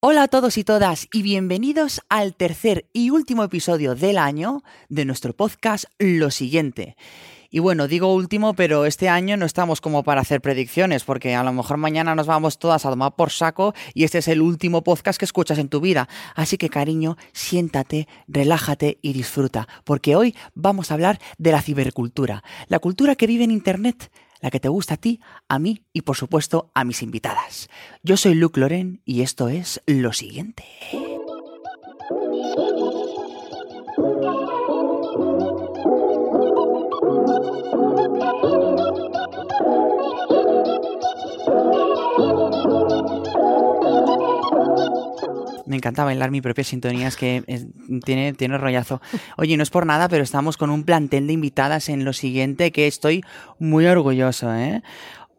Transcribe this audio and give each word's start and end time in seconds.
Hola 0.00 0.22
a 0.22 0.28
todos 0.28 0.58
y 0.58 0.62
todas 0.62 1.08
y 1.12 1.22
bienvenidos 1.22 2.02
al 2.08 2.36
tercer 2.36 2.86
y 2.92 3.10
último 3.10 3.42
episodio 3.42 3.96
del 3.96 4.16
año 4.16 4.62
de 4.88 5.04
nuestro 5.04 5.34
podcast 5.34 5.86
Lo 5.98 6.30
siguiente. 6.30 6.96
Y 7.50 7.58
bueno, 7.58 7.88
digo 7.88 8.14
último, 8.14 8.54
pero 8.54 8.84
este 8.86 9.08
año 9.08 9.36
no 9.36 9.44
estamos 9.44 9.80
como 9.80 10.04
para 10.04 10.20
hacer 10.20 10.40
predicciones, 10.40 11.02
porque 11.02 11.34
a 11.34 11.42
lo 11.42 11.52
mejor 11.52 11.78
mañana 11.78 12.14
nos 12.14 12.28
vamos 12.28 12.60
todas 12.60 12.86
a 12.86 12.90
tomar 12.90 13.16
por 13.16 13.30
saco 13.30 13.74
y 13.92 14.04
este 14.04 14.18
es 14.18 14.28
el 14.28 14.40
último 14.40 14.84
podcast 14.84 15.18
que 15.18 15.24
escuchas 15.24 15.58
en 15.58 15.68
tu 15.68 15.80
vida. 15.80 16.08
Así 16.36 16.58
que 16.58 16.68
cariño, 16.68 17.16
siéntate, 17.32 18.06
relájate 18.28 18.98
y 19.02 19.14
disfruta, 19.14 19.66
porque 19.82 20.14
hoy 20.14 20.36
vamos 20.54 20.92
a 20.92 20.94
hablar 20.94 21.18
de 21.38 21.50
la 21.50 21.60
cibercultura, 21.60 22.44
la 22.68 22.78
cultura 22.78 23.16
que 23.16 23.26
vive 23.26 23.42
en 23.42 23.50
Internet 23.50 24.12
la 24.40 24.50
que 24.50 24.60
te 24.60 24.68
gusta 24.68 24.94
a 24.94 24.96
ti, 24.98 25.20
a 25.48 25.58
mí 25.58 25.82
y 25.92 26.02
por 26.02 26.16
supuesto 26.16 26.70
a 26.74 26.84
mis 26.84 27.02
invitadas. 27.02 27.68
Yo 28.02 28.16
soy 28.16 28.34
Luke 28.34 28.60
Loren 28.60 29.00
y 29.04 29.22
esto 29.22 29.48
es 29.48 29.82
lo 29.86 30.12
siguiente. 30.12 30.64
Me 45.68 45.76
encanta 45.76 46.04
bailar 46.04 46.30
mi 46.30 46.40
propia 46.40 46.64
sintonía, 46.64 47.08
es 47.08 47.16
que 47.16 47.44
tiene, 48.04 48.32
tiene 48.32 48.58
rollazo. 48.58 49.00
Oye, 49.36 49.56
no 49.56 49.62
es 49.62 49.70
por 49.70 49.86
nada, 49.86 50.08
pero 50.08 50.24
estamos 50.24 50.56
con 50.56 50.70
un 50.70 50.84
plantel 50.84 51.26
de 51.26 51.34
invitadas 51.34 51.88
en 51.88 52.04
lo 52.04 52.12
siguiente 52.12 52.72
que 52.72 52.86
estoy 52.86 53.22
muy 53.58 53.86
orgulloso, 53.86 54.54
¿eh? 54.54 54.82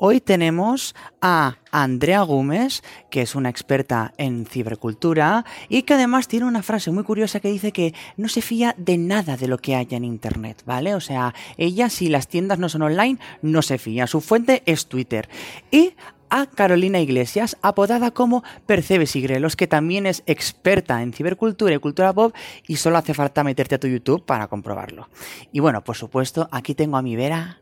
Hoy 0.01 0.21
tenemos 0.21 0.95
a 1.19 1.57
Andrea 1.71 2.21
Gómez, 2.21 2.83
que 3.09 3.21
es 3.21 3.35
una 3.35 3.49
experta 3.49 4.13
en 4.15 4.45
cibercultura 4.45 5.43
y 5.67 5.81
que 5.81 5.95
además 5.95 6.29
tiene 6.29 6.45
una 6.45 6.63
frase 6.63 6.89
muy 6.91 7.03
curiosa 7.03 7.41
que 7.41 7.51
dice 7.51 7.73
que 7.73 7.93
no 8.15 8.29
se 8.29 8.41
fía 8.41 8.73
de 8.77 8.97
nada 8.97 9.35
de 9.35 9.49
lo 9.49 9.57
que 9.57 9.75
haya 9.75 9.97
en 9.97 10.05
Internet, 10.05 10.63
¿vale? 10.65 10.95
O 10.95 11.01
sea, 11.01 11.33
ella 11.57 11.89
si 11.89 12.07
las 12.07 12.29
tiendas 12.29 12.59
no 12.59 12.69
son 12.69 12.83
online, 12.83 13.19
no 13.41 13.61
se 13.61 13.77
fía. 13.77 14.07
Su 14.07 14.21
fuente 14.21 14.63
es 14.65 14.87
Twitter. 14.87 15.27
Y 15.69 15.95
a 16.29 16.45
Carolina 16.47 16.99
Iglesias, 16.99 17.57
apodada 17.61 18.11
como 18.11 18.43
Percebes 18.65 19.15
y 19.15 19.21
Grelos, 19.21 19.55
que 19.55 19.67
también 19.67 20.05
es 20.05 20.23
experta 20.25 21.01
en 21.01 21.13
cibercultura 21.13 21.75
y 21.75 21.79
cultura 21.79 22.13
pop 22.13 22.33
y 22.67 22.77
solo 22.77 22.97
hace 22.97 23.13
falta 23.13 23.43
meterte 23.43 23.75
a 23.75 23.79
tu 23.79 23.87
YouTube 23.87 24.25
para 24.25 24.47
comprobarlo. 24.47 25.09
Y 25.51 25.59
bueno, 25.59 25.83
por 25.83 25.95
supuesto, 25.95 26.47
aquí 26.51 26.75
tengo 26.75 26.97
a 26.97 27.01
mi 27.01 27.15
Vera 27.15 27.59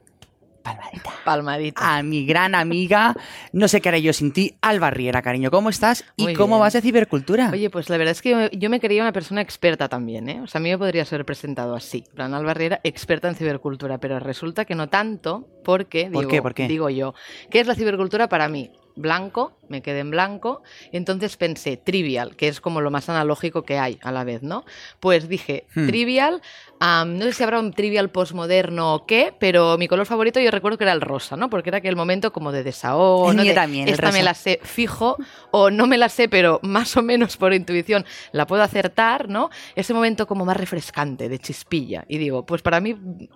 palmadita. 0.68 1.12
Palmadita. 1.23 1.98
A 1.98 2.04
mi 2.04 2.26
gran 2.26 2.56
amiga, 2.56 3.16
no 3.52 3.68
sé 3.68 3.82
qué 3.82 3.90
haré 3.90 4.02
yo 4.02 4.14
sin 4.14 4.32
ti, 4.32 4.56
Alba 4.62 4.90
Riera, 4.90 5.22
cariño. 5.22 5.52
¿Cómo 5.52 5.70
estás? 5.70 6.06
¿Y 6.16 6.34
cómo 6.34 6.59
vas 6.59 6.74
de 6.74 6.82
cibercultura? 6.82 7.50
Oye, 7.52 7.70
pues 7.70 7.90
la 7.90 7.98
verdad 7.98 8.12
es 8.12 8.22
que 8.22 8.50
yo, 8.52 8.70
me 8.70 8.80
quería 8.80 9.02
una 9.02 9.14
persona 9.14 9.42
experta 9.42 9.90
también, 9.90 10.30
¿eh? 10.30 10.42
O 10.42 10.48
sea, 10.48 10.59
a 10.59 10.62
mí 10.62 10.70
me 10.70 10.78
podría 10.78 11.06
ser 11.06 11.26
presentado 11.26 11.76
así. 11.76 12.04
Plan, 12.14 12.34
Alba 12.34 12.54
Riera, 12.54 12.80
experta 12.84 13.28
en 13.28 13.36
cibercultura, 13.36 14.00
pero 14.00 14.20
resulta 14.20 14.66
que 14.66 14.76
no 14.76 14.90
tanto, 14.90 15.48
porque, 15.64 16.09
¿Por 16.12 16.28
digo, 16.28 16.44
¿Por 16.44 16.54
qué? 16.54 16.68
digo 16.68 16.90
yo, 16.90 17.14
¿qué 17.50 17.59
es 17.59 17.68
la 17.68 17.76
cibercultura 17.76 18.30
para 18.30 18.50
mí? 18.50 18.72
Blanco, 18.98 19.53
me 19.70 19.81
quedé 19.81 20.00
en 20.00 20.12
blanco, 20.12 20.62
entonces 20.92 21.38
pensé 21.38 21.78
trivial, 21.78 22.36
que 22.36 22.48
es 22.48 22.62
como 22.62 22.81
lo 22.81 22.92
más 22.92 23.09
analógico 23.09 23.64
que 23.64 23.78
hay 23.78 24.00
a 24.02 24.12
la 24.12 24.23
vez, 24.23 24.44
¿no? 24.44 24.66
Pues 25.00 25.28
dije 25.28 25.66
hmm. 25.76 25.88
trivial, 25.88 26.42
no 26.80 27.25
sé 27.25 27.34
si 27.34 27.44
habrá 27.44 27.59
un 27.59 27.73
trivial 27.73 28.09
postmoderno 28.09 28.94
o 28.95 29.06
qué, 29.06 29.34
pero 29.40 29.78
mi 29.78 29.88
color 29.88 30.06
favorito 30.06 30.40
yo 30.40 30.52
recuerdo 30.52 30.78
que 30.78 30.84
era 30.84 30.94
el 30.94 31.02
rosa, 31.02 31.36
¿no? 31.36 31.50
Porque 31.50 31.70
era 31.70 31.80
aquel 31.80 31.95
momento 31.95 32.31
como 32.31 32.52
de 32.52 32.64
desahogo, 32.64 33.34
¿no? 33.34 33.44
también, 33.53 33.88
esta 33.88 34.12
me 34.12 34.23
la 34.23 34.34
sé 34.34 34.59
fijo 34.64 35.18
o 35.52 35.70
no 35.70 35.88
me 35.88 35.98
la 35.98 36.09
sé, 36.09 36.30
pero 36.30 36.59
más 36.64 36.95
o 36.98 37.02
menos 37.02 37.38
por 37.38 37.53
intuición 37.53 38.06
la 38.31 38.45
puedo 38.45 38.64
acertar, 38.64 39.30
¿no? 39.30 39.50
Ese 39.75 39.94
momento 39.94 40.28
como 40.28 40.45
más 40.45 40.58
refrescante, 40.58 41.30
de 41.30 41.40
chispilla. 41.40 42.06
Y 42.08 42.18
digo, 42.18 42.45
pues 42.45 42.62
para 42.62 42.80
mí 42.80 42.95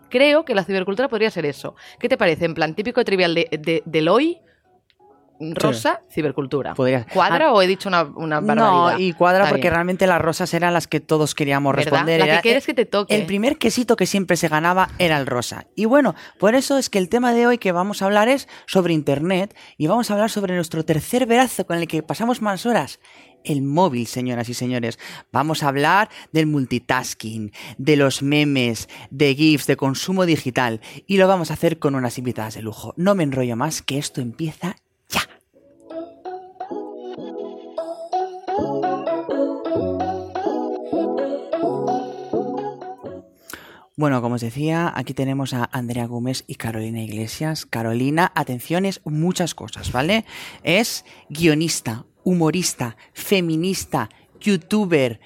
creo 0.09 0.45
que 0.45 0.55
la 0.55 0.63
cibercultura 0.63 1.07
podría 1.07 1.31
ser 1.31 1.45
eso. 1.45 1.75
¿Qué 1.99 2.09
te 2.09 2.17
parece? 2.17 2.45
En 2.45 2.53
plan 2.53 2.75
típico 2.75 3.03
trivial 3.03 3.35
de, 3.35 3.47
de, 3.51 3.83
del 3.85 4.07
hoy 4.07 4.39
rosa, 5.53 6.01
cibercultura. 6.11 6.73
¿Cuadra 6.75 7.47
ah, 7.47 7.53
o 7.53 7.61
he 7.61 7.67
dicho 7.67 7.89
una, 7.89 8.03
una 8.03 8.41
No, 8.41 8.97
y 8.97 9.13
cuadra 9.13 9.49
porque 9.49 9.69
realmente 9.69 10.07
las 10.07 10.21
rosas 10.21 10.53
eran 10.53 10.73
las 10.73 10.87
que 10.87 10.99
todos 10.99 11.35
queríamos 11.35 11.75
responder. 11.75 12.19
La 12.19 12.35
que 12.37 12.41
quieres 12.41 12.65
que 12.65 12.73
te 12.73 12.85
toque. 12.85 13.15
El 13.15 13.25
primer 13.25 13.57
quesito 13.57 13.95
que 13.95 14.05
siempre 14.05 14.37
se 14.37 14.47
ganaba 14.47 14.89
era 14.97 15.17
el 15.17 15.25
rosa. 15.25 15.65
Y 15.75 15.85
bueno, 15.85 16.15
por 16.39 16.55
eso 16.55 16.77
es 16.77 16.89
que 16.89 16.97
el 16.97 17.09
tema 17.09 17.33
de 17.33 17.47
hoy 17.47 17.57
que 17.57 17.71
vamos 17.71 18.01
a 18.01 18.05
hablar 18.05 18.29
es 18.29 18.47
sobre 18.67 18.93
Internet 18.93 19.55
y 19.77 19.87
vamos 19.87 20.09
a 20.09 20.13
hablar 20.13 20.29
sobre 20.29 20.55
nuestro 20.55 20.85
tercer 20.85 21.25
verazo 21.25 21.65
con 21.65 21.77
el 21.77 21.87
que 21.87 22.03
pasamos 22.03 22.41
más 22.41 22.65
horas 22.65 22.99
el 23.43 23.61
móvil, 23.61 24.07
señoras 24.07 24.49
y 24.49 24.53
señores. 24.53 24.99
Vamos 25.31 25.63
a 25.63 25.67
hablar 25.67 26.09
del 26.31 26.47
multitasking, 26.47 27.51
de 27.77 27.95
los 27.95 28.21
memes, 28.21 28.89
de 29.09 29.35
GIFs, 29.35 29.67
de 29.67 29.77
consumo 29.77 30.25
digital. 30.25 30.81
Y 31.07 31.17
lo 31.17 31.27
vamos 31.27 31.51
a 31.51 31.55
hacer 31.55 31.79
con 31.79 31.95
unas 31.95 32.17
invitadas 32.17 32.55
de 32.55 32.61
lujo. 32.61 32.93
No 32.97 33.15
me 33.15 33.23
enrollo 33.23 33.55
más, 33.55 33.81
que 33.81 33.97
esto 33.97 34.21
empieza 34.21 34.75
Bueno, 44.01 44.19
como 44.23 44.33
os 44.33 44.41
decía, 44.41 44.91
aquí 44.95 45.13
tenemos 45.13 45.53
a 45.53 45.69
Andrea 45.71 46.07
Gómez 46.07 46.43
y 46.47 46.55
Carolina 46.55 47.03
Iglesias. 47.03 47.67
Carolina, 47.67 48.31
atención, 48.33 48.85
es 48.85 48.99
muchas 49.05 49.53
cosas, 49.53 49.91
¿vale? 49.91 50.25
Es 50.63 51.05
guionista, 51.29 52.05
humorista, 52.23 52.97
feminista, 53.13 54.09
youtuber, 54.39 55.19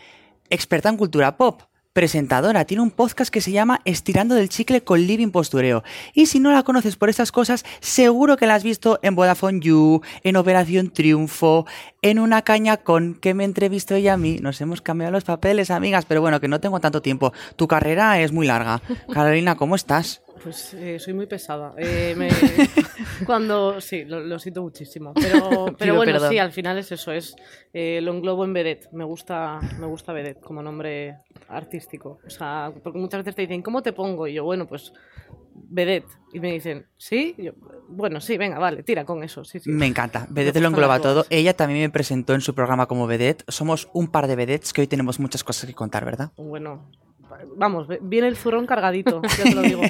experta 0.49 0.89
en 0.89 0.97
cultura 0.97 1.37
pop 1.37 1.61
presentadora, 1.95 2.65
tiene 2.65 2.83
un 2.83 2.91
podcast 2.91 3.31
que 3.31 3.39
se 3.39 3.53
llama 3.53 3.79
Estirando 3.85 4.35
del 4.35 4.49
Chicle 4.49 4.83
con 4.83 4.99
Living 4.99 5.29
Postureo. 5.29 5.81
Y 6.13 6.25
si 6.25 6.41
no 6.41 6.51
la 6.51 6.63
conoces 6.63 6.97
por 6.97 7.09
estas 7.09 7.31
cosas, 7.31 7.63
seguro 7.79 8.35
que 8.35 8.47
la 8.47 8.55
has 8.55 8.65
visto 8.65 8.99
en 9.01 9.15
Vodafone 9.15 9.61
You, 9.61 10.01
en 10.21 10.35
Operación 10.35 10.91
Triunfo, 10.91 11.65
en 12.01 12.19
Una 12.19 12.41
Caña 12.41 12.75
con 12.75 13.15
que 13.15 13.33
me 13.33 13.45
entrevistó 13.45 13.95
ella 13.95 14.15
a 14.15 14.17
mí. 14.17 14.39
Nos 14.41 14.59
hemos 14.59 14.81
cambiado 14.81 15.13
los 15.13 15.23
papeles, 15.23 15.71
amigas, 15.71 16.03
pero 16.03 16.19
bueno, 16.19 16.41
que 16.41 16.49
no 16.49 16.59
tengo 16.59 16.81
tanto 16.81 17.01
tiempo. 17.01 17.31
Tu 17.55 17.65
carrera 17.65 18.19
es 18.19 18.33
muy 18.33 18.45
larga. 18.45 18.81
Carolina, 19.13 19.55
¿cómo 19.55 19.77
estás? 19.77 20.21
Pues 20.45 20.75
eh, 20.75 20.99
soy 20.99 21.15
muy 21.15 21.25
pesada. 21.25 21.73
Eh, 21.75 22.15
cuando 23.25 23.81
sí, 23.81 24.05
lo, 24.05 24.37
siento 24.37 24.61
muchísimo. 24.61 25.11
Pero, 25.15 25.73
pero 25.79 25.95
bueno, 25.95 26.19
sí, 26.29 26.37
al 26.37 26.51
final 26.51 26.77
es 26.77 26.91
eso, 26.91 27.11
es 27.11 27.35
eh, 27.73 27.99
lo 27.99 28.11
englobo 28.11 28.45
en 28.45 28.53
vedette. 28.53 28.87
Me 28.91 29.03
gusta, 29.03 29.59
me 29.79 29.87
gusta 29.87 30.13
vedette 30.13 30.39
como 30.39 30.61
nombre 30.61 31.17
artístico. 31.47 32.19
O 32.23 32.29
sea, 32.29 32.71
porque 32.83 32.99
muchas 32.99 33.21
veces 33.21 33.33
te 33.33 33.41
dicen, 33.41 33.63
¿cómo 33.63 33.81
te 33.81 33.91
pongo? 33.91 34.27
Y 34.27 34.35
yo, 34.35 34.43
bueno, 34.43 34.67
pues 34.67 34.93
vedette. 35.55 36.11
Y 36.31 36.39
me 36.39 36.51
dicen, 36.51 36.85
¿sí? 36.95 37.35
bueno, 37.87 38.21
sí, 38.21 38.37
venga, 38.37 38.59
vale, 38.59 38.83
tira 38.83 39.03
con 39.03 39.23
eso. 39.23 39.43
Sí, 39.43 39.59
sí. 39.59 39.71
Me 39.71 39.87
encanta. 39.87 40.27
Vedette 40.29 40.61
lo 40.61 40.67
engloba 40.67 40.99
todo. 40.99 41.25
Ella 41.31 41.55
también 41.55 41.81
me 41.81 41.89
presentó 41.89 42.35
en 42.35 42.41
su 42.41 42.53
programa 42.53 42.85
como 42.85 43.07
vedette. 43.07 43.43
Somos 43.47 43.89
un 43.93 44.09
par 44.09 44.27
de 44.27 44.35
vedettes 44.35 44.73
que 44.73 44.81
hoy 44.81 44.87
tenemos 44.87 45.19
muchas 45.19 45.43
cosas 45.43 45.65
que 45.65 45.73
contar, 45.73 46.05
¿verdad? 46.05 46.33
Bueno, 46.37 46.87
vamos, 47.55 47.87
viene 48.01 48.27
el 48.27 48.35
zurrón 48.35 48.65
cargadito, 48.65 49.21
ya 49.21 49.43
te 49.43 49.55
lo 49.55 49.61
digo. 49.61 49.81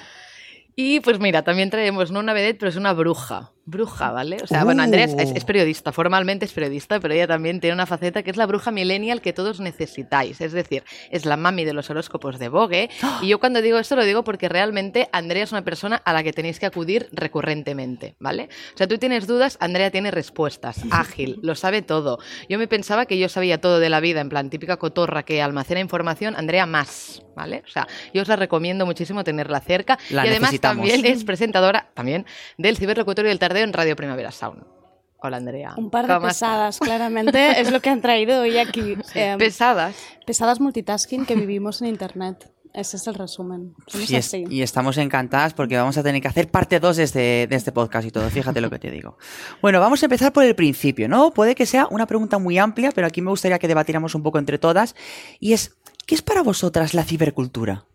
y 0.76 1.00
pues 1.00 1.18
mira, 1.20 1.42
también 1.42 1.70
traemos 1.70 2.10
no 2.10 2.20
una 2.20 2.32
vedette, 2.32 2.58
pero 2.58 2.70
es 2.70 2.76
una 2.76 2.92
bruja 2.92 3.53
bruja, 3.66 4.10
¿vale? 4.10 4.36
O 4.42 4.46
sea, 4.46 4.64
bueno, 4.64 4.82
Andrea 4.82 5.04
es, 5.04 5.14
uh. 5.14 5.46
periodista, 5.46 5.92
formalmente 5.92 6.44
es 6.44 6.52
periodista, 6.52 7.00
pero 7.00 7.14
ella 7.14 7.26
también 7.26 7.60
tiene 7.60 7.74
una 7.74 7.86
faceta 7.86 8.22
que 8.22 8.30
es 8.30 8.36
la 8.36 8.46
bruja 8.46 8.70
millennial 8.70 9.20
que 9.20 9.32
todos 9.32 9.60
necesitáis. 9.60 10.40
Es 10.40 10.52
decir, 10.52 10.84
es 11.10 11.24
la 11.24 11.36
mami 11.36 11.64
de 11.64 11.72
los 11.72 11.90
horóscopos 11.90 12.38
de 12.38 12.48
Vogue. 12.48 12.90
Y 13.22 13.28
yo 13.28 13.40
cuando 13.40 13.62
digo 13.62 13.78
esto 13.78 13.96
lo 13.96 14.04
digo 14.04 14.24
porque 14.24 14.48
realmente 14.48 15.08
Andrea 15.12 15.44
es 15.44 15.52
una 15.52 15.62
persona 15.62 15.96
a 15.96 16.12
la 16.12 16.22
que 16.22 16.32
tenéis 16.32 16.60
que 16.60 16.66
acudir 16.66 17.08
recurrentemente, 17.12 18.16
¿vale? 18.18 18.48
O 18.74 18.78
sea, 18.78 18.86
tú 18.86 18.98
tienes 18.98 19.26
dudas, 19.26 19.56
Andrea 19.60 19.90
tiene 19.90 20.10
respuestas, 20.10 20.82
ágil, 20.90 21.38
lo 21.42 21.54
sabe 21.54 21.82
todo. 21.82 22.18
Yo 22.48 22.58
me 22.58 22.68
pensaba 22.68 23.06
que 23.06 23.18
yo 23.18 23.28
sabía 23.28 23.60
todo 23.60 23.78
de 23.78 23.88
la 23.88 24.00
vida, 24.00 24.20
en 24.20 24.28
plan 24.28 24.50
típica 24.50 24.76
cotorra 24.76 25.22
que 25.22 25.42
almacena 25.42 25.80
información, 25.80 26.36
Andrea 26.36 26.66
más, 26.66 27.22
¿vale? 27.34 27.62
O 27.66 27.70
sea, 27.70 27.86
yo 28.12 28.22
os 28.22 28.28
la 28.28 28.36
recomiendo 28.36 28.86
muchísimo 28.86 29.24
tenerla 29.24 29.60
cerca. 29.60 29.98
y 30.10 30.16
además 30.16 30.58
también 30.60 31.04
es 31.04 31.24
presentadora 31.24 31.90
también 31.94 32.26
del 32.58 32.76
ciberlocutorio 32.76 33.30
del 33.30 33.38
en 33.62 33.72
Radio 33.72 33.96
Primavera 33.96 34.30
Sound. 34.30 34.64
Hola 35.18 35.38
Andrea. 35.38 35.74
Un 35.78 35.90
par 35.90 36.06
de 36.06 36.20
pesadas, 36.20 36.78
claramente, 36.78 37.60
es 37.60 37.72
lo 37.72 37.80
que 37.80 37.88
han 37.88 38.02
traído 38.02 38.42
hoy 38.42 38.58
aquí. 38.58 38.96
Em, 39.14 39.38
pesadas. 39.38 39.96
Pesadas 40.26 40.60
multitasking 40.60 41.24
que 41.24 41.34
vivimos 41.34 41.80
en 41.80 41.88
Internet. 41.88 42.50
Ese 42.74 42.96
es 42.96 43.06
el 43.06 43.14
resumen. 43.14 43.72
Y, 44.50 44.62
estamos 44.62 44.98
encantadas 44.98 45.54
porque 45.54 45.76
vamos 45.76 45.96
a 45.96 46.02
tener 46.02 46.20
que 46.20 46.26
hacer 46.26 46.50
parte 46.50 46.80
2 46.80 46.96
de 46.96 47.02
este, 47.04 47.46
de 47.46 47.54
este 47.56 47.70
podcast 47.70 48.06
y 48.06 48.10
todo. 48.10 48.28
Fíjate 48.28 48.60
lo 48.60 48.68
que 48.68 48.80
te 48.80 48.90
digo. 48.90 49.16
Bueno, 49.62 49.78
vamos 49.78 50.02
a 50.02 50.06
empezar 50.06 50.32
por 50.32 50.42
el 50.44 50.56
principio, 50.56 51.08
¿no? 51.08 51.30
Puede 51.30 51.54
que 51.54 51.66
sea 51.66 51.86
una 51.88 52.06
pregunta 52.06 52.38
muy 52.38 52.58
amplia, 52.58 52.90
pero 52.90 53.06
aquí 53.06 53.22
me 53.22 53.30
gustaría 53.30 53.60
que 53.60 53.68
debatiéramos 53.68 54.16
un 54.16 54.24
poco 54.24 54.40
entre 54.40 54.58
todas. 54.58 54.96
Y 55.38 55.52
es, 55.52 55.76
¿qué 56.04 56.16
es 56.16 56.22
para 56.22 56.42
vosotras 56.42 56.94
la 56.94 57.04
cibercultura? 57.04 57.86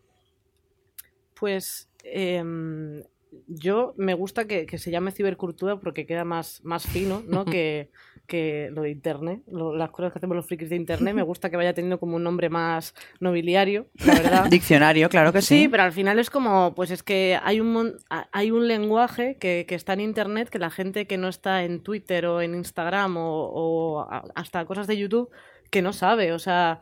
Pues 1.37 1.89
em, 2.05 3.03
yo 3.49 3.93
me 3.97 4.13
gusta 4.13 4.45
que, 4.45 4.65
se 4.77 4.91
llame 4.91 5.11
cibercultura 5.11 5.79
porque 5.79 6.05
queda 6.05 6.23
más, 6.23 6.61
más 6.63 6.87
fino, 6.87 7.23
¿no? 7.27 7.45
que, 7.45 7.89
que 8.27 8.69
lo 8.71 8.83
de 8.83 8.91
internet, 8.91 9.41
las 9.47 9.89
cosas 9.89 10.13
que 10.13 10.19
hacemos 10.19 10.35
los 10.35 10.45
frikis 10.45 10.69
de 10.69 10.75
internet, 10.75 11.13
me 11.13 11.23
gusta 11.23 11.49
que 11.49 11.57
vaya 11.57 11.73
teniendo 11.73 11.99
como 11.99 12.15
un 12.15 12.23
nombre 12.23 12.49
más 12.49 12.93
nobiliario, 13.19 13.87
la 14.05 14.13
verdad. 14.13 14.45
Diccionario, 14.49 15.09
claro 15.09 15.33
que 15.33 15.41
sí. 15.41 15.63
Sí, 15.63 15.67
pero 15.67 15.83
al 15.83 15.91
final 15.91 16.19
es 16.19 16.29
como, 16.29 16.73
pues 16.75 16.91
es 16.91 17.03
que 17.03 17.39
hay 17.43 17.59
un, 17.59 17.97
hay 18.09 18.51
un 18.51 18.67
lenguaje 18.67 19.37
que, 19.39 19.65
que 19.67 19.75
está 19.75 19.93
en 19.93 20.01
internet 20.01 20.49
que 20.49 20.59
la 20.59 20.69
gente 20.69 21.07
que 21.07 21.17
no 21.17 21.27
está 21.27 21.63
en 21.63 21.81
Twitter 21.81 22.27
o 22.27 22.41
en 22.41 22.55
Instagram 22.55 23.17
o, 23.17 23.49
o 23.51 24.07
hasta 24.35 24.63
cosas 24.65 24.87
de 24.87 24.97
YouTube 24.97 25.29
que 25.69 25.81
no 25.81 25.93
sabe, 25.93 26.33
o 26.33 26.39
sea, 26.39 26.81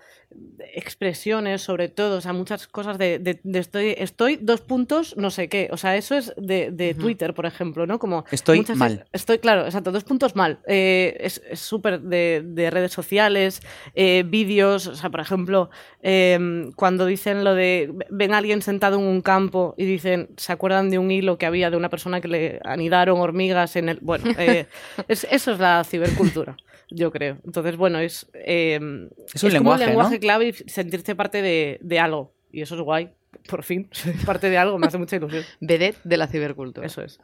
expresiones 0.73 1.61
sobre 1.61 1.87
todo, 1.87 2.17
o 2.17 2.21
sea, 2.21 2.33
muchas 2.33 2.67
cosas 2.67 2.97
de, 2.97 3.17
de, 3.19 3.59
estoy, 3.59 3.95
estoy 3.97 4.37
dos 4.37 4.61
puntos, 4.61 5.15
no 5.17 5.31
sé 5.31 5.47
qué, 5.47 5.69
o 5.71 5.77
sea, 5.77 5.95
eso 5.95 6.15
es 6.15 6.33
de, 6.37 6.69
de 6.71 6.93
Twitter, 6.93 7.33
por 7.33 7.45
ejemplo, 7.45 7.87
¿no? 7.87 7.97
Como 7.97 8.25
estoy 8.31 8.63
mal. 8.75 9.05
Estoy, 9.13 9.39
claro, 9.39 9.65
exacto, 9.65 9.91
dos 9.91 10.03
puntos 10.03 10.35
mal. 10.35 10.59
Eh, 10.67 11.17
es 11.19 11.41
súper 11.53 12.01
de, 12.01 12.43
de, 12.45 12.69
redes 12.69 12.91
sociales, 12.91 13.61
eh, 13.95 14.23
vídeos, 14.27 14.87
o 14.87 14.95
sea, 14.95 15.09
por 15.09 15.21
ejemplo, 15.21 15.69
em, 16.01 16.71
cuando 16.73 17.05
dicen 17.05 17.43
lo 17.43 17.55
de, 17.55 17.91
ven 18.09 18.33
a 18.33 18.37
alguien 18.37 18.61
sentado 18.61 18.99
en 18.99 19.05
un 19.05 19.21
campo 19.21 19.73
y 19.77 19.85
dicen, 19.85 20.29
¿se 20.37 20.51
acuerdan 20.51 20.89
de 20.89 20.99
un 20.99 21.09
hilo 21.09 21.37
que 21.37 21.45
había 21.45 21.71
de 21.71 21.77
una 21.77 21.89
persona 21.89 22.21
que 22.21 22.27
le 22.27 22.59
anidaron 22.65 23.19
hormigas 23.19 23.75
en 23.77 23.89
el... 23.89 23.99
Bueno, 24.01 24.25
eh, 24.37 24.67
eso 25.07 25.51
es 25.51 25.59
la 25.59 25.83
cibercultura 25.83 26.57
yo 26.89 27.11
creo. 27.11 27.37
Entonces, 27.45 27.77
bueno, 27.77 27.99
es, 27.99 28.29
eh, 28.33 28.79
es 29.33 29.43
un 29.43 29.53
lenguaje, 29.53 29.83
un 29.83 29.89
lenguaje 29.89 30.19
clave 30.19 30.49
y 30.49 30.53
sentirse 30.69 31.15
parte 31.15 31.41
de, 31.41 31.79
de, 31.81 31.99
algo. 31.99 32.33
Y 32.51 32.61
eso 32.61 32.75
es 32.75 32.81
guay. 32.81 33.11
Por 33.49 33.63
fin, 33.63 33.89
parte 34.25 34.49
de 34.49 34.57
algo, 34.57 34.77
me 34.79 34.87
hace 34.87 34.97
mucha 34.97 35.15
ilusión. 35.15 35.43
Vedette 35.59 35.99
de 36.03 36.17
la 36.17 36.27
cibercultura. 36.27 36.85
Eso 36.85 37.01
es. 37.01 37.19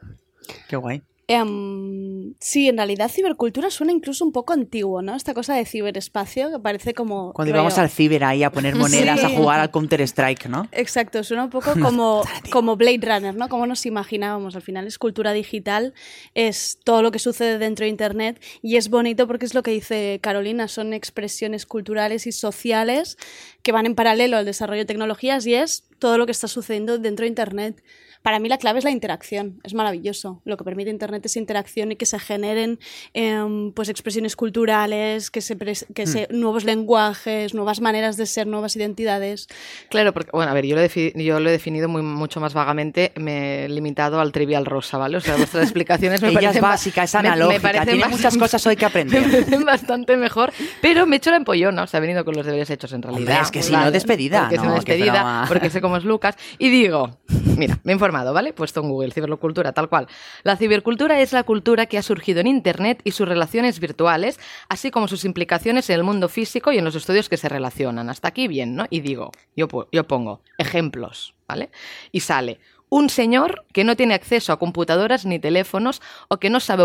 Qué 0.68 0.76
guay. 0.76 1.02
Um, 1.26 2.34
sí, 2.38 2.68
en 2.68 2.76
realidad 2.76 3.10
cibercultura 3.10 3.70
suena 3.70 3.92
incluso 3.92 4.24
un 4.24 4.32
poco 4.32 4.52
antiguo, 4.52 5.00
¿no? 5.00 5.14
Esta 5.14 5.32
cosa 5.32 5.54
de 5.54 5.64
ciberespacio 5.64 6.50
que 6.50 6.58
parece 6.58 6.92
como... 6.92 7.32
Cuando 7.32 7.54
íbamos 7.54 7.78
al 7.78 7.88
ciber 7.88 8.24
ahí 8.24 8.42
a 8.42 8.52
poner 8.52 8.74
monedas, 8.76 9.24
a 9.24 9.30
jugar 9.30 9.60
al 9.60 9.70
Counter-Strike, 9.70 10.46
¿no? 10.48 10.68
Exacto, 10.72 11.24
suena 11.24 11.44
un 11.44 11.50
poco 11.50 11.72
como, 11.80 12.22
como 12.50 12.76
Blade 12.76 13.00
Runner, 13.00 13.34
¿no? 13.34 13.48
Como 13.48 13.66
nos 13.66 13.86
imaginábamos. 13.86 14.54
Al 14.54 14.62
final 14.62 14.86
es 14.86 14.98
cultura 14.98 15.32
digital, 15.32 15.94
es 16.34 16.78
todo 16.84 17.00
lo 17.00 17.10
que 17.10 17.18
sucede 17.18 17.58
dentro 17.58 17.84
de 17.84 17.90
Internet 17.90 18.42
y 18.60 18.76
es 18.76 18.90
bonito 18.90 19.26
porque 19.26 19.46
es 19.46 19.54
lo 19.54 19.62
que 19.62 19.70
dice 19.70 20.18
Carolina, 20.22 20.68
son 20.68 20.92
expresiones 20.92 21.64
culturales 21.64 22.26
y 22.26 22.32
sociales 22.32 23.16
que 23.62 23.72
van 23.72 23.86
en 23.86 23.94
paralelo 23.94 24.36
al 24.36 24.44
desarrollo 24.44 24.80
de 24.80 24.86
tecnologías 24.86 25.46
y 25.46 25.54
es 25.54 25.84
todo 25.98 26.18
lo 26.18 26.26
que 26.26 26.32
está 26.32 26.48
sucediendo 26.48 26.98
dentro 26.98 27.24
de 27.24 27.28
Internet 27.28 27.82
para 28.24 28.38
mí 28.38 28.48
la 28.48 28.56
clave 28.56 28.78
es 28.78 28.84
la 28.84 28.90
interacción. 28.90 29.60
Es 29.64 29.74
maravilloso. 29.74 30.40
Lo 30.46 30.56
que 30.56 30.64
permite 30.64 30.88
Internet 30.88 31.26
es 31.26 31.36
interacción 31.36 31.92
y 31.92 31.96
que 31.96 32.06
se 32.06 32.18
generen 32.18 32.78
em, 33.12 33.70
pues 33.72 33.90
expresiones 33.90 34.34
culturales, 34.34 35.30
que 35.30 35.42
se, 35.42 35.58
que 35.58 36.06
se 36.06 36.22
hmm. 36.30 36.40
nuevos 36.40 36.64
lenguajes, 36.64 37.52
nuevas 37.52 37.82
maneras 37.82 38.16
de 38.16 38.24
ser, 38.24 38.46
nuevas 38.46 38.76
identidades. 38.76 39.46
Claro, 39.90 40.14
porque, 40.14 40.30
bueno, 40.32 40.50
a 40.50 40.54
ver, 40.54 40.64
yo 40.64 40.74
lo 40.74 40.80
he, 40.80 41.12
yo 41.22 41.38
lo 41.38 41.50
he 41.50 41.52
definido 41.52 41.86
muy, 41.86 42.00
mucho 42.00 42.40
más 42.40 42.54
vagamente, 42.54 43.12
me 43.16 43.66
he 43.66 43.68
limitado 43.68 44.18
al 44.18 44.32
trivial 44.32 44.64
rosa, 44.64 44.96
¿vale? 44.96 45.18
O 45.18 45.20
sea, 45.20 45.36
vuestras 45.36 45.64
explicaciones 45.64 46.22
me 46.22 46.28
Ella 46.28 46.52
es 46.52 46.60
básica, 46.62 47.02
es 47.02 47.14
analógica, 47.14 47.84
tiene 47.84 48.08
muchas 48.08 48.38
cosas 48.38 48.66
hoy 48.66 48.76
que 48.76 48.86
aprender. 48.86 49.20
Me 49.26 49.42
parecen 49.42 49.64
bastante 49.66 50.16
mejor, 50.16 50.50
pero 50.80 51.06
me 51.06 51.16
he 51.16 51.18
hecho 51.18 51.30
la 51.30 51.36
empollona, 51.36 51.82
o 51.82 51.86
sea, 51.86 51.98
he 51.98 52.00
venido 52.00 52.24
con 52.24 52.34
los 52.34 52.46
deberes 52.46 52.70
hechos 52.70 52.92
en 52.94 53.02
realidad. 53.02 53.42
es 53.42 53.50
que 53.50 53.62
si 53.62 53.72
no, 53.72 53.90
despedida. 53.90 54.48
Porque 54.48 54.66
no, 54.66 54.74
despedida, 54.74 55.44
porque 55.46 55.68
sé 55.68 55.82
cómo 55.82 55.98
es 55.98 56.04
Lucas, 56.04 56.36
y 56.58 56.70
digo, 56.70 57.18
mira, 57.56 57.78
me 57.84 57.92
informo 57.92 58.13
¿vale? 58.22 58.52
Puesto 58.52 58.80
en 58.80 58.90
Google, 58.90 59.12
cibercultura, 59.12 59.72
tal 59.72 59.88
cual. 59.88 60.06
La 60.42 60.56
cibercultura 60.56 61.20
es 61.20 61.32
la 61.32 61.42
cultura 61.42 61.86
que 61.86 61.98
ha 61.98 62.02
surgido 62.02 62.40
en 62.40 62.46
Internet 62.46 63.00
y 63.04 63.10
sus 63.10 63.26
relaciones 63.26 63.80
virtuales, 63.80 64.38
así 64.68 64.90
como 64.90 65.08
sus 65.08 65.24
implicaciones 65.24 65.90
en 65.90 65.96
el 65.96 66.04
mundo 66.04 66.28
físico 66.28 66.70
y 66.70 66.78
en 66.78 66.84
los 66.84 66.94
estudios 66.94 67.28
que 67.28 67.36
se 67.36 67.48
relacionan. 67.48 68.10
Hasta 68.10 68.28
aquí 68.28 68.46
bien, 68.46 68.76
¿no? 68.76 68.86
Y 68.90 69.00
digo, 69.00 69.32
yo, 69.56 69.66
yo 69.90 70.06
pongo 70.06 70.42
ejemplos, 70.58 71.34
¿vale? 71.48 71.70
Y 72.12 72.20
sale 72.20 72.60
un 72.94 73.10
señor 73.10 73.64
que 73.72 73.82
no 73.82 73.96
tiene 73.96 74.14
acceso 74.14 74.52
a 74.52 74.58
computadoras 74.58 75.26
ni 75.26 75.40
teléfonos 75.40 76.00
o 76.28 76.38
que 76.38 76.48
no 76.48 76.60
sabe 76.60 76.84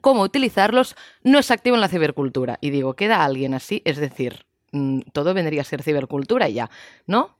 cómo 0.00 0.22
utilizarlos, 0.22 0.96
no 1.22 1.38
es 1.38 1.52
activo 1.52 1.76
en 1.76 1.80
la 1.80 1.88
cibercultura. 1.88 2.58
Y 2.60 2.70
digo, 2.70 2.94
queda 2.94 3.24
alguien 3.24 3.54
así, 3.54 3.80
es 3.84 3.98
decir, 3.98 4.46
mm, 4.72 5.02
todo 5.12 5.32
vendría 5.32 5.60
a 5.60 5.64
ser 5.64 5.84
cibercultura 5.84 6.48
ya, 6.48 6.70
¿no? 7.06 7.38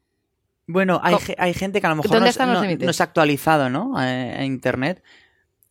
Bueno, 0.67 1.01
hay, 1.03 1.17
hay 1.39 1.55
gente 1.55 1.81
que 1.81 1.87
a 1.87 1.91
lo 1.91 1.97
mejor 1.97 2.13
no, 2.13 2.21
no, 2.21 2.93
se 2.93 3.03
ha 3.03 3.07
actualizado, 3.07 3.69
¿no? 3.69 3.97
A, 3.97 4.45
Internet. 4.45 5.03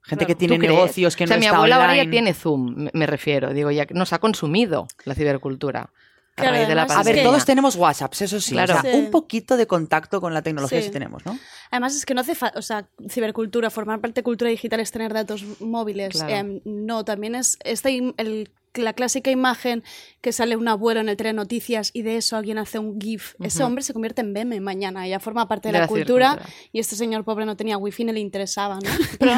Gente 0.02 0.26
que 0.26 0.36
tiene 0.36 0.58
negocios 0.58 1.16
que 1.16 1.26
no 1.26 1.30
o 1.30 1.30
sea, 1.30 1.38
mi 1.40 1.46
abuela 1.46 1.78
ahora 1.78 1.96
ya 1.96 2.10
tiene 2.10 2.34
Zoom, 2.34 2.90
me 2.92 3.08
refiero. 3.08 3.54
Digo, 3.54 3.72
ya 3.72 3.88
nos 3.92 4.12
ha 4.12 4.20
consumido 4.20 4.88
la 5.06 5.16
cibercultura. 5.16 5.90
A, 6.36 6.48
a 6.48 7.04
ver, 7.04 7.22
todos 7.22 7.46
tenemos 7.46 7.76
WhatsApp, 7.76 8.12
eso 8.20 8.42
sí. 8.42 8.54
Claro. 8.54 8.76
O 8.76 8.82
sea, 8.82 8.96
un 8.96 9.12
poquito 9.12 9.56
de 9.56 9.68
contacto 9.68 10.20
con 10.20 10.34
la 10.34 10.42
tecnología 10.42 10.82
sí. 10.82 10.90
tenemos, 10.90 11.24
¿no? 11.26 11.38
Además 11.70 11.96
es 11.96 12.06
que 12.06 12.16
no 12.16 12.22
hace 12.22 12.34
falta, 12.34 12.58
o 12.58 12.62
sea, 12.64 12.88
cibercultura, 13.08 13.70
formar 13.70 14.02
parte 14.02 14.22
de 14.22 14.24
cultura 14.24 14.50
digital 14.50 14.80
es 14.80 14.92
tener 14.92 15.14
datos 15.14 15.46
móviles. 15.62 16.20
Em, 16.28 16.60
no, 16.66 17.06
también 17.06 17.36
es 17.36 17.58
este, 17.64 18.14
el 18.18 18.52
la 18.82 18.94
clásica 18.94 19.32
imagen 19.32 19.84
que 20.22 20.32
sale 20.32 20.56
un 20.56 20.68
abuelo 20.68 21.00
en 21.02 21.10
el 21.10 21.18
tren 21.18 21.36
noticias 21.36 21.92
y 21.94 22.02
de 22.02 22.18
eso 22.18 22.36
alguien 22.36 22.58
hace 22.58 22.80
un 22.80 23.00
GIF. 23.00 23.36
Ese 23.42 23.64
hombre 23.64 23.84
se 23.84 23.94
convierte 23.94 24.22
en 24.22 24.32
meme 24.32 24.60
mañana, 24.60 25.08
ya 25.08 25.20
forma 25.20 25.48
parte 25.48 25.70
de, 25.72 25.80
la, 25.80 25.88
cultura, 25.88 26.40
y 26.72 26.80
este 26.80 26.96
señor 26.96 27.24
pobre 27.24 27.46
no 27.46 27.56
tenía 27.56 27.78
wifi 27.78 28.06
ni 28.06 28.14
le 28.14 28.20
interesaba, 28.20 28.76
¿no? 28.76 28.90
Pero, 29.20 29.34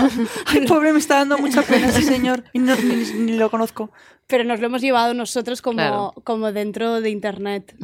Ay, 0.46 0.66
pobre, 0.68 0.94
me 0.94 1.00
está 1.00 1.16
dando 1.16 1.38
mucha 1.38 1.62
pena 1.64 1.90
ese 1.90 2.04
señor 2.04 2.44
y 2.54 2.60
no, 2.60 2.76
ni, 2.76 3.38
lo 3.38 3.50
conozco. 3.50 3.92
Pero 4.28 4.44
nos 4.44 4.60
lo 4.60 4.68
hemos 4.68 4.82
llevado 4.82 5.14
nosotros 5.14 5.62
como, 5.62 6.14
como 6.24 6.52
dentro 6.52 7.02
de 7.02 7.10
Internet. 7.10 7.76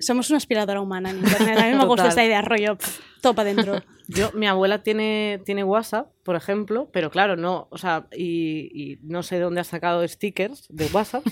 Somos 0.00 0.30
una 0.30 0.38
aspiradora 0.38 0.80
humana 0.80 1.10
en 1.10 1.18
Internet. 1.18 1.58
A 1.58 1.68
mí 1.68 1.76
me 1.76 1.84
gusta 1.84 2.08
esta 2.08 2.24
idea, 2.24 2.42
rollo, 2.42 2.76
topa 3.20 3.44
dentro. 3.44 3.82
Yo, 4.08 4.30
mi 4.32 4.46
abuela 4.46 4.82
tiene, 4.82 5.40
tiene 5.44 5.64
WhatsApp, 5.64 6.08
por 6.22 6.36
ejemplo, 6.36 6.90
pero 6.92 7.10
claro, 7.10 7.36
no, 7.36 7.68
o 7.70 7.78
sea, 7.78 8.06
y, 8.16 8.98
no 9.02 9.22
sé 9.22 9.36
de 9.36 9.42
dónde 9.42 9.60
ha 9.60 9.64
sacado 9.64 10.06
stickers 10.06 10.66
de 10.68 10.86
WhatsApp 10.86 11.24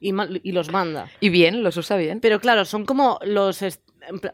y, 0.00 0.12
y, 0.42 0.52
los 0.52 0.70
manda. 0.70 1.08
Y 1.20 1.30
bien, 1.30 1.62
los 1.62 1.76
usa 1.76 1.96
bien. 1.96 2.20
Pero 2.20 2.40
claro, 2.40 2.64
son 2.64 2.84
como 2.84 3.18
los, 3.24 3.64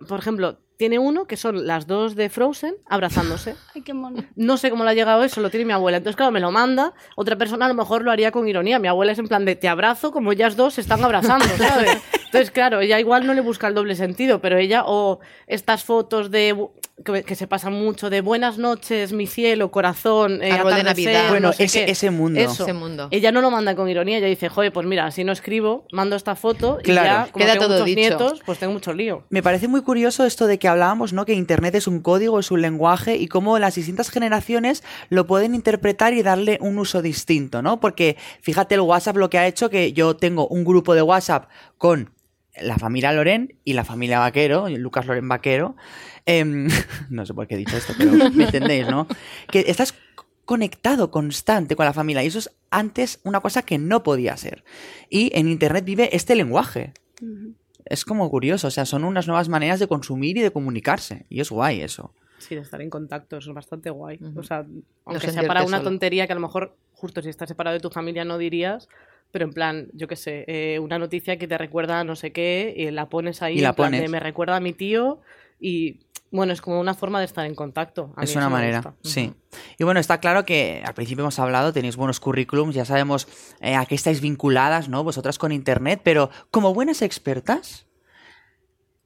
por 0.08 0.18
ejemplo, 0.18 0.58
tiene 0.76 0.98
uno 0.98 1.26
que 1.26 1.36
son 1.36 1.66
las 1.66 1.86
dos 1.86 2.16
de 2.16 2.28
Frozen 2.28 2.74
abrazándose. 2.88 3.54
Ay, 3.74 3.82
qué 3.82 3.94
mono. 3.94 4.24
No 4.36 4.56
sé 4.56 4.70
cómo 4.70 4.84
le 4.84 4.90
ha 4.90 4.94
llegado 4.94 5.24
eso, 5.24 5.40
lo 5.40 5.50
tiene 5.50 5.66
mi 5.66 5.72
abuela. 5.72 5.98
Entonces, 5.98 6.16
claro, 6.16 6.32
me 6.32 6.40
lo 6.40 6.50
manda. 6.50 6.92
Otra 7.16 7.36
persona 7.36 7.66
a 7.66 7.68
lo 7.68 7.74
mejor 7.74 8.02
lo 8.02 8.10
haría 8.10 8.32
con 8.32 8.48
ironía. 8.48 8.78
Mi 8.78 8.88
abuela 8.88 9.12
es 9.12 9.18
en 9.18 9.28
plan 9.28 9.44
de 9.44 9.56
te 9.56 9.68
abrazo 9.68 10.12
como 10.12 10.32
ellas 10.32 10.56
dos 10.56 10.74
se 10.74 10.80
están 10.80 11.04
abrazando, 11.04 11.46
¿sabes? 11.58 11.98
Entonces, 12.24 12.50
claro, 12.50 12.80
ella 12.80 12.98
igual 12.98 13.26
no 13.26 13.34
le 13.34 13.42
busca 13.42 13.68
el 13.68 13.74
doble 13.74 13.94
sentido, 13.94 14.40
pero 14.40 14.56
ella, 14.56 14.84
o 14.86 15.20
estas 15.46 15.84
fotos 15.84 16.30
de 16.30 16.56
que, 17.04 17.34
se 17.34 17.46
pasa 17.46 17.70
mucho 17.70 18.10
de 18.10 18.20
buenas 18.20 18.58
noches, 18.58 19.12
mi 19.12 19.26
cielo, 19.26 19.70
corazón, 19.70 20.42
eh, 20.42 20.52
de 20.52 20.82
Navidad. 20.82 21.28
Bueno, 21.30 21.50
ese, 21.58 21.90
ese, 21.90 22.10
mundo. 22.10 22.40
ese 22.40 22.72
mundo. 22.72 23.08
Ella 23.10 23.32
no 23.32 23.40
lo 23.40 23.50
manda 23.50 23.74
con 23.74 23.88
ironía, 23.88 24.18
ella 24.18 24.28
dice, 24.28 24.48
joder, 24.48 24.72
pues 24.72 24.86
mira, 24.86 25.10
si 25.10 25.24
no 25.24 25.32
escribo, 25.32 25.86
mando 25.92 26.16
esta 26.16 26.36
foto 26.36 26.78
y 26.84 26.92
ya, 26.92 27.28
como 27.30 27.44
Queda 27.44 27.54
tengo 27.54 27.66
todo 27.66 27.80
muchos 27.80 27.86
dicho. 27.86 28.00
nietos, 28.00 28.42
pues 28.44 28.58
tengo 28.58 28.72
mucho 28.72 28.92
lío. 28.92 29.24
Me 29.30 29.42
parece 29.42 29.68
muy 29.68 29.82
curioso 29.82 30.24
esto 30.24 30.46
de 30.46 30.58
que 30.58 30.68
hablábamos, 30.72 31.12
¿no? 31.12 31.24
Que 31.24 31.34
Internet 31.34 31.74
es 31.74 31.86
un 31.86 32.00
código, 32.00 32.38
es 32.38 32.50
un 32.50 32.62
lenguaje 32.62 33.16
y 33.16 33.28
cómo 33.28 33.58
las 33.58 33.76
distintas 33.76 34.10
generaciones 34.10 34.82
lo 35.08 35.26
pueden 35.26 35.54
interpretar 35.54 36.14
y 36.14 36.22
darle 36.22 36.58
un 36.60 36.78
uso 36.78 37.02
distinto, 37.02 37.62
¿no? 37.62 37.80
Porque 37.80 38.16
fíjate 38.40 38.74
el 38.74 38.80
WhatsApp 38.80 39.16
lo 39.16 39.30
que 39.30 39.38
ha 39.38 39.46
hecho 39.46 39.70
que 39.70 39.92
yo 39.92 40.16
tengo 40.16 40.48
un 40.48 40.64
grupo 40.64 40.94
de 40.94 41.02
WhatsApp 41.02 41.48
con 41.78 42.10
la 42.60 42.78
familia 42.78 43.12
Loren 43.12 43.54
y 43.64 43.72
la 43.72 43.84
familia 43.84 44.18
Vaquero, 44.18 44.68
Lucas 44.68 45.06
Loren 45.06 45.28
Vaquero. 45.28 45.76
Em, 46.26 46.68
no 47.10 47.24
sé 47.26 47.34
por 47.34 47.46
qué 47.46 47.54
he 47.54 47.58
dicho 47.58 47.76
esto, 47.76 47.94
pero 47.96 48.12
me 48.32 48.44
entendéis, 48.44 48.86
¿no? 48.88 49.06
Que 49.50 49.64
estás 49.68 49.94
conectado 50.44 51.10
constante 51.10 51.76
con 51.76 51.86
la 51.86 51.92
familia 51.92 52.22
y 52.22 52.26
eso 52.26 52.38
es 52.38 52.50
antes 52.70 53.20
una 53.24 53.40
cosa 53.40 53.62
que 53.62 53.78
no 53.78 54.02
podía 54.02 54.36
ser. 54.36 54.64
Y 55.08 55.30
en 55.38 55.48
Internet 55.48 55.84
vive 55.84 56.14
este 56.14 56.34
lenguaje. 56.34 56.92
Es 57.92 58.06
como 58.06 58.30
curioso, 58.30 58.68
o 58.68 58.70
sea, 58.70 58.86
son 58.86 59.04
unas 59.04 59.26
nuevas 59.26 59.50
maneras 59.50 59.78
de 59.78 59.86
consumir 59.86 60.38
y 60.38 60.40
de 60.40 60.50
comunicarse. 60.50 61.26
Y 61.28 61.40
es 61.40 61.50
guay 61.50 61.82
eso. 61.82 62.14
Sí, 62.38 62.54
de 62.54 62.62
estar 62.62 62.80
en 62.80 62.88
contacto, 62.88 63.36
es 63.36 63.46
bastante 63.48 63.90
guay. 63.90 64.18
O 64.34 64.42
sea, 64.42 64.64
aunque 65.04 65.30
sea 65.30 65.46
para 65.46 65.62
una 65.62 65.82
tontería 65.82 66.26
que 66.26 66.32
a 66.32 66.34
lo 66.34 66.40
mejor, 66.40 66.74
justo 66.94 67.20
si 67.20 67.28
estás 67.28 67.50
separado 67.50 67.74
de 67.74 67.80
tu 67.80 67.90
familia, 67.90 68.24
no 68.24 68.38
dirías, 68.38 68.88
pero 69.30 69.44
en 69.44 69.52
plan, 69.52 69.88
yo 69.92 70.08
qué 70.08 70.16
sé, 70.16 70.46
eh, 70.48 70.78
una 70.78 70.98
noticia 70.98 71.36
que 71.36 71.46
te 71.46 71.58
recuerda 71.58 72.00
a 72.00 72.04
no 72.04 72.16
sé 72.16 72.32
qué, 72.32 72.72
y 72.74 72.90
la 72.90 73.10
pones 73.10 73.42
ahí, 73.42 73.58
y 73.58 73.60
la 73.60 73.74
pones. 73.74 74.10
me 74.10 74.20
recuerda 74.20 74.56
a 74.56 74.60
mi 74.60 74.72
tío, 74.72 75.20
y 75.60 76.00
bueno, 76.32 76.54
es 76.54 76.62
como 76.62 76.80
una 76.80 76.94
forma 76.94 77.18
de 77.18 77.26
estar 77.26 77.44
en 77.44 77.54
contacto. 77.54 78.14
es 78.20 78.34
una 78.34 78.48
manera, 78.48 78.94
sí. 79.02 79.34
Y 79.78 79.84
bueno, 79.84 80.00
está 80.00 80.18
claro 80.18 80.46
que 80.46 80.82
al 80.84 80.94
principio 80.94 81.22
hemos 81.22 81.38
hablado, 81.38 81.74
tenéis 81.74 81.96
buenos 81.96 82.20
currículums, 82.20 82.74
ya 82.74 82.86
sabemos 82.86 83.28
eh, 83.60 83.76
a 83.76 83.84
qué 83.84 83.94
estáis 83.94 84.22
vinculadas, 84.22 84.88
¿no? 84.88 85.04
Vosotras 85.04 85.38
con 85.38 85.52
Internet, 85.52 86.00
pero 86.02 86.30
como 86.50 86.72
buenas 86.72 87.02
expertas, 87.02 87.86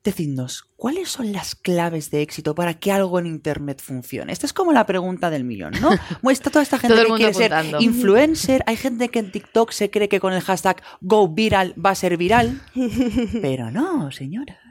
decidnos, 0.05 0.71
¿cuáles 0.77 1.09
son 1.09 1.33
las 1.33 1.57
claves 1.57 2.13
de 2.13 2.23
éxito 2.23 2.55
para 2.55 2.75
que 2.75 2.93
algo 2.93 3.19
en 3.19 3.27
Internet 3.27 3.83
funcione? 3.83 4.33
Esta 4.33 4.47
es 4.47 4.53
como 4.53 4.73
la 4.73 4.87
pregunta 4.87 5.29
del 5.29 5.43
millón, 5.43 5.75
¿no? 5.81 5.91
Está 6.31 6.51
toda 6.51 6.63
esta 6.63 6.79
gente 6.79 6.97
que 6.97 7.13
quiere 7.15 7.35
ser 7.35 7.53
influencer, 7.81 8.63
hay 8.67 8.77
gente 8.77 9.09
que 9.09 9.19
en 9.19 9.33
TikTok 9.33 9.73
se 9.73 9.91
cree 9.91 10.09
que 10.09 10.21
con 10.21 10.33
el 10.33 10.43
hashtag 10.43 10.81
go 11.01 11.27
viral 11.29 11.75
va 11.85 11.91
a 11.91 11.97
ser 11.97 12.17
viral, 12.17 12.63
pero 13.43 13.73
no, 13.73 14.13
señora. 14.13 14.66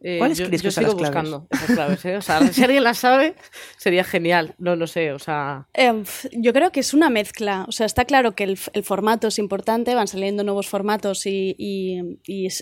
Eh, 0.00 0.18
¿Cuáles 0.18 0.40
crees 0.40 0.62
que 0.62 0.70
sigo 0.70 0.94
buscando 0.94 1.48
esas 1.50 1.74
claves, 1.74 2.04
¿eh? 2.04 2.16
O 2.16 2.22
sea, 2.22 2.40
si 2.52 2.62
alguien 2.62 2.84
las 2.84 2.98
sabe, 2.98 3.34
sería 3.76 4.04
genial. 4.04 4.54
No 4.58 4.76
lo 4.76 4.86
sé, 4.86 5.12
o 5.12 5.18
sea... 5.18 5.66
Em, 5.74 6.04
yo 6.32 6.52
creo 6.52 6.70
que 6.70 6.80
es 6.80 6.94
una 6.94 7.10
mezcla. 7.10 7.64
O 7.68 7.72
sea, 7.72 7.86
está 7.86 8.04
claro 8.04 8.34
que 8.34 8.44
el, 8.44 8.56
formato 8.56 9.28
es 9.28 9.38
importante, 9.38 9.94
van 9.94 10.08
saliendo 10.08 10.44
nuevos 10.44 10.68
formatos 10.68 11.22
y, 11.26 11.98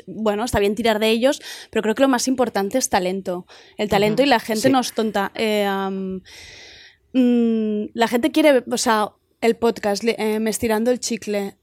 bueno, 0.07 0.45
está 0.45 0.61
bien 0.61 0.75
tirar 0.75 0.99
de 0.99 1.11
ellos, 1.11 1.43
pero 1.71 1.83
creo 1.83 1.95
que 1.95 2.03
lo 2.03 2.09
más 2.09 2.27
importante 2.29 2.79
es 2.79 2.89
talento. 2.89 3.47
El 3.77 3.89
talento 3.89 4.23
y 4.23 4.27
la 4.27 4.41
gente 4.41 4.71
no 4.71 4.81
es 4.81 4.93
tonta. 4.93 5.33
Eh, 5.35 5.69
mm, 7.13 7.87
la 7.93 8.09
gente 8.09 8.31
quiere, 8.31 8.65
o 8.71 8.79
sea, 8.79 9.11
el 9.43 9.57
podcast, 9.57 10.03
me 10.03 10.51
estirando 10.51 10.91
el 10.91 11.01
chicle 11.01 11.57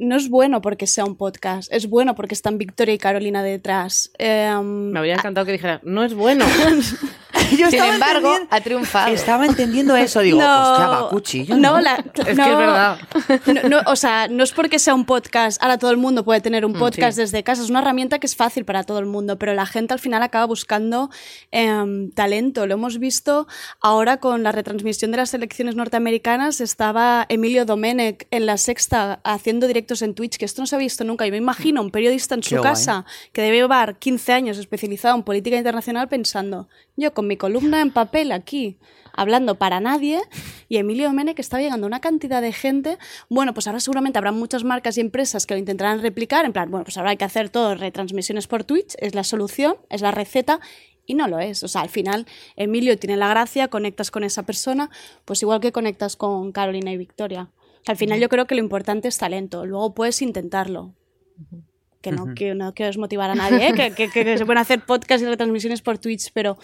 no 0.00 0.16
es 0.16 0.28
bueno 0.28 0.60
porque 0.60 0.86
sea 0.86 1.04
un 1.04 1.14
podcast, 1.16 1.72
es 1.72 1.88
bueno 1.88 2.14
porque 2.14 2.34
están 2.34 2.58
Victoria 2.58 2.94
y 2.94 2.98
Carolina 2.98 3.42
detrás. 3.42 4.10
Em, 4.18 4.90
Me 4.90 4.98
habría 4.98 5.14
encantado 5.14 5.46
que 5.46 5.52
dijera, 5.52 5.80
no 5.84 6.02
es 6.02 6.14
bueno. 6.14 6.44
Sin 7.70 7.82
embargo, 7.82 8.34
ha 8.48 8.60
triunfado. 8.60 9.12
Estaba 9.12 9.46
entendiendo 9.46 9.96
eso, 9.96 10.20
digo, 10.20 10.38
no, 10.38 10.72
hostia, 10.72 10.88
va 10.88 11.08
cuchillo. 11.08 11.56
No, 11.56 11.78
es 11.78 11.84
que 12.14 12.30
es 12.30 12.36
verdad. 12.36 12.98
o 13.86 13.96
sea, 13.96 14.28
no 14.28 14.44
es 14.44 14.52
porque 14.52 14.78
sea 14.78 14.94
un 14.94 15.04
podcast, 15.04 15.62
ahora 15.62 15.78
todo 15.78 15.90
el 15.90 15.96
mundo 15.96 16.24
puede 16.24 16.40
tener 16.40 16.64
un 16.64 16.72
mm, 16.72 16.78
podcast 16.78 17.18
desde 17.18 17.42
casa, 17.42 17.62
es 17.62 17.70
una 17.70 17.80
herramienta 17.80 18.18
que 18.18 18.26
es 18.26 18.36
fácil 18.36 18.64
para 18.64 18.84
todo 18.84 18.98
el 18.98 19.06
mundo, 19.06 19.38
pero 19.38 19.54
la 19.54 19.66
gente 19.66 19.94
al 19.94 20.00
final 20.00 20.22
acaba 20.22 20.44
buscando 20.46 21.10
em, 21.50 22.10
talento. 22.12 22.66
Lo 22.66 22.74
hemos 22.74 22.98
visto 22.98 23.46
ahora 23.80 24.18
con 24.18 24.42
la 24.42 24.52
retransmisión 24.52 25.10
de 25.10 25.18
las 25.18 25.34
elecciones 25.34 25.76
norteamericanas, 25.76 26.60
estaba 26.60 27.26
Emilio 27.28 27.64
Domenech 27.64 28.26
en 28.30 28.46
la 28.46 28.56
sexta 28.56 29.20
haciendo 29.24 29.66
directos 29.66 30.02
en 30.02 30.14
Twitch, 30.14 30.36
que 30.36 30.44
esto 30.44 30.62
no 30.62 30.66
se 30.66 30.76
ha 30.76 30.78
visto 30.78 31.04
nunca. 31.04 31.26
Yo 31.26 31.32
me 31.32 31.38
imagino 31.38 31.80
un 31.80 31.90
periodista 31.90 32.34
en 32.34 32.42
su 32.42 32.60
casa 32.60 33.04
que 33.32 33.42
debe 33.42 33.56
llevar 33.56 33.98
15 33.98 34.32
años 34.32 34.58
especializado 34.58 35.16
en 35.16 35.22
política 35.22 35.56
internacional 35.56 36.08
pensando, 36.08 36.68
yo 36.96 37.14
con 37.14 37.26
mi 37.26 37.36
columna 37.40 37.80
en 37.80 37.90
papel 37.90 38.32
aquí, 38.32 38.76
hablando 39.14 39.54
para 39.54 39.80
nadie, 39.80 40.20
y 40.68 40.76
Emilio 40.76 41.10
Mene 41.12 41.34
que 41.34 41.40
está 41.40 41.58
llegando 41.58 41.86
una 41.86 42.00
cantidad 42.00 42.42
de 42.42 42.52
gente, 42.52 42.98
bueno, 43.30 43.54
pues 43.54 43.66
ahora 43.66 43.80
seguramente 43.80 44.18
habrá 44.18 44.30
muchas 44.30 44.62
marcas 44.62 44.98
y 44.98 45.00
empresas 45.00 45.46
que 45.46 45.54
lo 45.54 45.58
intentarán 45.58 46.02
replicar, 46.02 46.44
en 46.44 46.52
plan, 46.52 46.70
bueno, 46.70 46.84
pues 46.84 46.98
ahora 46.98 47.10
hay 47.10 47.16
que 47.16 47.24
hacer 47.24 47.48
todo 47.48 47.74
retransmisiones 47.74 48.46
por 48.46 48.64
Twitch, 48.64 48.94
es 48.98 49.14
la 49.14 49.24
solución, 49.24 49.76
es 49.88 50.02
la 50.02 50.10
receta, 50.10 50.60
y 51.06 51.14
no 51.14 51.28
lo 51.28 51.40
es. 51.40 51.64
O 51.64 51.68
sea, 51.68 51.80
al 51.80 51.88
final 51.88 52.26
Emilio 52.56 52.96
tiene 52.98 53.16
la 53.16 53.28
gracia, 53.28 53.68
conectas 53.68 54.10
con 54.10 54.22
esa 54.22 54.44
persona, 54.44 54.90
pues 55.24 55.40
igual 55.42 55.60
que 55.60 55.72
conectas 55.72 56.16
con 56.16 56.52
Carolina 56.52 56.92
y 56.92 56.98
Victoria. 56.98 57.48
Al 57.86 57.96
final 57.96 58.20
yo 58.20 58.28
creo 58.28 58.46
que 58.46 58.54
lo 58.54 58.60
importante 58.60 59.08
es 59.08 59.16
talento, 59.16 59.64
luego 59.64 59.94
puedes 59.94 60.20
intentarlo 60.20 60.94
que 62.00 62.12
no, 62.12 62.34
que 62.34 62.54
no 62.54 62.74
quiero 62.74 62.88
desmotivar 62.88 63.30
a 63.30 63.34
nadie, 63.34 63.68
¿eh? 63.68 63.74
que, 63.74 64.08
que, 64.08 64.38
se 64.38 64.46
pueden 64.46 64.58
hacer 64.58 64.84
podcasts 64.84 65.22
y 65.22 65.26
retransmisiones 65.26 65.82
por 65.82 65.98
Twitch, 65.98 66.30
pero 66.32 66.56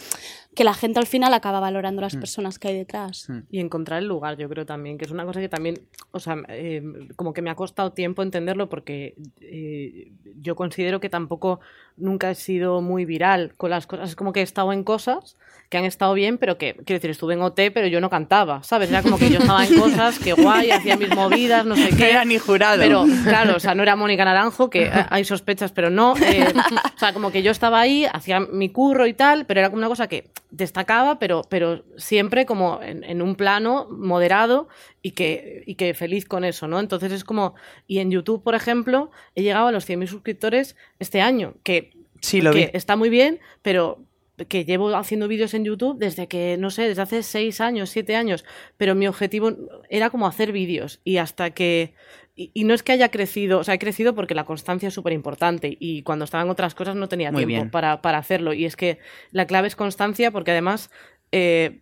que 0.57 0.63
la 0.63 0.73
gente 0.73 0.99
al 0.99 1.05
final 1.05 1.35
acaba 1.35 1.59
valorando 1.59 2.01
las 2.01 2.15
mm. 2.15 2.19
personas 2.19 2.57
que 2.57 2.69
hay 2.69 2.75
detrás. 2.75 3.29
Mm. 3.29 3.39
Y 3.51 3.59
encontrar 3.59 3.99
el 4.01 4.07
lugar, 4.07 4.37
yo 4.37 4.49
creo 4.49 4.65
también, 4.65 4.97
que 4.97 5.05
es 5.05 5.11
una 5.11 5.23
cosa 5.23 5.39
que 5.39 5.49
también, 5.49 5.79
o 6.11 6.19
sea, 6.19 6.35
eh, 6.49 6.81
como 7.15 7.31
que 7.31 7.43
me 7.43 7.51
ha 7.51 7.55
costado 7.55 7.93
tiempo 7.93 8.23
entenderlo 8.23 8.67
porque 8.67 9.13
eh, 9.39 10.11
yo 10.41 10.55
considero 10.55 10.99
que 10.99 11.09
tampoco 11.09 11.59
nunca 11.95 12.31
he 12.31 12.35
sido 12.35 12.81
muy 12.81 13.05
viral 13.05 13.53
con 13.55 13.69
las 13.69 13.85
cosas, 13.85 14.09
es 14.09 14.15
como 14.15 14.33
que 14.33 14.39
he 14.39 14.43
estado 14.43 14.73
en 14.73 14.83
cosas 14.83 15.37
que 15.69 15.77
han 15.77 15.85
estado 15.85 16.13
bien, 16.13 16.37
pero 16.37 16.57
que, 16.57 16.73
quiero 16.73 16.97
decir, 16.97 17.09
estuve 17.09 17.33
en 17.33 17.41
OT, 17.41 17.59
pero 17.73 17.87
yo 17.87 17.99
no 17.99 18.09
cantaba, 18.09 18.63
¿sabes? 18.63 18.89
Era 18.89 19.03
como 19.03 19.17
que 19.17 19.29
yo 19.29 19.39
estaba 19.39 19.65
en 19.65 19.77
cosas, 19.77 20.17
que 20.17 20.33
guay, 20.33 20.71
hacía 20.71 20.95
mis 20.95 21.13
movidas, 21.13 21.65
no 21.65 21.75
sé 21.75 21.89
qué. 21.89 22.03
No 22.03 22.05
era 22.05 22.25
ni 22.25 22.37
jurado. 22.37 22.77
Pero, 22.79 23.05
claro, 23.25 23.57
o 23.57 23.59
sea, 23.59 23.75
no 23.75 23.83
era 23.83 23.95
Mónica 23.97 24.23
Naranjo, 24.23 24.69
que 24.69 24.89
hay 25.09 25.25
sospechas, 25.25 25.71
pero 25.71 25.89
no. 25.89 26.15
Eh, 26.27 26.53
o 26.95 26.99
sea, 26.99 27.13
como 27.13 27.31
que 27.31 27.43
yo 27.43 27.51
estaba 27.51 27.81
ahí, 27.81 28.05
hacía 28.05 28.39
mi 28.39 28.69
curro 28.69 29.07
y 29.07 29.13
tal, 29.13 29.45
pero 29.45 29.59
era 29.59 29.69
como 29.69 29.79
una 29.79 29.89
cosa 29.89 30.07
que 30.07 30.29
destacaba, 30.49 31.19
pero, 31.19 31.41
pero 31.49 31.83
siempre 31.97 32.45
como 32.45 32.79
en, 32.81 33.21
un 33.21 33.35
plano 33.35 33.87
moderado 33.89 34.67
y 35.01 35.11
que, 35.11 35.63
y 35.65 35.75
que 35.75 35.93
feliz 35.93 36.25
con 36.25 36.43
eso, 36.43 36.67
¿no? 36.67 36.79
Entonces 36.79 37.11
es 37.11 37.23
como, 37.23 37.55
y 37.87 37.99
en 37.99 38.11
YouTube, 38.11 38.43
por 38.43 38.55
ejemplo, 38.55 39.11
he 39.35 39.43
llegado 39.43 39.67
a 39.67 39.71
los 39.71 39.87
100.000 39.87 40.07
suscriptores 40.07 40.75
este 40.99 41.21
año, 41.21 41.55
que, 41.63 41.91
sí, 42.21 42.41
lo 42.41 42.51
que 42.51 42.71
está 42.73 42.95
muy 42.95 43.09
bien, 43.09 43.39
pero 43.61 43.99
que 44.47 44.65
llevo 44.65 44.95
haciendo 44.95 45.27
vídeos 45.27 45.53
en 45.53 45.65
YouTube 45.65 45.97
desde 45.97 46.27
que, 46.27 46.57
no 46.57 46.69
sé, 46.69 46.83
desde 46.83 47.01
hace 47.01 47.23
seis 47.23 47.59
años, 47.59 47.89
siete 47.89 48.15
años, 48.15 48.45
pero 48.77 48.93
mi 48.93 49.07
objetivo 49.07 49.51
era 49.89 50.09
como 50.09 50.27
hacer 50.27 50.51
vídeos 50.51 51.01
y 51.03 51.17
hasta 51.17 51.51
que... 51.51 51.93
Y, 52.39 52.65
no 52.65 52.75
es 52.75 52.83
que 52.83 52.91
haya 52.91 53.09
crecido, 53.09 53.57
o 53.57 53.63
sea, 53.63 53.73
he 53.73 53.79
crecido 53.79 54.13
porque 54.13 54.35
la 54.35 54.45
constancia 54.45 54.89
es 54.89 54.93
súper 54.93 55.11
importante 55.11 55.75
y 55.79 56.03
cuando 56.03 56.23
estaba 56.23 56.43
en 56.43 56.51
otras 56.51 56.75
cosas 56.75 56.95
no 56.95 57.09
tenía 57.09 57.31
tiempo 57.31 57.71
para, 57.71 58.01
para, 58.03 58.19
hacerlo. 58.19 58.53
Y 58.53 58.65
es 58.65 58.75
que 58.75 58.99
la 59.31 59.47
clave 59.47 59.67
es 59.67 59.75
constancia 59.75 60.31
porque 60.31 60.51
además... 60.51 60.91
Eh, 61.31 61.81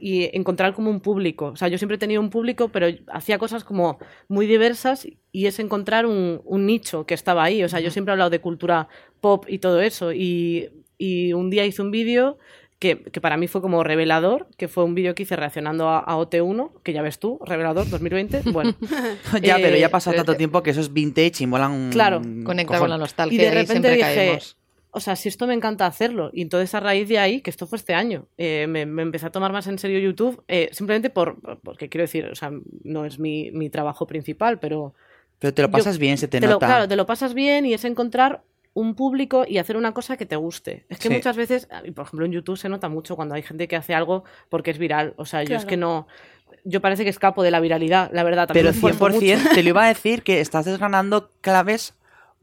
y 0.00 0.34
encontrar 0.34 0.72
como 0.72 0.88
un 0.88 1.00
público. 1.00 1.48
O 1.48 1.56
sea, 1.56 1.68
yo 1.68 1.76
siempre 1.76 1.96
he 1.96 1.98
tenido 1.98 2.22
un 2.22 2.30
público, 2.30 2.70
pero 2.70 2.86
hacía 3.08 3.36
cosas 3.36 3.62
como 3.62 3.98
muy 4.26 4.46
diversas 4.46 5.06
y 5.32 5.46
es 5.46 5.58
encontrar 5.58 6.06
un, 6.06 6.40
un 6.46 6.64
nicho 6.64 7.04
que 7.04 7.12
estaba 7.12 7.44
ahí. 7.44 7.62
O 7.62 7.68
sea, 7.68 7.80
yo 7.80 7.90
siempre 7.90 8.12
he 8.12 8.14
hablado 8.14 8.30
de 8.30 8.40
cultura 8.40 8.88
pop 9.20 9.44
y 9.46 9.58
todo 9.58 9.82
eso. 9.82 10.14
Y 10.14 10.70
y 10.98 11.32
un 11.32 11.50
día 11.50 11.66
hice 11.66 11.82
un 11.82 11.90
vídeo 11.90 12.38
que, 12.78 12.96
para 12.96 13.36
mí 13.36 13.48
fue 13.48 13.60
como 13.60 13.82
revelador, 13.82 14.48
que 14.56 14.68
fue 14.68 14.84
un 14.84 14.94
vídeo 14.94 15.14
que 15.14 15.22
hice 15.22 15.36
reaccionando 15.36 15.88
a, 15.88 16.04
OT1, 16.06 16.70
que 16.82 16.92
ya 16.92 17.02
ves 17.02 17.18
tú, 17.18 17.38
revelador 17.44 17.88
2020. 17.88 18.42
Bueno. 18.52 18.74
ya, 19.42 19.56
pero 19.56 19.76
ya 19.76 19.86
ha 19.86 19.90
pasado 19.90 20.16
tanto 20.16 20.36
tiempo 20.36 20.62
que 20.62 20.70
eso 20.70 20.80
es 20.80 20.92
vintage 20.92 21.44
y 21.44 21.46
molan. 21.46 21.90
Claro, 21.90 22.20
conecta 22.44 22.78
con 22.78 22.90
la 22.90 22.98
nostalgia. 22.98 23.34
Y 23.34 23.44
de 23.44 23.50
repente 23.50 23.90
dije, 23.90 24.38
o 24.96 25.00
sea, 25.00 25.16
si 25.16 25.28
esto 25.28 25.46
me 25.46 25.54
encanta 25.54 25.86
hacerlo. 25.86 26.30
Y 26.32 26.42
entonces 26.42 26.72
a 26.74 26.80
raíz 26.80 27.08
de 27.08 27.18
ahí, 27.18 27.40
que 27.40 27.50
esto 27.50 27.66
fue 27.66 27.76
este 27.76 27.94
año, 27.94 28.26
eh, 28.38 28.66
me, 28.68 28.82
empecé 28.82 29.26
a 29.26 29.30
tomar 29.30 29.52
más 29.52 29.66
en 29.66 29.78
serio 29.78 29.98
YouTube, 29.98 30.44
eh, 30.46 30.68
simplemente 30.72 31.10
por, 31.10 31.40
porque 31.62 31.88
quiero 31.88 32.02
decir, 32.02 32.26
o 32.26 32.34
sea, 32.36 32.52
no 32.84 33.04
es 33.04 33.18
mi, 33.18 33.50
mi 33.50 33.70
trabajo 33.70 34.06
principal, 34.06 34.60
pero... 34.60 34.94
Pero 35.40 35.52
te 35.52 35.62
lo 35.62 35.70
pasas 35.70 35.98
bien, 35.98 36.16
se 36.16 36.28
te, 36.28 36.40
nota. 36.40 36.64
claro, 36.64 36.88
te 36.88 36.94
lo 36.94 37.06
pasas 37.06 37.34
bien 37.34 37.66
y 37.66 37.74
es 37.74 37.84
encontrar 37.84 38.44
un 38.74 38.94
público 38.94 39.44
y 39.48 39.58
hacer 39.58 39.76
una 39.76 39.92
cosa 39.92 40.16
que 40.16 40.26
te 40.26 40.36
guste. 40.36 40.84
Es 40.88 40.98
que 40.98 41.08
muchas 41.08 41.36
veces, 41.36 41.68
por 41.94 42.06
ejemplo 42.06 42.26
en 42.26 42.32
YouTube 42.32 42.58
se 42.58 42.68
nota 42.68 42.88
mucho 42.88 43.16
cuando 43.16 43.34
hay 43.34 43.42
gente 43.42 43.68
que 43.68 43.76
hace 43.76 43.94
algo 43.94 44.24
porque 44.48 44.72
es 44.72 44.78
viral. 44.78 45.14
O 45.16 45.24
sea, 45.24 45.42
yo 45.44 45.56
es 45.56 45.64
que 45.64 45.76
no... 45.76 46.06
Yo 46.64 46.80
parece 46.80 47.04
que 47.04 47.10
escapo 47.10 47.42
de 47.42 47.50
la 47.50 47.60
viralidad, 47.60 48.10
la 48.12 48.22
verdad. 48.22 48.48
Pero 48.52 48.72
100% 48.72 49.54
te 49.54 49.62
lo 49.62 49.68
iba 49.68 49.84
a 49.84 49.88
decir 49.94 50.22
que 50.22 50.40
estás 50.40 50.64
desgranando 50.64 51.30
claves 51.40 51.94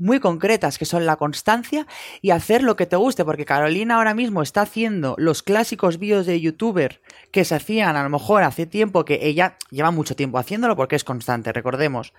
muy 0.01 0.19
concretas, 0.19 0.77
que 0.77 0.85
son 0.85 1.05
la 1.05 1.15
constancia 1.15 1.85
y 2.21 2.31
hacer 2.31 2.63
lo 2.63 2.75
que 2.75 2.87
te 2.87 2.95
guste, 2.95 3.23
porque 3.23 3.45
Carolina 3.45 3.95
ahora 3.95 4.15
mismo 4.15 4.41
está 4.41 4.61
haciendo 4.61 5.15
los 5.17 5.43
clásicos 5.43 5.99
vídeos 5.99 6.25
de 6.25 6.41
youtuber 6.41 7.01
que 7.31 7.45
se 7.45 7.55
hacían 7.55 7.95
a 7.95 8.03
lo 8.03 8.09
mejor 8.09 8.43
hace 8.43 8.65
tiempo, 8.65 9.05
que 9.05 9.19
ella 9.21 9.57
lleva 9.69 9.91
mucho 9.91 10.15
tiempo 10.15 10.39
haciéndolo 10.39 10.75
porque 10.75 10.95
es 10.95 11.03
constante, 11.03 11.53
recordemos, 11.53 12.13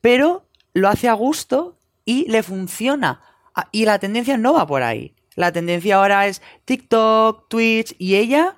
pero 0.00 0.46
lo 0.72 0.88
hace 0.88 1.08
a 1.08 1.12
gusto 1.12 1.78
y 2.06 2.26
le 2.30 2.42
funciona 2.42 3.20
y 3.72 3.84
la 3.84 3.98
tendencia 3.98 4.36
no 4.36 4.54
va 4.54 4.66
por 4.66 4.82
ahí. 4.82 5.14
La 5.34 5.52
tendencia 5.52 5.96
ahora 5.96 6.26
es 6.26 6.42
TikTok, 6.64 7.48
Twitch 7.48 7.94
y 7.98 8.16
ella 8.16 8.56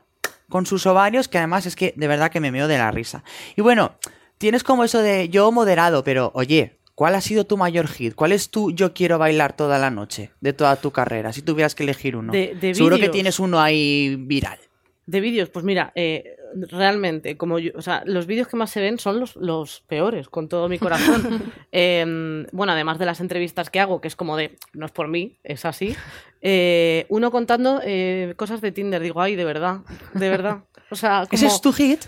con 0.49 0.65
sus 0.65 0.87
ovarios, 0.87 1.29
que 1.29 1.39
además 1.39 1.67
es 1.67 1.77
que 1.77 1.93
de 1.97 2.09
verdad 2.09 2.31
que 2.31 2.41
me 2.41 2.51
meo 2.53 2.69
de 2.69 2.79
la 2.79 2.91
risa. 2.91 3.23
Y 3.57 3.63
bueno, 3.63 3.97
tienes 4.39 4.63
como 4.63 4.85
eso 4.85 5.03
de 5.03 5.29
yo 5.29 5.51
moderado, 5.53 6.05
pero 6.05 6.31
oye, 6.35 6.79
¿cuál 6.95 7.15
ha 7.15 7.21
sido 7.21 7.45
tu 7.45 7.57
mayor 7.57 7.89
hit? 7.89 8.15
¿Cuál 8.15 8.33
es 8.33 8.51
tu 8.51 8.71
yo 8.71 8.95
quiero 8.95 9.19
bailar 9.19 9.55
toda 9.55 9.79
la 9.79 9.91
noche 9.91 10.31
de 10.41 10.53
toda 10.53 10.77
tu 10.77 10.91
carrera? 10.91 11.33
Si 11.33 11.43
tuvieras 11.43 11.75
que 11.75 11.83
elegir 11.83 12.17
uno. 12.17 12.33
Seguro 12.73 12.99
que 12.99 13.09
tienes 13.09 13.39
uno 13.39 13.61
ahí 13.61 14.17
viral. 14.17 14.59
De 15.07 15.21
vídeos, 15.21 15.49
pues 15.49 15.65
mira, 15.65 15.91
eh, 15.95 16.37
realmente, 16.55 17.37
como 17.37 17.59
yo, 17.59 17.73
o 17.75 17.83
sea, 17.83 18.03
los 18.07 18.27
vídeos 18.27 18.49
que 18.49 18.57
más 18.57 18.71
se 18.71 18.81
ven 18.81 18.99
son 18.99 19.21
los, 19.21 19.37
los 19.37 19.83
peores, 19.87 20.29
con 20.29 20.49
todo 20.49 20.69
mi 20.69 20.79
corazón. 20.79 21.53
Em, 21.73 22.47
bueno, 22.53 22.73
además 22.73 22.99
de 22.99 23.07
las 23.07 23.21
entrevistas 23.21 23.71
que 23.71 23.81
hago, 23.81 24.01
que 24.01 24.09
es 24.09 24.17
como 24.17 24.37
de, 24.37 24.57
no 24.73 24.87
es 24.87 24.93
por 24.93 25.09
mí, 25.09 25.39
es 25.45 25.65
así. 25.65 25.95
Eh, 26.41 27.07
uno 27.09 27.31
contando 27.31 27.81
eh, 27.85 28.35
cosas 28.37 28.61
de 28.61 28.73
Tinder, 28.73 29.03
digo, 29.03 29.21
ay, 29.21 29.37
de 29.37 29.45
verdad, 29.45 29.81
de 30.15 30.29
verdad. 30.29 30.65
O 30.91 30.97
sea, 30.97 31.25
¿Ese 31.31 31.47
es 31.47 31.61
tu 31.61 31.73
hit? 31.73 32.07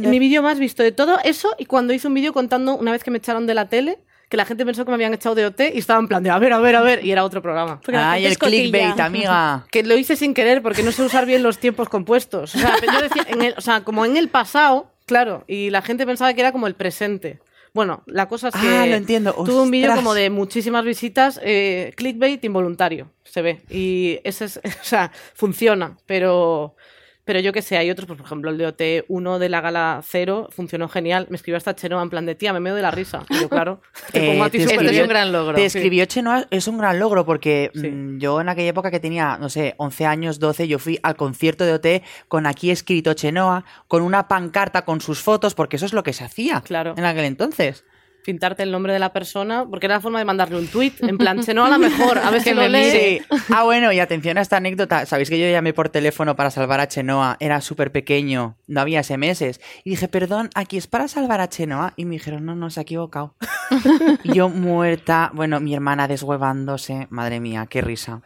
mi 0.00 0.18
vídeo 0.18 0.42
más 0.42 0.58
visto 0.58 0.82
de 0.82 0.92
todo 0.92 1.18
eso 1.24 1.54
y 1.56 1.64
cuando 1.64 1.94
hice 1.94 2.06
un 2.06 2.12
vídeo 2.12 2.34
contando 2.34 2.76
una 2.76 2.92
vez 2.92 3.02
que 3.02 3.10
me 3.10 3.16
echaron 3.16 3.46
de 3.46 3.54
la 3.54 3.70
tele 3.70 3.98
que 4.34 4.38
la 4.38 4.44
gente 4.46 4.66
pensó 4.66 4.84
que 4.84 4.90
me 4.90 4.96
habían 4.96 5.14
echado 5.14 5.36
de 5.36 5.46
OT 5.46 5.60
y 5.72 5.78
estaba 5.78 6.00
en 6.00 6.08
plan 6.08 6.20
de 6.20 6.28
a 6.28 6.38
ver, 6.40 6.52
a 6.52 6.58
ver, 6.58 6.74
a 6.74 6.82
ver, 6.82 7.04
y 7.06 7.12
era 7.12 7.22
otro 7.22 7.40
programa. 7.40 7.80
Ay, 7.92 8.26
el 8.26 8.36
clickbait, 8.36 8.98
amiga. 8.98 9.64
Que 9.70 9.84
lo 9.84 9.96
hice 9.96 10.16
sin 10.16 10.34
querer 10.34 10.60
porque 10.60 10.82
no 10.82 10.90
sé 10.90 11.02
usar 11.04 11.24
bien 11.24 11.44
los 11.44 11.58
tiempos 11.58 11.88
compuestos. 11.88 12.52
O 12.56 12.58
sea, 12.58 12.74
yo 12.80 13.00
decía, 13.00 13.54
o 13.56 13.60
sea, 13.60 13.82
como 13.84 14.04
en 14.04 14.16
el 14.16 14.28
pasado, 14.28 14.90
claro, 15.06 15.44
y 15.46 15.70
la 15.70 15.82
gente 15.82 16.04
pensaba 16.04 16.34
que 16.34 16.40
era 16.40 16.50
como 16.50 16.66
el 16.66 16.74
presente. 16.74 17.38
Bueno, 17.74 18.02
la 18.06 18.26
cosa 18.26 18.48
es 18.48 18.54
Ah, 18.56 18.60
que 18.82 18.90
lo 18.90 18.96
entiendo. 18.96 19.32
tuve 19.34 19.60
un 19.62 19.70
vídeo 19.70 19.94
como 19.94 20.14
de 20.14 20.30
muchísimas 20.30 20.84
visitas, 20.84 21.38
eh, 21.44 21.92
clickbait 21.96 22.42
involuntario, 22.44 23.12
se 23.22 23.40
ve. 23.40 23.62
Y 23.70 24.18
ese 24.24 24.46
es, 24.46 24.56
o 24.80 24.82
sea, 24.84 25.12
funciona, 25.34 25.96
pero, 26.06 26.74
pero 27.24 27.40
yo 27.40 27.52
que 27.52 27.62
sé, 27.62 27.76
hay 27.76 27.90
otros, 27.90 28.06
pues, 28.06 28.18
por 28.18 28.26
ejemplo, 28.26 28.50
el 28.50 28.58
de 28.58 28.68
OT1 28.68 29.38
de 29.38 29.48
la 29.48 29.60
gala 29.60 30.00
0 30.04 30.48
funcionó 30.50 30.88
genial. 30.88 31.26
Me 31.30 31.36
escribió 31.36 31.56
hasta 31.56 31.74
Chenoa 31.74 32.02
en 32.02 32.10
plan 32.10 32.26
de 32.26 32.34
tía, 32.34 32.52
me 32.52 32.60
meo 32.60 32.74
de 32.74 32.82
la 32.82 32.90
risa. 32.90 33.24
Y 33.30 33.40
yo, 33.40 33.48
claro, 33.48 33.80
te 34.12 34.24
Eh, 34.24 34.30
pongo 34.30 34.44
a 34.44 34.50
ti 34.50 34.58
te 34.58 34.64
súper 34.64 34.80
Esto 34.86 34.92
es 34.96 35.02
un 35.02 35.08
gran 35.08 35.32
logro. 35.32 35.54
Te 35.54 35.64
escribió 35.64 36.04
Chenoa, 36.04 36.46
es 36.50 36.68
un 36.68 36.78
gran 36.78 36.98
logro 36.98 37.24
porque 37.24 37.70
Sí. 37.74 37.88
mm, 37.88 38.18
yo 38.18 38.40
en 38.40 38.48
aquella 38.48 38.68
época 38.70 38.90
que 38.90 39.00
tenía, 39.00 39.38
no 39.38 39.48
sé, 39.48 39.74
11 39.78 40.06
años, 40.06 40.38
12, 40.38 40.68
yo 40.68 40.78
fui 40.78 40.98
al 41.02 41.16
concierto 41.16 41.64
de 41.64 41.72
OT 41.72 42.02
con 42.28 42.46
aquí 42.46 42.70
escrito 42.70 43.14
Chenoa, 43.14 43.64
con 43.88 44.02
una 44.02 44.28
pancarta 44.28 44.84
con 44.84 45.00
sus 45.00 45.20
fotos, 45.20 45.54
porque 45.54 45.76
eso 45.76 45.86
es 45.86 45.92
lo 45.92 46.02
que 46.02 46.12
se 46.12 46.24
hacía 46.24 46.60
Claro. 46.60 46.94
en 46.96 47.04
aquel 47.04 47.24
entonces. 47.24 47.84
Pintarte 48.24 48.62
el 48.62 48.70
nombre 48.72 48.92
de 48.92 48.98
la 48.98 49.12
persona, 49.12 49.66
porque 49.68 49.86
era 49.86 49.96
la 49.96 50.00
forma 50.00 50.18
de 50.18 50.24
mandarle 50.24 50.58
un 50.58 50.66
tweet, 50.66 50.92
en 51.00 51.18
plan, 51.18 51.42
Chenoa 51.44 51.66
a 51.66 51.70
la 51.70 51.78
mejor, 51.78 52.18
a 52.18 52.30
ver 52.30 52.40
si 52.42 52.54
lo 52.54 52.66
lee. 52.66 52.78
mire. 52.78 53.22
Ah, 53.54 53.64
bueno, 53.64 53.92
y 53.92 54.00
atención 54.00 54.38
a 54.38 54.40
esta 54.40 54.56
anécdota. 54.56 55.04
Sabéis 55.06 55.28
que 55.30 55.38
yo 55.38 55.46
llamé 55.50 55.72
por 55.74 55.90
teléfono 55.90 56.34
para 56.34 56.50
salvar 56.50 56.80
a 56.80 56.88
Chenoa. 56.88 57.36
Era 57.38 57.60
súper 57.60 57.92
pequeño, 57.92 58.56
no 58.66 58.80
había 58.80 59.02
SMS. 59.02 59.42
Y 59.84 59.90
dije, 59.90 60.08
perdón, 60.08 60.50
aquí 60.54 60.76
es 60.78 60.86
para 60.86 61.06
salvar 61.06 61.40
a 61.40 61.48
Chenoa. 61.48 61.92
Y 61.96 62.04
me 62.06 62.12
dijeron, 62.12 62.44
no, 62.46 62.54
no, 62.54 62.70
se 62.70 62.80
ha 62.80 62.82
equivocado. 62.82 63.34
Y 64.22 64.32
yo 64.34 64.48
muerta. 64.48 65.30
Bueno, 65.34 65.60
mi 65.60 65.74
hermana 65.74 66.08
deshuevándose. 66.08 67.06
Madre 67.10 67.40
mía, 67.40 67.66
qué 67.68 67.82
risa. 67.82 68.22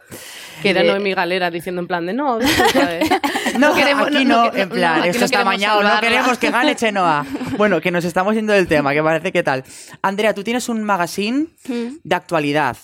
Que 0.61 0.69
era 0.71 0.81
Eh, 0.81 0.87
Noemi 0.87 1.13
Galera 1.13 1.51
diciendo 1.51 1.81
en 1.81 1.87
plan 1.87 2.05
de 2.05 2.13
no, 2.13 2.39
eh". 2.39 2.43
No, 3.59 3.73
queremos- 3.73 4.07
aquí 4.07 4.25
no- 4.25 4.45
no, 4.45 4.51
no 4.51 4.57
en 4.57 4.69
plan, 4.69 4.99
no, 4.99 5.03
esto 5.05 5.19
no 5.21 5.25
está 5.25 5.41
amañado, 5.41 5.81
no 5.83 5.99
queremos 5.99 6.37
que 6.37 6.51
gane 6.51 6.75
Chenoa. 6.75 7.25
Bueno, 7.57 7.81
que 7.81 7.91
nos 7.91 8.05
estamos 8.05 8.35
yendo 8.35 8.53
del 8.53 8.67
tema, 8.67 8.93
que 8.93 9.01
parece 9.03 9.31
que 9.31 9.43
tal. 9.43 9.63
Andrea, 10.01 10.33
tú 10.33 10.43
tienes 10.43 10.69
un 10.69 10.83
magazine 10.83 11.47
de 12.03 12.15
actualidad. 12.15 12.77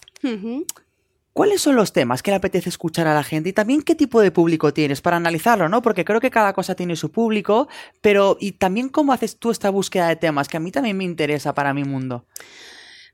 ¿Cuáles 1.33 1.61
son 1.61 1.75
los 1.75 1.91
temas 1.91 2.23
que 2.23 2.31
le 2.31 2.37
apetece 2.37 2.69
escuchar 2.69 3.07
a 3.07 3.13
la 3.13 3.23
gente 3.23 3.49
y 3.49 3.53
también 3.53 3.81
qué 3.81 3.93
tipo 3.93 4.21
de 4.21 4.31
público 4.31 4.73
tienes 4.73 5.01
para 5.01 5.17
analizarlo, 5.17 5.67
¿no? 5.67 5.81
Porque 5.81 6.05
creo 6.05 6.21
que 6.21 6.31
cada 6.31 6.53
cosa 6.53 6.75
tiene 6.75 6.95
su 6.95 7.11
público, 7.11 7.67
pero 7.99 8.37
y 8.39 8.53
también 8.53 8.87
cómo 8.87 9.11
haces 9.11 9.37
tú 9.37 9.51
esta 9.51 9.69
búsqueda 9.69 10.07
de 10.07 10.15
temas, 10.15 10.47
que 10.47 10.55
a 10.55 10.61
mí 10.61 10.71
también 10.71 10.95
me 10.95 11.03
interesa 11.03 11.53
para 11.53 11.73
mi 11.73 11.83
mundo. 11.83 12.25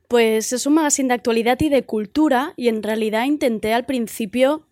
Pues 0.07 0.53
es 0.53 0.67
un 0.67 0.75
magazine 0.75 1.07
de 1.07 1.15
actualidad 1.15 1.59
y 1.61 1.69
de 1.69 1.83
cultura 1.83 2.53
y 2.57 2.67
en 2.67 2.83
realidad 2.83 3.25
intenté 3.25 3.73
al 3.73 3.85
principio 3.85 4.67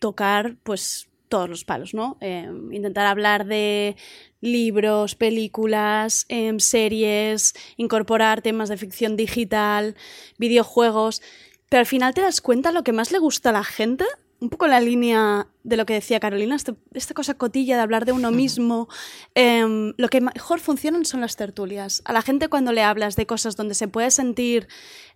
tocar 0.00 0.56
pues 0.64 1.07
todos 1.28 1.48
los 1.48 1.64
palos, 1.64 1.94
¿no? 1.94 2.16
Eh, 2.20 2.50
intentar 2.72 3.06
hablar 3.06 3.46
de 3.46 3.96
libros, 4.40 5.14
películas, 5.14 6.26
em, 6.28 6.58
series, 6.58 7.54
incorporar 7.76 8.42
temas 8.42 8.68
de 8.68 8.76
ficción 8.76 9.16
digital, 9.16 9.96
videojuegos, 10.38 11.22
pero 11.68 11.80
al 11.80 11.86
final 11.86 12.14
te 12.14 12.22
das 12.22 12.40
cuenta 12.40 12.72
lo 12.72 12.82
que 12.82 12.92
más 12.92 13.12
le 13.12 13.18
gusta 13.18 13.50
a 13.50 13.52
la 13.52 13.64
gente, 13.64 14.04
un 14.40 14.48
poco 14.48 14.66
la 14.66 14.80
línea 14.80 15.48
de 15.64 15.76
lo 15.76 15.84
que 15.86 15.94
decía 15.94 16.20
Carolina, 16.20 16.56
este- 16.56 16.74
esta 16.94 17.14
cosa 17.14 17.34
cotilla 17.34 17.76
de 17.76 17.82
hablar 17.82 18.04
de 18.06 18.12
uno 18.12 18.30
mismo, 18.30 18.88
em, 19.34 19.92
lo 19.98 20.08
que 20.08 20.20
mejor 20.20 20.60
funcionan 20.60 21.04
son 21.04 21.20
las 21.20 21.36
tertulias. 21.36 22.00
A 22.04 22.12
la 22.12 22.22
gente 22.22 22.48
cuando 22.48 22.72
le 22.72 22.82
hablas 22.82 23.16
de 23.16 23.26
cosas 23.26 23.54
donde 23.56 23.74
se 23.74 23.88
puede 23.88 24.10
sentir 24.10 24.68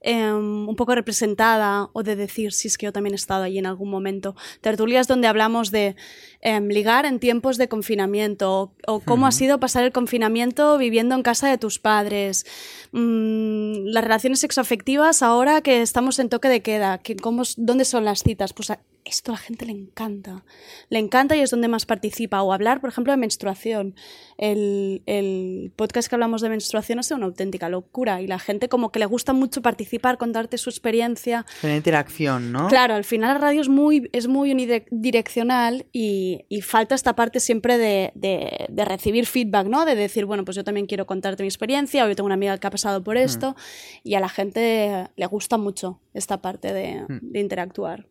em, 0.04 0.68
un 0.68 0.74
poco 0.74 0.96
representada 0.96 1.88
o 1.92 2.02
de 2.02 2.16
decir, 2.16 2.52
si 2.52 2.66
es 2.66 2.76
que 2.76 2.86
yo 2.86 2.92
también 2.92 3.12
he 3.14 3.16
estado 3.16 3.44
allí 3.44 3.58
en 3.58 3.66
algún 3.66 3.88
momento. 3.88 4.34
Tertulias 4.60 5.06
donde 5.06 5.28
hablamos 5.28 5.70
de 5.70 5.94
em, 6.40 6.66
ligar 6.66 7.06
en 7.06 7.20
tiempos 7.20 7.56
de 7.56 7.68
confinamiento 7.68 8.74
o, 8.88 8.94
o 8.94 8.98
cómo 9.00 9.28
ha 9.28 9.32
sido 9.32 9.60
pasar 9.60 9.84
el 9.84 9.92
confinamiento 9.92 10.76
viviendo 10.76 11.14
en 11.14 11.22
casa 11.22 11.48
de 11.48 11.56
tus 11.56 11.78
padres. 11.78 12.44
Mm, 12.90 13.86
las 13.86 14.02
relaciones 14.02 14.40
sexoafectivas 14.40 15.22
ahora 15.22 15.60
que 15.62 15.82
estamos 15.82 16.18
en 16.18 16.28
toque 16.28 16.48
de 16.48 16.62
queda, 16.62 16.98
que 16.98 17.14
cómo, 17.14 17.44
¿dónde 17.56 17.84
son 17.84 18.04
las 18.04 18.24
citas? 18.24 18.52
Pues 18.52 18.70
a 18.70 18.80
esto 19.04 19.30
a 19.30 19.34
la 19.34 19.38
gente 19.38 19.66
le 19.66 19.72
encanta. 19.72 20.31
Le 20.88 20.98
encanta 20.98 21.36
y 21.36 21.40
es 21.40 21.50
donde 21.50 21.68
más 21.68 21.86
participa. 21.86 22.42
O 22.42 22.52
hablar, 22.52 22.80
por 22.80 22.90
ejemplo, 22.90 23.12
de 23.12 23.16
menstruación. 23.16 23.94
El, 24.38 25.02
el 25.06 25.72
podcast 25.76 26.08
que 26.08 26.14
hablamos 26.16 26.40
de 26.42 26.48
menstruación 26.48 26.98
es 26.98 27.10
una 27.10 27.26
auténtica 27.26 27.68
locura 27.68 28.20
y 28.22 28.26
la 28.26 28.38
gente 28.38 28.68
como 28.68 28.90
que 28.90 28.98
le 28.98 29.06
gusta 29.06 29.32
mucho 29.32 29.62
participar, 29.62 30.18
contarte 30.18 30.58
su 30.58 30.70
experiencia. 30.70 31.44
Una 31.62 31.76
interacción, 31.76 32.50
¿no? 32.52 32.68
Claro, 32.68 32.94
al 32.94 33.04
final 33.04 33.34
la 33.34 33.38
radio 33.38 33.60
es 33.60 33.68
muy, 33.68 34.08
es 34.12 34.26
muy 34.28 34.50
unidireccional 34.52 35.86
y, 35.92 36.44
y 36.48 36.60
falta 36.62 36.94
esta 36.94 37.14
parte 37.14 37.40
siempre 37.40 37.78
de, 37.78 38.12
de- 38.14 38.66
de 38.68 38.84
recibir 38.84 39.26
feedback, 39.26 39.66
¿no? 39.66 39.84
De 39.84 39.94
decir, 39.94 40.24
bueno, 40.24 40.44
pues 40.44 40.56
yo 40.56 40.64
también 40.64 40.86
quiero 40.86 41.06
contarte 41.06 41.42
mi 41.42 41.48
experiencia 41.48 42.04
o 42.04 42.08
yo 42.08 42.16
tengo 42.16 42.26
una 42.26 42.34
amiga 42.34 42.58
que 42.58 42.66
ha 42.66 42.70
pasado 42.70 43.02
por 43.02 43.16
esto 43.16 43.54
y 44.02 44.14
a 44.14 44.20
la 44.20 44.28
gente 44.28 45.08
le 45.14 45.26
gusta 45.26 45.56
mucho 45.58 46.00
esta 46.14 46.40
parte 46.42 46.72
de, 46.72 47.04
de 47.08 47.40
interactuar. 47.40 48.06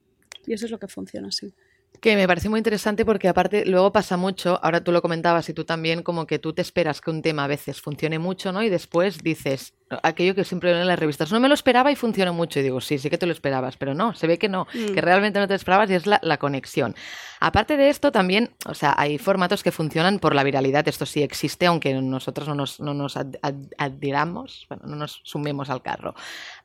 Y 0.47 0.53
eso 0.53 0.65
es 0.65 0.71
lo 0.71 0.79
que 0.79 0.87
funciona 0.87 1.27
así. 1.29 1.53
Que 1.99 2.15
me 2.15 2.25
parece 2.27 2.49
muy 2.49 2.57
interesante 2.57 3.05
porque 3.05 3.27
aparte 3.27 3.63
luego 3.65 3.91
pasa 3.91 4.17
mucho, 4.17 4.59
ahora 4.63 4.83
tú 4.83 4.91
lo 4.91 5.01
comentabas 5.03 5.47
y 5.49 5.53
tú 5.53 5.65
también, 5.65 6.01
como 6.01 6.25
que 6.25 6.39
tú 6.39 6.51
te 6.53 6.61
esperas 6.63 6.99
que 6.99 7.11
un 7.11 7.21
tema 7.21 7.43
a 7.43 7.47
veces 7.47 7.79
funcione 7.79 8.17
mucho, 8.17 8.51
¿no? 8.51 8.63
Y 8.63 8.69
después 8.69 9.21
dices 9.21 9.73
aquello 10.03 10.33
que 10.33 10.45
siempre 10.45 10.71
en 10.71 10.87
las 10.87 10.97
revistas, 10.97 11.33
no 11.33 11.39
me 11.41 11.49
lo 11.49 11.53
esperaba 11.53 11.91
y 11.91 11.97
funciona 11.97 12.31
mucho. 12.31 12.59
Y 12.59 12.63
digo, 12.63 12.79
sí, 12.79 12.97
sí 12.97 13.09
que 13.09 13.17
te 13.17 13.25
lo 13.25 13.33
esperabas, 13.33 13.75
pero 13.75 13.93
no, 13.93 14.15
se 14.15 14.25
ve 14.25 14.39
que 14.39 14.47
no, 14.47 14.65
Mm. 14.73 14.93
que 14.93 15.01
realmente 15.01 15.37
no 15.37 15.47
te 15.47 15.53
lo 15.53 15.57
esperabas 15.57 15.89
y 15.91 15.95
es 15.95 16.07
la, 16.07 16.17
la 16.23 16.37
conexión. 16.37 16.95
Aparte 17.41 17.75
de 17.75 17.89
esto, 17.89 18.11
también, 18.11 18.51
o 18.65 18.73
sea, 18.73 18.95
hay 18.97 19.17
formatos 19.17 19.63
que 19.63 19.71
funcionan 19.71 20.19
por 20.19 20.33
la 20.33 20.43
viralidad, 20.43 20.87
esto 20.87 21.05
sí 21.05 21.21
existe, 21.23 21.65
aunque 21.65 21.93
nosotros 21.93 22.47
no 22.47 22.55
nos, 22.55 22.79
no 22.79 22.93
nos 22.93 23.17
ad- 23.17 23.35
ad- 23.41 23.55
adhiramos, 23.77 24.65
bueno, 24.69 24.83
no 24.87 24.95
nos 24.95 25.19
sumemos 25.23 25.69
al 25.69 25.81
carro. 25.81 26.15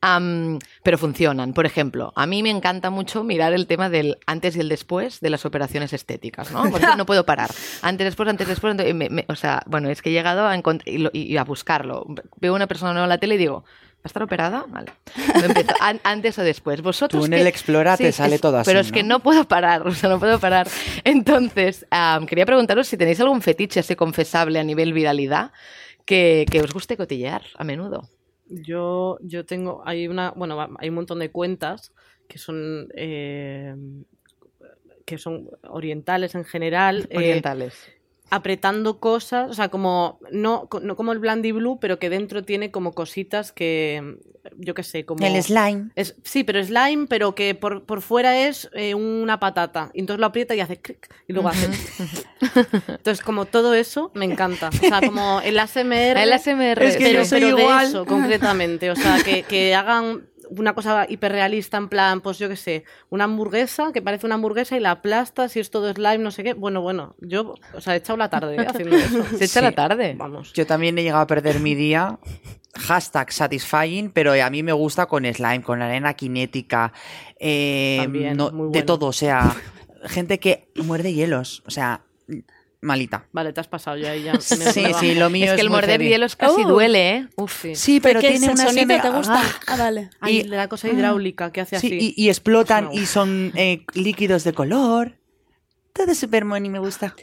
Am, 0.01 0.59
pero 0.85 0.97
funcionan. 0.97 1.53
Por 1.53 1.67
ejemplo, 1.67 2.13
a 2.15 2.27
mí 2.27 2.43
me 2.45 2.51
encanta 2.51 2.91
mucho 2.91 3.25
mirar 3.25 3.53
el 3.55 3.67
tema 3.67 3.91
del 3.91 4.19
antes 4.27 4.55
y 4.57 4.61
el 4.61 4.69
después 4.69 5.16
de 5.21 5.31
las 5.31 5.45
operaciones 5.47 5.93
estéticas, 5.93 6.51
¿no? 6.53 6.71
Por 6.71 6.81
eso 6.83 6.97
no 6.97 7.07
puedo 7.07 7.25
parar. 7.27 7.51
Antes, 7.83 8.05
después, 8.07 8.29
antes, 8.29 8.49
después. 8.49 8.75
y 8.87 8.93
me- 8.95 9.11
me- 9.11 9.25
o 9.29 9.35
sea, 9.37 9.63
bueno, 9.67 9.89
es 9.91 10.03
que 10.03 10.11
he 10.11 10.13
llegado 10.13 10.47
a, 10.47 10.57
y, 10.85 10.99
lo- 10.99 11.11
y 11.13 11.37
a 11.37 11.45
buscarlo. 11.45 12.07
Veo 12.41 12.55
una 12.55 12.67
persona 12.67 12.93
nueva 12.93 13.05
en 13.07 13.11
la 13.11 13.19
tele 13.19 13.35
y 13.37 13.39
digo, 13.39 13.63
¿va 13.65 14.01
a 14.05 14.07
estar 14.09 14.23
operada? 14.23 14.65
Vale. 14.69 14.93
Lo 15.41 15.47
empiezo, 15.47 15.75
an- 15.81 16.01
antes 16.05 16.39
o 16.39 16.43
después. 16.43 16.81
Vosotros. 16.83 17.21
Tú 17.21 17.27
en 17.27 17.33
el 17.35 17.47
Explora 17.47 17.97
te 17.97 18.13
sale 18.13 18.39
todo 18.39 18.59
así, 18.59 18.69
Pero 18.69 18.81
es 18.81 18.93
que 18.93 19.03
¿no? 19.03 19.21
puedo 19.21 19.47
parar, 19.49 19.87
o 19.87 19.93
sea, 19.95 20.09
no 20.09 20.19
puedo 20.19 20.39
parar. 20.39 20.69
Entonces, 21.05 21.87
quería 22.29 22.47
preguntaros 22.47 22.87
si 22.89 22.97
tenéis 22.97 23.21
algún 23.21 23.43
fetiche 23.43 23.81
así 23.81 23.95
confesable 23.97 24.59
a 24.59 24.65
nivel 24.65 24.93
viralidad 24.93 25.53
que, 26.05 26.47
que 26.51 26.61
os 26.61 26.73
guste 26.73 26.97
cotillear 26.97 27.43
a 27.57 27.65
menudo. 27.65 28.09
Yo, 28.49 29.19
yo 29.23 29.45
tengo, 29.45 29.83
hay 29.85 30.07
una, 30.07 30.31
bueno, 30.31 30.69
hay 30.79 30.89
un 30.89 30.95
montón 30.95 31.19
de 31.19 31.31
cuentas 31.33 31.93
que 32.29 32.39
son 32.39 32.89
eh, 32.95 33.75
que 35.07 35.17
son 35.17 35.49
orientales 35.69 36.35
en 36.35 36.45
general. 36.45 37.07
eh, 37.11 37.17
Orientales. 37.17 37.75
apretando 38.29 38.99
cosas, 38.99 39.49
o 39.51 39.55
sea, 39.55 39.69
como 39.69 40.19
no, 40.33 40.69
no 40.83 40.97
como 40.97 41.13
el 41.13 41.19
Blandy 41.21 41.53
Blue, 41.53 41.79
pero 41.81 41.99
que 41.99 42.11
dentro 42.11 42.43
tiene 42.45 42.71
como 42.71 42.93
cositas 42.93 43.53
que 43.53 44.19
yo 44.59 44.75
qué 44.75 44.83
sé, 44.85 45.05
como 45.05 45.25
El 45.27 45.43
slime. 45.43 45.91
es, 45.97 46.15
sí, 46.23 46.45
pero 46.45 46.63
slime, 46.63 47.07
pero 47.09 47.35
que 47.35 47.55
por, 47.57 47.85
por 47.85 48.01
fuera 48.01 48.47
es 48.47 48.69
eh, 48.75 48.95
una 48.95 49.41
patata. 49.41 49.91
Y 49.93 50.01
entonces 50.01 50.21
lo 50.21 50.27
aprieta 50.27 50.55
y 50.55 50.61
hace 50.61 50.77
clic 50.81 51.09
y 51.27 51.33
luego 51.33 51.49
hace. 51.49 51.69
entonces, 52.89 53.25
como 53.25 53.47
todo 53.47 53.75
eso, 53.75 54.11
me 54.15 54.25
encanta. 54.25 54.69
O 54.69 54.73
sea, 54.73 55.01
como 55.01 55.41
el 55.41 55.59
ASMR. 55.59 56.17
El 56.17 56.33
ASMR. 56.33 56.83
Es 56.83 56.97
que 56.97 57.05
pero, 57.07 57.19
yo 57.21 57.25
soy 57.25 57.41
pero 57.41 57.57
de 57.57 57.67
eso, 57.85 58.07
concretamente. 58.07 58.91
O 58.91 58.97
sea, 58.97 59.19
que, 59.25 59.43
que 59.43 59.75
hagan 59.75 60.27
una 60.49 60.75
cosa 60.75 61.07
hiperrealista 61.09 61.77
en 61.77 61.89
plan, 61.89 62.21
pues 62.21 62.39
yo 62.39 62.49
qué 62.49 62.57
sé, 62.57 62.85
una 63.11 63.25
hamburguesa 63.25 63.93
que 63.93 64.03
parece 64.03 64.27
una 64.27 64.37
hamburguesa 64.37 64.77
y 64.77 64.81
la 64.81 64.93
aplastas 64.93 65.57
y 65.57 65.61
es 65.61 65.71
todo 65.71 65.93
slime, 65.93 66.19
no 66.19 66.31
sé 66.31 66.43
qué. 66.45 66.55
Bueno, 66.55 66.81
bueno, 66.83 67.15
yo, 67.21 67.55
o 67.75 67.81
sea, 67.81 67.95
he 67.95 67.99
echado 67.99 68.17
la 68.17 68.31
tarde 68.31 68.57
haciendo 68.69 68.97
eso. 68.97 69.25
Se 69.37 69.45
echa 69.45 69.61
la 69.61 69.73
tarde. 69.73 70.15
Vamos. 70.17 70.53
Yo 70.53 70.67
también 70.67 70.97
he 70.99 71.03
llegado 71.03 71.23
a 71.23 71.27
perder 71.27 71.61
mi 71.61 71.75
día. 71.75 72.19
Hashtag 72.75 73.33
satisfying, 73.33 74.11
pero 74.11 74.33
a 74.33 74.51
mí 74.51 74.63
me 74.63 74.73
gusta 74.73 75.07
con 75.07 75.25
slime, 75.25 75.63
con 75.63 75.81
arena 75.81 76.15
cinética, 76.19 76.93
eh, 77.41 77.99
También, 78.03 78.37
no- 78.37 78.51
muy 78.53 78.71
de 78.73 78.83
todo. 78.83 79.07
O 79.07 79.13
sea, 79.15 79.55
gente 80.05 80.39
que 80.39 80.69
muerde 80.77 81.15
hielos. 81.15 81.63
O 81.67 81.71
sea, 81.71 82.03
malita. 82.81 83.27
Vale, 83.33 83.53
te 83.53 83.61
has 83.61 83.69
pasado 83.69 83.97
ya 83.97 84.15
y 84.17 84.25
ya. 84.25 84.33
me 84.35 84.41
Sí, 84.41 84.85
sí, 85.01 85.15
lo 85.15 85.31
mío 85.31 85.45
es 85.47 85.51
es, 85.53 85.57
que 85.57 85.63
el 85.63 85.69
muy 85.71 85.77
morder 85.77 86.01
heavy. 86.01 86.09
hielos 86.09 86.37
casi 86.37 86.63
Oh. 86.65 86.69
duele, 86.69 87.11
¿eh? 87.17 87.29
Uf. 87.37 87.63
Sí. 87.63 87.75
Sí, 87.75 88.01
pero 88.01 88.21
¿Qué 88.21 88.29
es 88.29 88.33
tiene 88.41 88.47
el 88.47 88.53
una 88.59 88.69
sonido? 88.69 89.01
¿Te 89.03 89.11
gusta? 89.11 89.43
Ah. 89.43 89.61
Ah, 89.67 89.77
vale. 89.77 90.11
Ay, 90.21 90.39
Y- 90.41 90.43
la 90.45 90.69
cosa 90.69 90.89
hidráulica 90.89 91.53
que 91.53 91.61
hace 91.63 91.79
Sí, 91.81 91.87
así. 91.89 92.15
y, 92.17 92.25
y 92.25 92.29
explotan 92.29 92.91
y 92.93 93.07
son 93.07 93.53
eh, 93.57 93.85
líquidos 93.95 94.45
de 94.45 94.53
color. 94.53 95.17
Todo 95.93 96.13
es 96.13 96.19
super 96.19 96.45
y 96.45 96.69
me 96.69 96.79
gusta. 96.79 97.15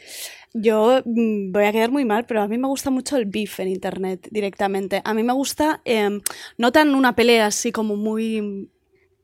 Yo 0.52 1.02
mm, 1.04 1.50
voy 1.52 1.64
a 1.64 1.72
quedar 1.72 1.90
muy 1.90 2.04
mal, 2.04 2.26
pero 2.26 2.40
a 2.42 2.46
mí 2.48 2.58
me 2.58 2.68
gusta 2.68 2.90
mucho 2.90 3.16
el 3.16 3.26
beef 3.26 3.58
en 3.60 3.68
internet 3.68 4.28
directamente. 4.30 5.02
A 5.04 5.12
mí 5.14 5.22
me 5.24 5.32
gusta, 5.32 5.80
em, 5.84 6.20
no 6.58 6.70
tan 6.70 6.94
una 6.94 7.16
pelea 7.16 7.46
así 7.46 7.72
como 7.72 7.96
muy, 7.96 8.70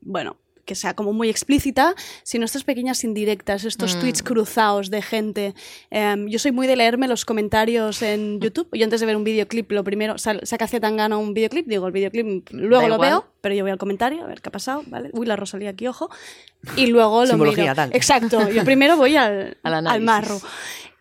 bueno, 0.01 0.37
que 0.65 0.75
sea 0.75 0.93
como 0.93 1.13
muy 1.13 1.29
explícita, 1.29 1.95
sino 2.23 2.45
estas 2.45 2.63
pequeñas 2.63 3.03
indirectas, 3.03 3.65
estos 3.65 3.95
mm. 3.95 3.99
tweets 3.99 4.23
cruzados 4.23 4.89
de 4.89 5.01
gente. 5.01 5.55
Em, 5.89 6.27
yo 6.27 6.39
soy 6.39 6.51
muy 6.51 6.67
de 6.67 6.75
leerme 6.75 7.07
los 7.07 7.25
comentarios 7.25 8.01
en 8.01 8.39
YouTube. 8.41 8.67
Yo 8.73 8.83
antes 8.83 8.99
de 8.99 9.05
ver 9.05 9.15
un 9.15 9.23
videoclip, 9.23 9.71
lo 9.71 9.83
primero, 9.83 10.17
saca 10.17 10.65
hacia 10.65 10.79
Tangana 10.79 11.17
un 11.17 11.33
videoclip, 11.33 11.67
digo, 11.67 11.87
el 11.87 11.93
videoclip 11.93 12.49
luego 12.51 12.87
lo 12.87 12.97
veo, 12.97 13.25
pero 13.41 13.55
yo 13.55 13.63
voy 13.63 13.71
al 13.71 13.77
comentario 13.77 14.23
a 14.23 14.27
ver 14.27 14.41
qué 14.41 14.49
ha 14.49 14.51
pasado, 14.51 14.83
¿vale? 14.87 15.09
Uy, 15.13 15.25
la 15.25 15.35
Rosalía 15.35 15.71
aquí, 15.71 15.87
ojo. 15.87 16.09
Y 16.75 16.87
luego 16.87 17.25
lo 17.25 17.37
miro. 17.37 17.73
Exacto, 17.91 18.49
yo 18.49 18.63
primero 18.65 18.97
voy 18.97 19.15
al, 19.15 19.57
al 19.63 20.01
marro. 20.01 20.39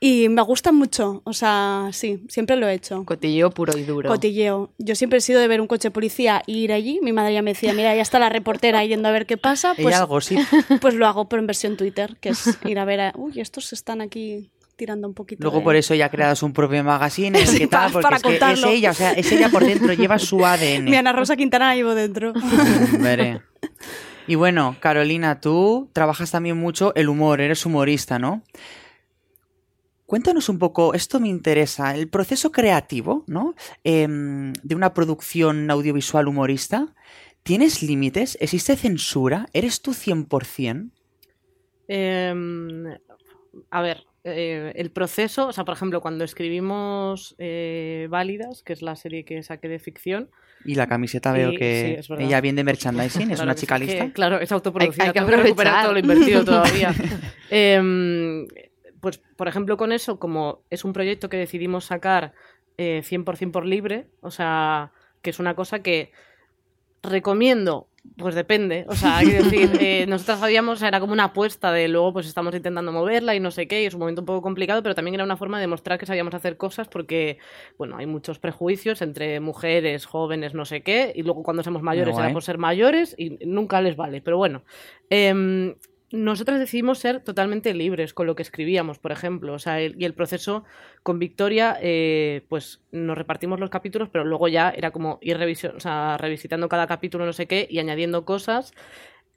Y 0.02 0.30
me 0.30 0.40
gusta 0.40 0.72
mucho, 0.72 1.20
o 1.24 1.34
sea, 1.34 1.90
sí, 1.92 2.24
siempre 2.28 2.56
lo 2.56 2.66
he 2.66 2.72
hecho. 2.72 3.04
Cotilleo 3.04 3.50
puro 3.50 3.76
y 3.76 3.82
duro. 3.82 4.08
Cotilleo. 4.08 4.70
Yo 4.78 4.94
siempre 4.94 5.18
he 5.18 5.20
sido 5.20 5.40
de 5.40 5.46
ver 5.46 5.60
un 5.60 5.66
coche 5.66 5.88
de 5.88 5.90
policía 5.90 6.42
e 6.46 6.52
ir 6.52 6.72
allí. 6.72 7.00
Mi 7.02 7.12
madre 7.12 7.34
ya 7.34 7.42
me 7.42 7.52
decía, 7.52 7.74
mira, 7.74 7.94
ya 7.94 8.00
está 8.00 8.18
la 8.18 8.30
reportera 8.30 8.82
yendo 8.82 9.08
a 9.08 9.12
ver 9.12 9.26
qué 9.26 9.36
pasa. 9.36 9.74
Pues, 9.74 9.94
algo, 9.94 10.22
sí. 10.22 10.38
Pues 10.80 10.94
lo 10.94 11.06
hago, 11.06 11.28
pero 11.28 11.40
en 11.40 11.46
versión 11.46 11.76
Twitter, 11.76 12.16
que 12.18 12.30
es 12.30 12.58
ir 12.64 12.78
a 12.78 12.86
ver 12.86 13.00
a, 13.00 13.12
uy, 13.14 13.40
estos 13.40 13.74
están 13.74 14.00
aquí 14.00 14.48
tirando 14.76 15.06
un 15.06 15.12
poquito. 15.12 15.42
Luego 15.42 15.62
por 15.62 15.76
eso 15.76 15.94
ya 15.94 16.08
creado 16.08 16.46
un 16.46 16.54
propio 16.54 16.82
magazine, 16.82 17.38
¿qué 17.58 17.66
tal? 17.66 17.92
Porque 17.92 18.14
es, 18.14 18.22
que 18.22 18.52
es 18.52 18.64
ella, 18.64 18.92
o 18.92 18.94
sea, 18.94 19.12
es 19.12 19.30
ella 19.30 19.50
por 19.50 19.62
dentro, 19.62 19.92
lleva 19.92 20.18
su 20.18 20.46
ADN. 20.46 20.84
Mi 20.84 20.96
Ana 20.96 21.12
Rosa 21.12 21.36
Quintana 21.36 21.74
llevo 21.74 21.94
dentro. 21.94 22.32
Veré. 22.98 23.42
Y 24.26 24.36
bueno, 24.36 24.76
Carolina, 24.80 25.40
tú 25.40 25.90
trabajas 25.92 26.30
también 26.30 26.56
mucho 26.56 26.94
el 26.94 27.10
humor, 27.10 27.42
eres 27.42 27.66
humorista, 27.66 28.18
¿no? 28.18 28.42
Cuéntanos 30.10 30.48
un 30.48 30.58
poco, 30.58 30.92
esto 30.92 31.20
me 31.20 31.28
interesa, 31.28 31.94
el 31.94 32.08
proceso 32.08 32.50
creativo 32.50 33.22
¿no? 33.28 33.54
Em, 33.84 34.52
de 34.54 34.74
una 34.74 34.92
producción 34.92 35.70
audiovisual 35.70 36.26
humorista. 36.26 36.96
¿Tienes 37.44 37.80
límites? 37.80 38.36
¿Existe 38.40 38.74
censura? 38.74 39.46
¿Eres 39.52 39.82
tú 39.82 39.92
100%? 39.92 40.90
Em, 41.86 42.86
a 43.70 43.82
ver, 43.82 44.02
eh, 44.24 44.72
el 44.74 44.90
proceso, 44.90 45.46
o 45.46 45.52
sea, 45.52 45.64
por 45.64 45.76
ejemplo, 45.76 46.00
cuando 46.00 46.24
escribimos 46.24 47.36
eh, 47.38 48.08
Válidas, 48.10 48.64
que 48.64 48.72
es 48.72 48.82
la 48.82 48.96
serie 48.96 49.24
que 49.24 49.40
saqué 49.44 49.68
de 49.68 49.78
ficción. 49.78 50.28
Y 50.64 50.74
la 50.74 50.88
camiseta 50.88 51.30
veo 51.30 51.52
que 51.52 52.00
ella 52.18 52.40
viene 52.40 52.56
de 52.56 52.64
merchandising, 52.64 53.30
es 53.30 53.38
una 53.38 53.54
chica 53.54 53.78
lista. 53.78 54.10
claro, 54.12 54.40
es 54.40 54.50
autoproducida, 54.50 55.04
hay, 55.04 55.12
que, 55.12 55.20
recuperar 55.20 55.84
todo 55.84 55.92
lo 55.92 56.00
invertido 56.00 56.44
todavía. 56.44 56.92
eh, 57.50 58.48
pues, 59.00 59.18
por 59.36 59.48
ejemplo, 59.48 59.76
con 59.76 59.92
eso, 59.92 60.18
como 60.18 60.62
es 60.70 60.84
un 60.84 60.92
proyecto 60.92 61.28
que 61.28 61.36
decidimos 61.36 61.86
sacar 61.86 62.32
eh, 62.78 63.02
100% 63.04 63.50
por 63.50 63.66
libre, 63.66 64.08
o 64.20 64.30
sea, 64.30 64.92
que 65.22 65.30
es 65.30 65.38
una 65.38 65.54
cosa 65.54 65.80
que 65.80 66.12
recomiendo, 67.02 67.88
pues 68.16 68.34
depende, 68.34 68.84
o 68.88 68.94
sea, 68.94 69.18
hay 69.18 69.26
que 69.28 69.42
decir, 69.42 69.70
eh, 69.80 70.06
nosotros 70.06 70.40
sabíamos, 70.40 70.82
era 70.82 71.00
como 71.00 71.12
una 71.12 71.24
apuesta 71.24 71.72
de 71.72 71.88
luego 71.88 72.12
pues 72.12 72.26
estamos 72.26 72.54
intentando 72.54 72.92
moverla 72.92 73.34
y 73.34 73.40
no 73.40 73.50
sé 73.50 73.66
qué, 73.68 73.82
y 73.82 73.86
es 73.86 73.94
un 73.94 74.00
momento 74.00 74.22
un 74.22 74.26
poco 74.26 74.42
complicado, 74.42 74.82
pero 74.82 74.94
también 74.94 75.14
era 75.14 75.24
una 75.24 75.36
forma 75.36 75.58
de 75.58 75.62
demostrar 75.62 75.98
que 75.98 76.06
sabíamos 76.06 76.34
hacer 76.34 76.56
cosas 76.56 76.88
porque, 76.88 77.38
bueno, 77.78 77.96
hay 77.96 78.06
muchos 78.06 78.38
prejuicios 78.38 79.02
entre 79.02 79.40
mujeres, 79.40 80.06
jóvenes, 80.06 80.54
no 80.54 80.64
sé 80.64 80.82
qué, 80.82 81.12
y 81.14 81.22
luego 81.22 81.42
cuando 81.42 81.62
somos 81.62 81.82
mayores 81.82 82.16
era 82.18 82.32
por 82.32 82.42
ser 82.42 82.58
mayores 82.58 83.14
y 83.18 83.38
nunca 83.46 83.80
les 83.80 83.96
vale, 83.96 84.20
pero 84.20 84.36
bueno. 84.36 84.62
Eh, 85.08 85.74
nosotros 86.12 86.58
decidimos 86.58 86.98
ser 86.98 87.20
totalmente 87.20 87.72
libres 87.72 88.14
con 88.14 88.26
lo 88.26 88.34
que 88.34 88.42
escribíamos, 88.42 88.98
por 88.98 89.12
ejemplo. 89.12 89.52
O 89.54 89.58
sea, 89.58 89.80
y 89.80 90.04
el 90.04 90.14
proceso 90.14 90.64
con 91.02 91.18
Victoria, 91.18 91.78
eh, 91.80 92.44
pues 92.48 92.80
nos 92.90 93.16
repartimos 93.16 93.60
los 93.60 93.70
capítulos, 93.70 94.08
pero 94.10 94.24
luego 94.24 94.48
ya 94.48 94.70
era 94.70 94.90
como 94.90 95.18
ir 95.22 95.38
revisitando 95.38 96.68
cada 96.68 96.86
capítulo, 96.88 97.26
no 97.26 97.32
sé 97.32 97.46
qué, 97.46 97.66
y 97.70 97.78
añadiendo 97.78 98.24
cosas. 98.24 98.72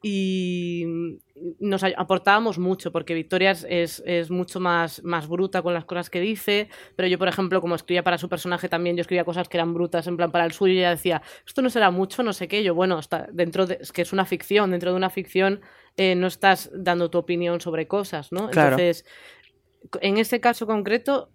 Y 0.05 1.19
nos 1.59 1.81
aportábamos 1.83 2.59
mucho, 2.59 2.91
porque 2.91 3.13
Victoria 3.13 3.51
es, 3.51 4.03
es, 4.05 4.31
mucho 4.31 4.59
más, 4.59 5.01
más 5.03 5.29
bruta 5.29 5.62
con 5.62 5.73
las 5.73 5.86
cosas 5.86 6.09
que 6.09 6.19
dice, 6.19 6.67
pero 6.97 7.07
yo, 7.07 7.17
por 7.17 7.29
ejemplo, 7.29 7.62
como 7.62 7.75
escribía 7.75 8.03
para 8.03 8.17
su 8.17 8.27
personaje 8.27 8.67
también, 8.67 8.97
yo 8.97 9.01
escribía 9.01 9.23
cosas 9.23 9.47
que 9.47 9.55
eran 9.55 9.73
brutas, 9.73 10.05
en 10.07 10.17
plan 10.17 10.29
para 10.29 10.43
el 10.43 10.51
suyo, 10.51 10.73
y 10.73 10.79
ella 10.79 10.89
decía, 10.89 11.21
esto 11.47 11.62
no 11.62 11.69
será 11.69 11.89
mucho, 11.89 12.21
no 12.21 12.33
sé 12.33 12.49
qué, 12.49 12.63
yo, 12.63 12.75
bueno, 12.75 12.99
está 12.99 13.29
dentro 13.31 13.65
de, 13.65 13.79
que 13.93 14.01
es 14.01 14.12
una 14.12 14.25
ficción, 14.25 14.71
dentro 14.71 14.91
de 14.91 14.97
una 14.97 15.09
ficción 15.09 15.62
eh, 15.97 16.15
no 16.15 16.27
estás 16.27 16.71
dando 16.73 17.10
tu 17.10 17.17
opinión 17.17 17.62
sobre 17.62 17.88
cosas, 17.88 18.32
¿no? 18.32 18.49
Entonces, 18.49 19.06
en 20.01 20.17
este 20.17 20.39
caso 20.39 20.65
concreto, 20.65 21.29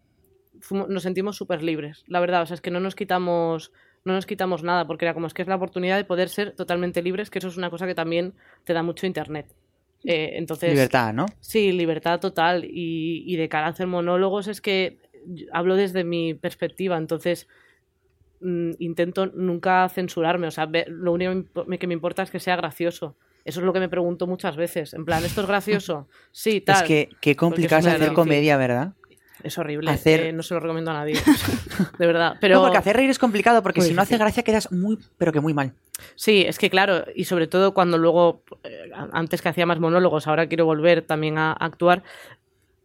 nos 0.88 1.02
sentimos 1.02 1.36
súper 1.36 1.62
libres, 1.62 2.04
la 2.06 2.20
verdad, 2.20 2.42
o 2.42 2.46
sea, 2.46 2.54
es 2.54 2.60
que 2.60 2.70
no 2.70 2.80
nos 2.80 2.94
quitamos 2.94 3.72
no 4.04 4.14
nos 4.14 4.26
quitamos 4.26 4.62
nada, 4.62 4.86
porque 4.86 5.04
era 5.04 5.12
como 5.12 5.26
es 5.26 5.34
que 5.34 5.42
es 5.42 5.48
la 5.48 5.56
oportunidad 5.56 5.96
de 5.96 6.04
poder 6.04 6.28
ser 6.28 6.54
totalmente 6.54 7.02
libres, 7.02 7.30
que 7.30 7.40
eso 7.40 7.48
es 7.48 7.56
una 7.56 7.68
cosa 7.68 7.86
que 7.86 7.94
también 7.94 8.34
te 8.64 8.72
da 8.72 8.82
mucho 8.82 9.06
Internet. 9.06 9.54
Eh, 10.04 10.30
entonces, 10.34 10.70
libertad, 10.70 11.12
¿no? 11.12 11.26
Sí, 11.40 11.72
libertad 11.72 12.20
total. 12.20 12.64
Y, 12.64 13.24
y, 13.26 13.36
de 13.36 13.48
cara 13.48 13.66
a 13.66 13.70
hacer 13.70 13.86
monólogos 13.86 14.46
es 14.46 14.60
que 14.60 15.00
hablo 15.52 15.76
desde 15.76 16.04
mi 16.04 16.34
perspectiva, 16.34 16.96
entonces 16.96 17.48
mm, 18.40 18.72
intento 18.78 19.26
nunca 19.26 19.88
censurarme, 19.88 20.46
o 20.46 20.50
sea, 20.50 20.70
lo 20.86 21.12
único 21.12 21.66
que 21.78 21.86
me 21.86 21.94
importa 21.94 22.22
es 22.22 22.30
que 22.30 22.40
sea 22.40 22.56
gracioso. 22.56 23.16
Eso 23.44 23.60
es 23.60 23.66
lo 23.66 23.72
que 23.72 23.80
me 23.80 23.88
pregunto 23.88 24.26
muchas 24.26 24.56
veces. 24.56 24.94
En 24.94 25.04
plan, 25.04 25.24
¿esto 25.24 25.40
es 25.42 25.46
gracioso? 25.46 26.08
Sí, 26.32 26.60
tal. 26.60 26.76
Es 26.76 26.82
que 26.82 27.08
qué 27.20 27.34
complicado 27.34 27.88
es 27.88 27.94
hacer 27.94 28.12
comedia, 28.12 28.56
¿verdad? 28.56 28.92
Es 29.42 29.56
horrible. 29.56 29.90
Hacer... 29.90 30.34
no 30.34 30.42
se 30.42 30.54
lo 30.54 30.60
recomiendo 30.60 30.90
a 30.90 30.94
nadie. 30.94 31.14
de 31.98 32.06
verdad. 32.06 32.36
Pero... 32.40 32.56
No, 32.56 32.62
porque 32.62 32.78
hacer 32.78 32.96
reír 32.96 33.10
es 33.10 33.18
complicado, 33.18 33.62
porque 33.62 33.80
si 33.82 33.94
no 33.94 34.02
hace 34.02 34.18
gracia 34.18 34.42
quedas 34.42 34.72
muy, 34.72 34.98
pero 35.16 35.32
que 35.32 35.40
muy 35.40 35.54
mal. 35.54 35.74
Sí, 36.14 36.44
es 36.46 36.58
que 36.58 36.70
claro, 36.70 37.04
y 37.14 37.24
sobre 37.24 37.46
todo 37.46 37.74
cuando 37.74 37.98
luego, 37.98 38.42
eh, 38.64 38.90
antes 39.12 39.42
que 39.42 39.48
hacía 39.48 39.66
más 39.66 39.80
monólogos, 39.80 40.26
ahora 40.26 40.46
quiero 40.46 40.64
volver 40.64 41.02
también 41.02 41.38
a 41.38 41.52
actuar, 41.52 42.02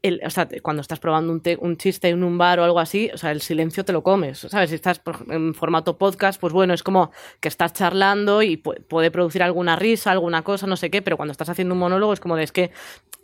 o 0.04 0.30
sea, 0.30 0.48
cuando 0.62 0.82
estás 0.82 1.00
probando 1.00 1.32
un, 1.32 1.42
un, 1.60 1.78
chiste 1.78 2.10
en 2.10 2.24
un 2.24 2.38
bar 2.38 2.60
o 2.60 2.64
algo 2.66 2.80
así, 2.80 3.10
o 3.14 3.18
sea, 3.18 3.32
el 3.32 3.40
silencio 3.40 3.86
te 3.86 3.94
lo 3.94 4.04
comes, 4.04 4.40
¿sabes? 4.40 4.70
Si 4.70 4.76
estás 4.76 5.02
en 5.30 5.54
formato 5.54 5.98
podcast, 5.98 6.42
pues 6.42 6.52
bueno, 6.52 6.74
es 6.74 6.84
como 6.84 7.12
que 7.40 7.48
estás 7.48 7.72
charlando 7.72 8.42
y 8.42 8.58
puede 8.58 9.12
producir 9.12 9.44
alguna 9.44 9.78
risa, 9.78 10.12
alguna 10.12 10.42
cosa, 10.42 10.68
no 10.68 10.76
sé 10.76 10.92
qué, 10.92 11.02
pero 11.02 11.16
cuando 11.16 11.32
estás 11.32 11.48
haciendo 11.48 11.74
un 11.74 11.80
monólogo 11.80 12.12
es 12.12 12.20
como 12.20 12.36
de, 12.36 12.44
es 12.44 12.52
que 12.52 12.72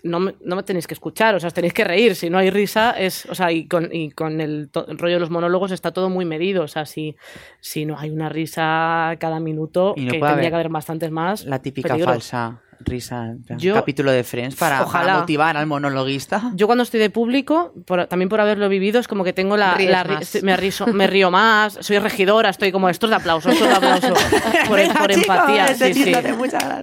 no 0.03 0.21
me, 0.21 0.35
no 0.41 0.55
me 0.55 0.63
tenéis 0.63 0.87
que 0.87 0.93
escuchar, 0.93 1.35
o 1.35 1.39
sea, 1.41 1.47
os 1.47 1.53
tenéis 1.53 1.73
que 1.73 1.83
reír, 1.83 2.15
si 2.15 2.29
no 2.29 2.37
hay 2.37 2.49
risa, 2.49 2.91
es, 2.91 3.25
o 3.25 3.35
sea, 3.35 3.51
y 3.51 3.67
con, 3.67 3.93
y 3.93 4.11
con 4.11 4.39
el, 4.39 4.69
rollo 4.73 5.15
de 5.15 5.19
los 5.19 5.29
monólogos 5.29 5.71
está 5.71 5.91
todo 5.91 6.09
muy 6.09 6.23
medido, 6.23 6.63
o 6.63 6.67
sea, 6.69 6.85
si, 6.85 7.17
si 7.59 7.85
no 7.85 7.99
hay 7.99 8.09
una 8.09 8.29
risa 8.29 9.17
cada 9.19 9.41
minuto, 9.41 9.95
que 9.95 10.19
tendría 10.19 10.49
que 10.49 10.55
haber 10.55 10.69
bastantes 10.69 11.11
más. 11.11 11.43
La 11.43 11.61
típica 11.61 11.97
falsa 11.97 12.61
risa, 12.79 13.35
capítulo 13.73 14.11
de 14.11 14.23
Friends 14.23 14.55
para, 14.55 14.85
motivar 15.19 15.57
al 15.57 15.65
monologuista. 15.67 16.51
Yo 16.55 16.67
cuando 16.67 16.83
estoy 16.83 16.99
de 16.99 17.09
público, 17.09 17.73
también 18.09 18.29
por 18.29 18.39
haberlo 18.41 18.69
vivido, 18.69 18.99
es 18.99 19.07
como 19.07 19.23
que 19.23 19.33
tengo 19.33 19.57
la... 19.57 19.75
me, 19.77 20.57
me, 20.93 21.07
río 21.07 21.31
más, 21.31 21.77
soy 21.81 21.99
regidora, 21.99 22.49
estoy 22.49 22.71
como, 22.71 22.89
esto 22.89 23.07
es 23.07 23.09
de 23.11 23.15
aplauso, 23.17 23.49
esto 23.49 23.65
es 23.65 23.69
de 23.69 23.75
aplauso, 23.75 24.13
por, 24.67 25.11
empatía. 25.11 25.67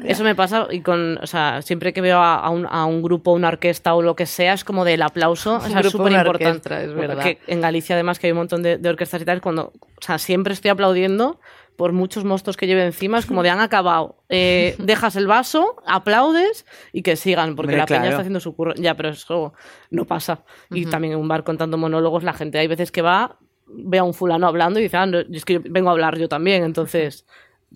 Eso 0.05 0.25
me 0.25 0.35
pasa 0.35 0.67
y 0.71 0.81
con, 0.81 1.19
o 1.23 1.27
sea, 1.27 1.63
siempre 1.63 1.93
que 1.93 2.01
veo 2.01 2.19
a, 2.19 2.49
un, 2.51 2.67
a 2.69 2.85
un 2.85 3.03
grupo, 3.03 3.33
una 3.33 3.49
orquesta 3.49 3.95
o 3.95 4.03
lo 4.03 4.15
que 4.17 4.27
sea, 4.27 4.53
es 4.53 4.65
como 4.65 4.85
del 4.85 5.03
aplauso, 5.03 5.61
es 5.65 5.91
súper 5.91 6.13
importante. 6.13 6.85
Es 6.85 6.95
verdad. 6.95 7.37
en 7.47 7.61
Galicia 7.61 7.95
además 7.95 8.19
que 8.19 8.27
hay 8.27 8.33
un 8.33 8.39
montón 8.39 8.63
de, 8.63 8.79
de 8.79 8.89
orquestas 8.89 9.23
y 9.23 9.25
tal, 9.25 9.41
cuando, 9.41 9.73
o 9.81 10.03
sea, 10.03 10.19
siempre 10.19 10.53
estoy 10.53 10.71
aplaudiendo 10.71 11.41
por 11.77 11.93
muchos 11.93 12.25
monstruos 12.25 12.57
que 12.57 12.67
lleve 12.67 12.85
encima, 12.85 13.19
es 13.19 13.27
como 13.27 13.43
de 13.43 13.51
han 13.51 13.61
acabado. 13.61 14.23
Eh, 14.29 14.75
dejas 14.79 15.17
el 15.17 15.27
vaso, 15.27 15.77
aplaudes 15.87 16.67
y 16.93 17.03
que 17.03 17.17
sigan, 17.17 17.55
porque 17.55 17.77
la 17.77 17.87
peña 17.87 18.09
está 18.09 18.19
haciendo 18.19 18.41
su 18.41 18.55
curro. 18.57 18.75
Ya, 18.75 18.95
pero 18.95 19.11
eso 19.11 19.53
no 19.91 20.07
pasa. 20.07 20.45
Y 20.71 20.87
también 20.87 21.15
en 21.15 21.21
un 21.21 21.29
bar 21.29 21.45
contando 21.45 21.79
monólogos, 21.79 22.25
la 22.25 22.33
gente 22.33 22.59
hay 22.59 22.67
veces 22.67 22.91
que 22.91 23.03
va, 23.03 23.39
ve 23.67 23.99
a 23.99 24.05
un 24.05 24.15
fulano 24.15 24.47
hablando 24.47 24.81
y 24.81 24.85
dice, 24.85 24.97
ah, 24.97 25.07
es 25.31 25.45
que 25.45 25.59
vengo 25.59 25.89
a 25.91 25.93
hablar 25.93 26.19
yo 26.19 26.29
también. 26.29 26.65
Entonces, 26.65 27.27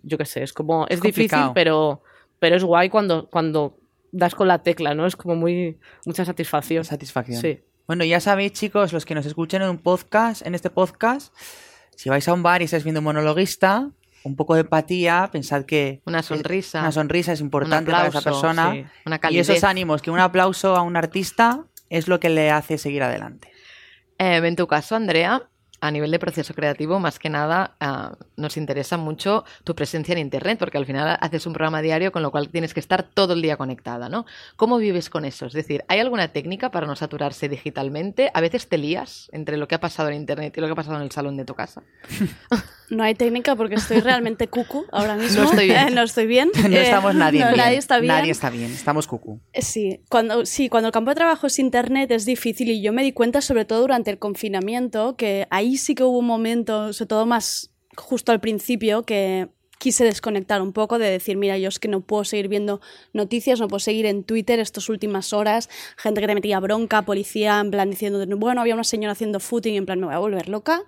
yo 0.03 0.19
qué 0.19 0.25
sé, 0.25 0.43
es 0.43 0.53
como, 0.53 0.87
es, 0.89 1.01
difícil, 1.01 1.51
pero, 1.55 2.03
pero 2.39 2.57
es 2.57 2.65
guay 2.65 2.89
cuando, 2.89 3.29
cuando 3.29 3.79
das 4.13 4.35
con 4.35 4.49
la 4.49 4.63
tecla, 4.63 4.95
¿no? 4.95 5.07
Es 5.07 5.17
como 5.17 5.37
muy, 5.37 5.79
mucha 6.07 6.25
satisfacción. 6.25 6.85
Satisfacción. 6.85 7.41
Sí. 7.41 7.61
Bueno, 7.87 8.05
ya 8.05 8.21
sabéis, 8.21 8.53
chicos, 8.53 8.93
los 8.93 9.05
que 9.05 9.15
nos 9.15 9.27
escuchen 9.27 9.63
en 9.63 9.69
un 9.69 9.79
podcast, 9.79 10.47
en 10.47 10.55
este 10.55 10.71
podcast, 10.71 11.35
si 12.01 12.09
vais 12.09 12.27
a 12.29 12.33
un 12.33 12.43
bar 12.43 12.63
y 12.63 12.65
estáis 12.65 12.83
viendo 12.83 13.01
un 13.01 13.05
monologuista, 13.05 13.91
un 14.23 14.35
poco 14.35 14.55
de 14.55 14.63
empatía, 14.63 15.29
pensad 15.31 15.67
que 15.67 16.01
una 16.07 16.23
sonrisa, 16.23 16.81
una 16.81 16.93
sonrisa 16.93 17.35
es 17.35 17.43
importante 17.43 17.91
para 17.91 18.07
esa 18.09 18.23
persona. 18.23 18.91
y 19.29 19.39
esos 19.39 19.65
ánimos, 19.65 20.01
que 20.01 20.11
un 20.11 20.19
aplauso 20.19 20.77
a 20.77 20.81
un 20.81 20.97
artista 20.97 21.67
es 21.91 22.09
lo 22.09 22.19
que 22.19 22.31
le 22.31 22.51
hace 22.51 22.79
seguir 22.79 23.03
adelante. 23.03 23.53
Eh, 24.17 24.41
en 24.43 24.57
tu 24.57 24.67
caso, 24.67 24.97
Andrea, 24.97 25.50
a 25.81 25.91
nivel 25.91 26.11
de 26.11 26.19
proceso 26.19 26.55
creativo, 26.55 26.99
más 26.99 27.19
que 27.19 27.31
nada, 27.31 27.77
ah, 27.81 28.17
nos 28.37 28.57
interesa 28.57 28.97
mucho 28.97 29.45
tu 29.65 29.75
presencia 29.75 30.13
en 30.13 30.19
Internet, 30.19 30.59
porque 30.59 30.79
al 30.79 30.87
final 30.87 31.19
haces 31.21 31.47
un 31.47 31.53
programa 31.53 31.83
diario, 31.83 32.13
con 32.13 32.23
lo 32.23 32.31
cual 32.31 32.49
tienes 32.49 32.75
que 32.75 32.81
estar 32.81 33.03
todo 33.03 33.35
el 33.35 33.43
día 33.43 33.57
conectada, 33.57 34.09
¿no? 34.09 34.27
¿Cómo 34.57 34.79
vives 34.79 35.11
con 35.11 35.25
eso? 35.25 35.47
Es 35.47 35.53
decir, 35.53 35.85
¿hay 35.89 36.01
alguna 36.01 36.29
técnica 36.29 36.71
para 36.71 36.87
no 36.87 36.97
saturarse 36.97 37.49
digitalmente? 37.49 38.31
¿A 38.35 38.41
veces 38.41 38.69
te 38.69 38.79
lías 38.79 39.29
entre 39.33 39.57
lo 39.57 39.69
que 39.69 39.75
ha 39.75 39.81
pasado 39.81 40.09
en 40.09 40.17
Internet 40.17 40.55
y 40.57 40.61
lo 40.61 40.67
que 40.67 40.73
ha 40.73 40.77
pasado 40.77 40.97
en 40.97 41.03
el 41.03 41.11
salón 41.11 41.37
de 41.37 41.45
tu 41.45 41.55
casa? 41.55 41.83
No 42.91 43.05
hay 43.05 43.15
técnica 43.15 43.55
porque 43.55 43.77
estoy 43.77 44.01
realmente 44.01 44.49
cucu 44.49 44.85
ahora 44.91 45.15
mismo. 45.15 45.43
No 45.45 45.51
estoy 45.51 45.67
bien. 45.69 45.95
no 45.95 46.03
estoy 46.03 46.27
bien. 46.27 46.51
no 46.57 46.77
estamos 46.77 47.15
nadie 47.15 47.45
bien. 47.45 47.57
Nadie 47.57 47.77
está 47.77 48.01
bien. 48.01 48.09
Nadie 48.09 48.33
está 48.33 48.51
bien, 48.51 48.73
estamos 48.73 49.07
cucu. 49.07 49.39
Eh, 49.53 49.63
sí 49.63 50.01
cuando, 50.09 50.45
sí, 50.47 50.69
cuando 50.69 50.89
el 50.89 50.93
campo 50.93 51.11
de 51.11 51.15
trabajo 51.15 51.47
es 51.47 51.59
internet 51.59 52.11
es 52.11 52.25
difícil 52.25 52.69
y 52.69 52.83
yo 52.83 52.93
me 52.93 53.03
di 53.03 53.13
cuenta 53.13 53.41
sobre 53.41 53.65
todo 53.65 53.81
durante 53.83 54.11
el 54.11 54.19
confinamiento 54.19 55.17
que 55.17 55.47
ahí 55.51 55.70
sí 55.77 55.95
que 55.95 56.05
hubo 56.05 56.19
un 56.19 56.27
momento, 56.27 56.93
sobre 56.93 57.09
todo 57.09 57.27
más 57.27 57.71
justo 57.97 58.33
al 58.33 58.41
principio, 58.41 59.03
que 59.03 59.49
quise 59.79 60.05
desconectar 60.05 60.61
un 60.61 60.73
poco 60.73 60.99
de 60.99 61.11
decir, 61.11 61.37
mira, 61.37 61.57
yo 61.57 61.69
es 61.69 61.79
que 61.79 61.89
no 61.89 62.03
puedo 62.03 62.25
seguir 62.25 62.49
viendo 62.49 62.81
noticias, 63.15 63.61
no 63.61 63.69
puedo 63.69 63.81
seguir 63.81 64.05
en 64.05 64.25
Twitter 64.25 64.61
estas 64.61 64.89
últimas 64.91 65.33
horas, 65.33 65.71
gente 65.97 66.21
que 66.21 66.27
te 66.27 66.35
metía 66.35 66.61
bronca, 66.61 67.03
policía, 67.03 67.59
en 67.61 67.71
plan 67.71 67.91
diciendo, 67.91 68.25
bueno, 68.37 68.61
había 68.61 68.75
una 68.75 68.85
señora 68.85 69.13
haciendo 69.13 69.41
footing, 69.41 69.77
en 69.77 69.87
plan, 69.87 69.99
me 69.99 70.07
voy 70.07 70.15
a 70.15 70.19
volver 70.19 70.49
loca, 70.49 70.83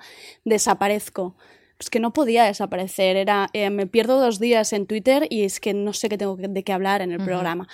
desaparezco 0.45 1.37
es 1.83 1.91
que 1.91 2.01
no 2.01 2.13
podía 2.13 2.45
desaparecer. 2.45 3.17
Era, 3.17 3.49
eh, 3.53 3.69
me 3.71 3.87
pierdo 3.87 4.21
dos 4.21 4.39
días 4.39 4.73
en 4.73 4.87
Twitter 4.87 5.27
y 5.29 5.43
es 5.43 5.61
que 5.61 5.75
no 5.75 5.93
sé 5.93 6.09
qué 6.09 6.17
tengo 6.17 6.37
de 6.37 6.63
qué 6.63 6.73
hablar 6.73 7.03
en 7.03 7.13
el 7.13 7.19
programa. 7.19 7.69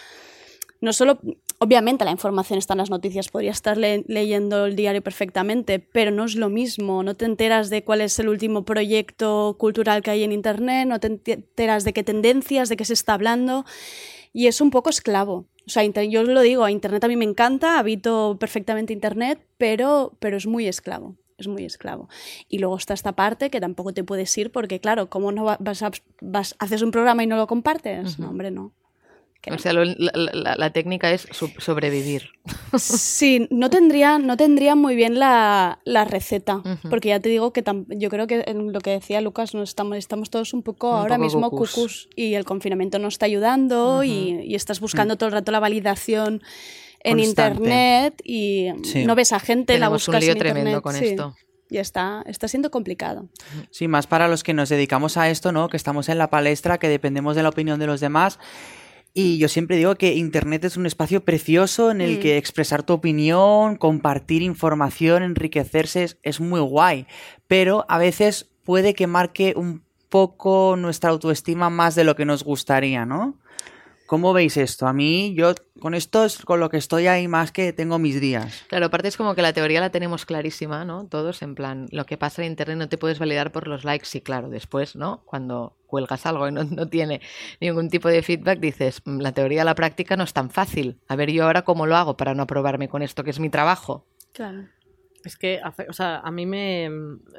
No 0.80 0.92
solo, 0.92 1.20
obviamente 1.58 2.04
la 2.04 2.10
información 2.10 2.58
está 2.58 2.74
en 2.74 2.78
las 2.78 2.90
noticias, 2.90 3.28
podría 3.28 3.50
estar 3.50 3.76
leyendo 3.76 4.66
el 4.66 4.76
diario 4.76 5.02
perfectamente, 5.02 5.78
pero 5.78 6.10
no 6.10 6.24
es 6.24 6.36
lo 6.36 6.48
mismo. 6.48 7.02
No 7.02 7.14
te 7.14 7.24
enteras 7.24 7.70
de 7.70 7.84
cuál 7.84 8.00
es 8.00 8.18
el 8.18 8.28
último 8.28 8.64
proyecto 8.64 9.56
cultural 9.58 10.02
que 10.02 10.10
hay 10.10 10.24
en 10.24 10.32
Internet, 10.32 10.88
no 10.88 11.00
te 11.00 11.08
enteras 11.08 11.84
de 11.84 11.92
qué 11.92 12.04
tendencias, 12.04 12.68
de 12.68 12.76
qué 12.76 12.84
se 12.84 12.94
está 12.94 13.14
hablando. 13.14 13.64
Y 14.32 14.46
es 14.46 14.60
un 14.60 14.70
poco 14.70 14.90
esclavo. 14.90 15.46
O 15.66 15.70
sea, 15.70 15.84
yo 15.84 16.22
lo 16.22 16.40
digo, 16.40 16.64
a 16.64 16.70
Internet 16.70 17.04
a 17.04 17.08
mí 17.08 17.16
me 17.16 17.24
encanta, 17.24 17.78
habito 17.78 18.36
perfectamente 18.38 18.92
Internet, 18.92 19.40
pero, 19.58 20.16
pero 20.20 20.36
es 20.36 20.46
muy 20.46 20.66
esclavo 20.66 21.16
es 21.38 21.46
muy 21.46 21.64
esclavo. 21.64 22.08
Y 22.48 22.58
luego 22.58 22.76
está 22.76 22.94
esta 22.94 23.12
parte 23.12 23.48
que 23.48 23.60
tampoco 23.60 23.94
te 23.94 24.02
puedes 24.02 24.36
ir 24.36 24.50
porque, 24.50 24.80
claro, 24.80 25.08
¿cómo 25.08 25.30
no 25.30 25.44
vas 25.44 25.82
a, 25.84 25.92
vas, 26.20 26.56
haces 26.58 26.82
un 26.82 26.90
programa 26.90 27.22
y 27.22 27.28
no 27.28 27.36
lo 27.36 27.46
compartes? 27.46 28.18
No, 28.18 28.30
hombre, 28.30 28.50
no. 28.50 28.72
O 29.50 29.58
sea, 29.58 29.72
la, 29.72 30.70
técnica 30.72 31.12
es 31.12 31.28
sobrevivir. 31.58 32.30
Sí, 32.76 33.46
no 33.50 33.70
tendría, 33.70 34.18
no 34.18 34.36
tendría 34.36 34.74
muy 34.74 34.94
bien 34.94 35.18
la, 35.18 35.78
receta, 36.10 36.62
porque 36.90 37.08
ya 37.08 37.20
te 37.20 37.28
digo 37.28 37.52
que 37.52 37.64
yo 37.88 38.10
creo 38.10 38.26
que 38.26 38.44
en 38.46 38.72
lo 38.72 38.80
que 38.80 38.90
decía 38.90 39.20
Lucas, 39.20 39.54
nos 39.54 39.70
estamos, 39.70 39.96
estamos 39.96 40.30
todos 40.30 40.52
un 40.52 40.62
poco 40.62 40.92
ahora 40.92 41.18
mismo 41.18 41.50
cucus. 41.50 42.08
y 42.14 42.34
el 42.34 42.44
confinamiento 42.44 42.98
no 42.98 43.08
está 43.08 43.26
ayudando 43.26 44.02
y, 44.04 44.54
estás 44.54 44.80
buscando 44.80 45.14
mm. 45.14 45.18
todo 45.18 45.28
el 45.28 45.32
rato 45.34 45.52
la 45.52 45.60
validación 45.60 46.42
en 47.00 47.20
internet 47.20 48.20
y 48.24 48.68
no 49.06 49.14
ves 49.14 49.32
a 49.32 49.40
gente, 49.40 49.78
la 49.78 49.88
buscas 49.88 50.16
un 50.16 50.20
lío 50.20 50.36
tremendo 50.36 50.82
con 50.82 50.96
esto. 50.96 51.36
Y 51.70 51.76
está, 51.76 52.22
está 52.26 52.48
siendo 52.48 52.70
complicado. 52.70 53.28
Sí, 53.70 53.88
más 53.88 54.06
para 54.06 54.26
los 54.26 54.42
que 54.42 54.54
nos 54.54 54.70
dedicamos 54.70 55.18
a 55.18 55.28
esto, 55.28 55.52
¿no? 55.52 55.68
Que 55.68 55.76
estamos 55.76 56.08
en 56.08 56.16
la 56.16 56.30
palestra, 56.30 56.78
que 56.78 56.88
dependemos 56.88 57.36
de 57.36 57.42
la 57.42 57.50
opinión 57.50 57.78
de 57.78 57.86
los 57.86 58.00
demás. 58.00 58.38
Y 59.14 59.38
yo 59.38 59.48
siempre 59.48 59.76
digo 59.76 59.96
que 59.96 60.14
Internet 60.14 60.64
es 60.64 60.76
un 60.76 60.86
espacio 60.86 61.24
precioso 61.24 61.90
en 61.90 62.00
el 62.00 62.18
mm. 62.18 62.20
que 62.20 62.36
expresar 62.36 62.82
tu 62.82 62.92
opinión, 62.92 63.76
compartir 63.76 64.42
información, 64.42 65.22
enriquecerse 65.22 66.04
es, 66.04 66.18
es, 66.22 66.40
muy 66.40 66.60
guay. 66.60 67.06
Pero 67.46 67.84
a 67.88 67.98
veces 67.98 68.46
puede 68.64 68.94
que 68.94 69.06
marque 69.06 69.54
un 69.56 69.82
poco 70.08 70.76
nuestra 70.76 71.10
autoestima 71.10 71.70
más 71.70 71.94
de 71.94 72.04
lo 72.04 72.16
que 72.16 72.24
nos 72.24 72.44
gustaría, 72.44 73.04
¿no? 73.06 73.38
¿Cómo 74.08 74.32
veis 74.32 74.56
esto? 74.56 74.86
A 74.86 74.94
mí, 74.94 75.34
yo 75.34 75.52
con 75.80 75.92
esto 75.92 76.24
es 76.24 76.38
con 76.38 76.60
lo 76.60 76.70
que 76.70 76.78
estoy 76.78 77.08
ahí 77.08 77.28
más 77.28 77.52
que 77.52 77.74
tengo 77.74 77.98
mis 77.98 78.18
días. 78.22 78.64
Claro, 78.68 78.86
aparte 78.86 79.08
es 79.08 79.18
como 79.18 79.34
que 79.34 79.42
la 79.42 79.52
teoría 79.52 79.82
la 79.82 79.90
tenemos 79.90 80.24
clarísima, 80.24 80.86
¿no? 80.86 81.06
Todos, 81.06 81.42
en 81.42 81.54
plan, 81.54 81.88
lo 81.92 82.06
que 82.06 82.16
pasa 82.16 82.40
en 82.40 82.52
Internet 82.52 82.78
no 82.78 82.88
te 82.88 82.96
puedes 82.96 83.18
validar 83.18 83.52
por 83.52 83.68
los 83.68 83.84
likes, 83.84 84.08
y 84.16 84.22
claro, 84.22 84.48
después, 84.48 84.96
¿no? 84.96 85.20
Cuando 85.26 85.76
cuelgas 85.86 86.24
algo 86.24 86.48
y 86.48 86.52
no, 86.52 86.64
no 86.64 86.88
tiene 86.88 87.20
ningún 87.60 87.90
tipo 87.90 88.08
de 88.08 88.22
feedback, 88.22 88.60
dices, 88.60 89.02
mm, 89.04 89.18
la 89.18 89.32
teoría 89.32 89.60
a 89.60 89.66
la 89.66 89.74
práctica 89.74 90.16
no 90.16 90.24
es 90.24 90.32
tan 90.32 90.48
fácil. 90.48 90.96
A 91.06 91.14
ver, 91.14 91.30
yo 91.30 91.44
ahora 91.44 91.60
cómo 91.60 91.84
lo 91.84 91.94
hago 91.94 92.16
para 92.16 92.34
no 92.34 92.44
aprobarme 92.44 92.88
con 92.88 93.02
esto 93.02 93.24
que 93.24 93.30
es 93.30 93.40
mi 93.40 93.50
trabajo. 93.50 94.06
Claro. 94.32 94.68
Es 95.24 95.36
que, 95.36 95.60
o 95.88 95.92
sea, 95.92 96.20
a 96.20 96.30
mí 96.30 96.46
me, 96.46 96.88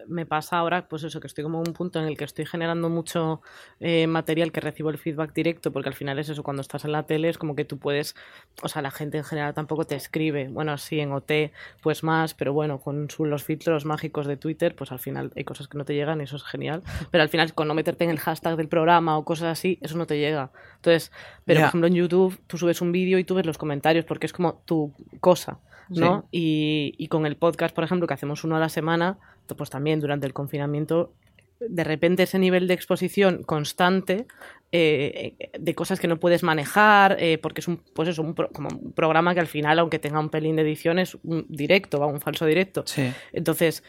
me, 0.07 0.25
pasa 0.25 0.57
ahora, 0.57 0.87
pues 0.89 1.03
eso, 1.03 1.19
que 1.19 1.27
estoy 1.27 1.43
como 1.43 1.61
en 1.61 1.69
un 1.69 1.73
punto 1.73 1.99
en 1.99 2.05
el 2.05 2.17
que 2.17 2.25
estoy 2.25 2.45
generando 2.45 2.89
mucho 2.89 3.41
eh, 3.79 4.05
material 4.05 4.51
que 4.51 4.59
recibo 4.59 4.89
el 4.89 4.97
feedback 4.97 5.33
directo, 5.33 5.71
porque 5.71 5.89
al 5.89 5.95
final 5.95 6.19
es 6.19 6.29
eso, 6.29 6.43
cuando 6.43 6.61
estás 6.61 6.83
en 6.83 6.91
la 6.91 7.03
tele 7.03 7.29
es 7.29 7.37
como 7.37 7.55
que 7.55 7.63
tú 7.63 7.79
puedes, 7.79 8.15
o 8.61 8.67
sea, 8.67 8.81
la 8.81 8.91
gente 8.91 9.17
en 9.17 9.23
general 9.23 9.53
tampoco 9.53 9.85
te 9.85 9.95
escribe, 9.95 10.49
bueno, 10.49 10.77
sí, 10.77 10.99
en 10.99 11.13
OT, 11.13 11.51
pues 11.81 12.03
más, 12.03 12.33
pero 12.33 12.51
bueno, 12.51 12.79
con 12.79 13.07
los 13.19 13.43
filtros 13.43 13.85
mágicos 13.85 14.27
de 14.27 14.35
Twitter, 14.35 14.75
pues 14.75 14.91
al 14.91 14.99
final 14.99 15.31
hay 15.35 15.45
cosas 15.45 15.67
que 15.67 15.77
no 15.77 15.85
te 15.85 15.95
llegan 15.95 16.19
y 16.19 16.25
eso 16.25 16.35
es 16.35 16.43
genial, 16.43 16.83
pero 17.11 17.21
al 17.23 17.29
final 17.29 17.53
con 17.53 17.69
no 17.69 17.73
meterte 17.73 18.03
en 18.03 18.09
el 18.09 18.19
hashtag 18.19 18.57
del 18.57 18.67
programa 18.67 19.17
o 19.17 19.23
cosas 19.23 19.47
así, 19.47 19.79
eso 19.81 19.97
no 19.97 20.05
te 20.05 20.17
llega. 20.17 20.51
Entonces, 20.75 21.11
pero 21.45 21.61
por 21.61 21.67
ejemplo 21.69 21.87
en 21.87 21.95
YouTube 21.95 22.39
tú 22.47 22.57
subes 22.57 22.81
un 22.81 22.91
vídeo 22.91 23.17
y 23.19 23.23
tú 23.23 23.35
ves 23.35 23.45
los 23.45 23.57
comentarios 23.57 24.05
porque 24.05 24.25
es 24.25 24.33
como 24.33 24.61
tu 24.65 24.93
cosa. 25.21 25.59
¿No? 25.89 26.27
Y, 26.31 26.93
y, 26.97 27.07
con 27.07 27.25
el 27.25 27.35
podcast, 27.35 27.73
por 27.73 27.83
ejemplo, 27.83 28.07
que 28.07 28.13
hacemos 28.13 28.43
uno 28.43 28.55
a 28.55 28.59
la 28.59 28.69
semana, 28.69 29.17
pues 29.55 29.69
también 29.69 29.99
durante 29.99 30.27
el 30.27 30.33
confinamiento, 30.33 31.13
de 31.59 31.83
repente 31.83 32.23
ese 32.23 32.39
nivel 32.39 32.67
de 32.67 32.73
exposición 32.73 33.43
constante 33.43 34.27
eh, 34.71 35.51
de 35.57 35.75
cosas 35.75 35.99
que 35.99 36.07
no 36.07 36.19
puedes 36.19 36.43
manejar, 36.43 37.17
eh, 37.19 37.37
porque 37.37 37.61
es 37.61 37.67
un, 37.67 37.77
pues 37.93 38.07
eso, 38.09 38.21
un, 38.21 38.33
como 38.33 38.69
un 38.69 38.93
programa 38.93 39.33
que 39.33 39.39
al 39.39 39.47
final, 39.47 39.79
aunque 39.79 39.99
tenga 39.99 40.19
un 40.19 40.29
pelín 40.29 40.55
de 40.55 40.61
edición, 40.61 40.99
es 40.99 41.17
un 41.23 41.45
directo, 41.49 41.99
va 41.99 42.05
un 42.05 42.21
falso 42.21 42.45
directo. 42.45 42.85
Entonces, 43.33 43.83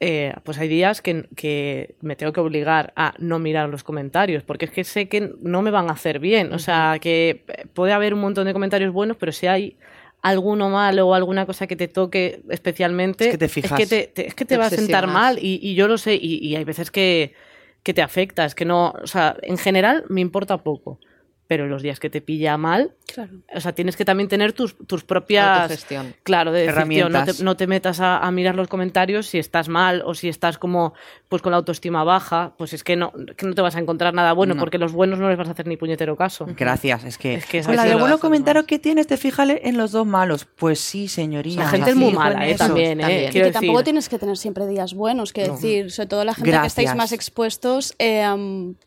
eh, 0.00 0.34
pues 0.44 0.58
hay 0.58 0.68
días 0.68 1.00
que, 1.00 1.28
que, 1.36 1.94
me 2.00 2.16
tengo 2.16 2.32
que 2.32 2.40
obligar 2.40 2.92
a 2.96 3.14
no 3.18 3.38
mirar 3.38 3.68
los 3.68 3.84
comentarios, 3.84 4.42
porque 4.42 4.66
es 4.66 4.70
que 4.72 4.84
sé 4.84 5.08
que 5.08 5.32
no 5.40 5.62
me 5.62 5.70
van 5.70 5.88
a 5.88 5.92
hacer 5.92 6.18
bien. 6.18 6.52
O 6.52 6.58
sea, 6.58 6.98
que 7.00 7.44
puede 7.72 7.92
haber 7.92 8.12
un 8.12 8.20
montón 8.20 8.46
de 8.46 8.52
comentarios 8.52 8.92
buenos, 8.92 9.16
pero 9.16 9.32
si 9.32 9.46
hay 9.46 9.78
alguno 10.22 10.68
malo 10.68 11.08
o 11.08 11.14
alguna 11.14 11.46
cosa 11.46 11.66
que 11.66 11.76
te 11.76 11.88
toque 11.88 12.42
especialmente, 12.50 13.26
es 13.26 13.30
que 13.32 13.38
te, 13.38 13.48
fijas, 13.48 13.72
es 13.72 13.88
que 13.88 14.06
te, 14.06 14.26
es 14.26 14.34
que 14.34 14.44
te, 14.44 14.56
va 14.56 14.66
a 14.66 14.70
sentar 14.70 15.06
mal 15.06 15.38
y, 15.38 15.58
y, 15.62 15.74
yo 15.74 15.88
lo 15.88 15.98
sé 15.98 16.14
y, 16.14 16.38
y 16.46 16.56
hay 16.56 16.64
veces 16.64 16.90
que, 16.90 17.34
que, 17.82 17.94
te 17.94 18.02
afecta, 18.02 18.44
es 18.44 18.54
que 18.54 18.64
no, 18.64 18.94
o 19.02 19.06
sea, 19.06 19.36
en 19.42 19.56
general 19.56 20.04
me 20.08 20.20
importa 20.20 20.58
poco 20.58 20.98
pero 21.50 21.66
los 21.66 21.82
días 21.82 21.98
que 21.98 22.10
te 22.10 22.20
pilla 22.20 22.56
mal, 22.56 22.94
o 23.54 23.60
sea, 23.60 23.72
tienes 23.72 23.96
que 23.96 24.04
también 24.04 24.28
tener 24.28 24.52
tus, 24.52 24.76
tus 24.86 25.04
propias... 25.04 25.70
Gestión. 25.70 26.14
Claro, 26.22 26.52
de 26.52 26.64
herramientas. 26.64 27.40
No 27.42 27.56
te, 27.56 27.66
metas 27.66 28.00
a, 28.00 28.30
mirar 28.30 28.54
los 28.54 28.68
comentarios 28.68 29.26
si 29.26 29.38
estás 29.38 29.68
mal 29.68 30.02
o 30.04 30.14
si 30.14 30.28
estás 30.28 30.58
como 30.58 30.94
pues 31.28 31.42
con 31.42 31.52
la 31.52 31.58
autoestima 31.58 32.04
baja, 32.04 32.54
pues 32.58 32.72
es 32.72 32.82
que 32.82 32.96
no, 32.96 33.12
que 33.36 33.46
no 33.46 33.54
te 33.54 33.62
vas 33.62 33.76
a 33.76 33.78
encontrar 33.78 34.14
nada 34.14 34.32
bueno, 34.32 34.56
porque 34.56 34.78
los 34.78 34.92
buenos 34.92 35.18
no 35.18 35.28
les 35.28 35.38
vas 35.38 35.48
a 35.48 35.52
hacer 35.52 35.66
ni 35.66 35.76
puñetero 35.76 36.16
caso. 36.16 36.46
Gracias, 36.56 37.04
es 37.04 37.18
que... 37.18 37.34
Es 37.34 37.46
que 37.46 37.60
Hola, 37.66 37.84
de 37.84 37.94
bueno 37.94 38.18
comentario 38.18 38.66
que 38.66 38.78
tienes, 38.78 39.06
te 39.06 39.16
fíjale 39.16 39.60
en 39.64 39.76
los 39.76 39.92
dos 39.92 40.06
malos. 40.06 40.44
Pues 40.44 40.80
sí, 40.80 41.08
señoría. 41.08 41.56
La 41.56 41.68
gente 41.68 41.90
es 41.90 41.96
muy 41.96 42.12
mala, 42.12 42.48
¿eh? 42.48 42.56
También, 42.56 43.00
¿eh? 43.00 43.28
Y 43.28 43.32
que 43.32 43.50
tampoco 43.50 43.84
tienes 43.84 44.08
que 44.08 44.18
tener 44.18 44.36
siempre 44.36 44.66
días 44.66 44.94
buenos, 44.94 45.32
que 45.32 45.48
decir, 45.48 45.90
sobre 45.90 46.08
todo 46.08 46.24
la 46.24 46.34
gente 46.34 46.50
que 46.50 46.66
estáis 46.66 46.94
más 46.94 47.12
expuestos, 47.12 47.94
eh, 47.98 48.26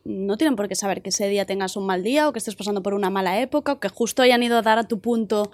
no 0.04 0.38
tienen 0.38 0.56
por 0.56 0.68
qué 0.68 0.76
saber 0.76 1.02
que 1.02 1.10
ese 1.10 1.28
día 1.28 1.46
tengas 1.46 1.76
un 1.76 1.86
mal 1.86 2.04
día 2.04 2.28
o 2.28 2.34
que 2.34 2.40
estés 2.40 2.56
pasando 2.56 2.84
por 2.84 2.94
una 2.94 3.10
mala 3.10 3.40
época 3.40 3.74
o 3.74 3.80
que 3.80 3.90
justo 3.90 4.13
hayan 4.22 4.44
ido 4.44 4.58
a 4.58 4.62
dar 4.62 4.80
a 4.80 4.84
tu 4.84 5.00
punto 5.00 5.52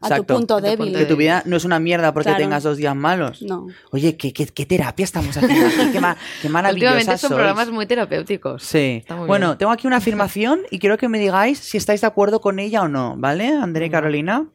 a 0.00 0.16
tu 0.16 0.24
punto 0.24 0.60
débil. 0.60 0.94
Que 0.96 1.06
tu 1.06 1.16
vida 1.16 1.42
no 1.44 1.56
es 1.56 1.64
una 1.64 1.80
mierda 1.80 2.12
porque 2.12 2.32
tengas 2.34 2.62
dos 2.62 2.76
días 2.76 2.94
malos. 2.94 3.42
No. 3.42 3.66
Oye, 3.90 4.16
¿qué, 4.16 4.32
qué, 4.32 4.66
terapia 4.66 5.04
estamos 5.04 5.36
haciendo 5.36 5.66
aquí? 5.66 5.92
Qué, 5.92 6.00
ma 6.00 6.16
qué 6.42 6.48
Últimamente 6.72 7.18
son 7.18 7.30
programas 7.30 7.70
muy 7.70 7.86
terapéuticos. 7.86 8.62
Sí. 8.62 9.04
bueno, 9.26 9.56
tengo 9.58 9.72
aquí 9.72 9.86
una 9.86 9.96
afirmación 9.96 10.60
y 10.70 10.78
quiero 10.78 10.98
que 10.98 11.08
me 11.08 11.18
digáis 11.18 11.58
si 11.58 11.76
estáis 11.76 12.02
de 12.02 12.06
acuerdo 12.06 12.40
con 12.40 12.58
ella 12.58 12.82
o 12.82 12.88
no, 12.88 13.16
¿vale? 13.16 13.48
André 13.48 13.86
y 13.86 13.90
Carolina. 13.90 14.48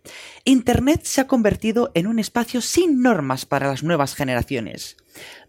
Internet 0.46 1.02
se 1.04 1.22
ha 1.22 1.28
convertido 1.28 1.92
en 1.94 2.08
un 2.08 2.20
espacio 2.20 2.62
sin 2.62 3.02
normas 3.02 3.46
para 3.46 3.68
las 3.68 3.84
nuevas 3.84 4.16
generaciones, 4.16 4.98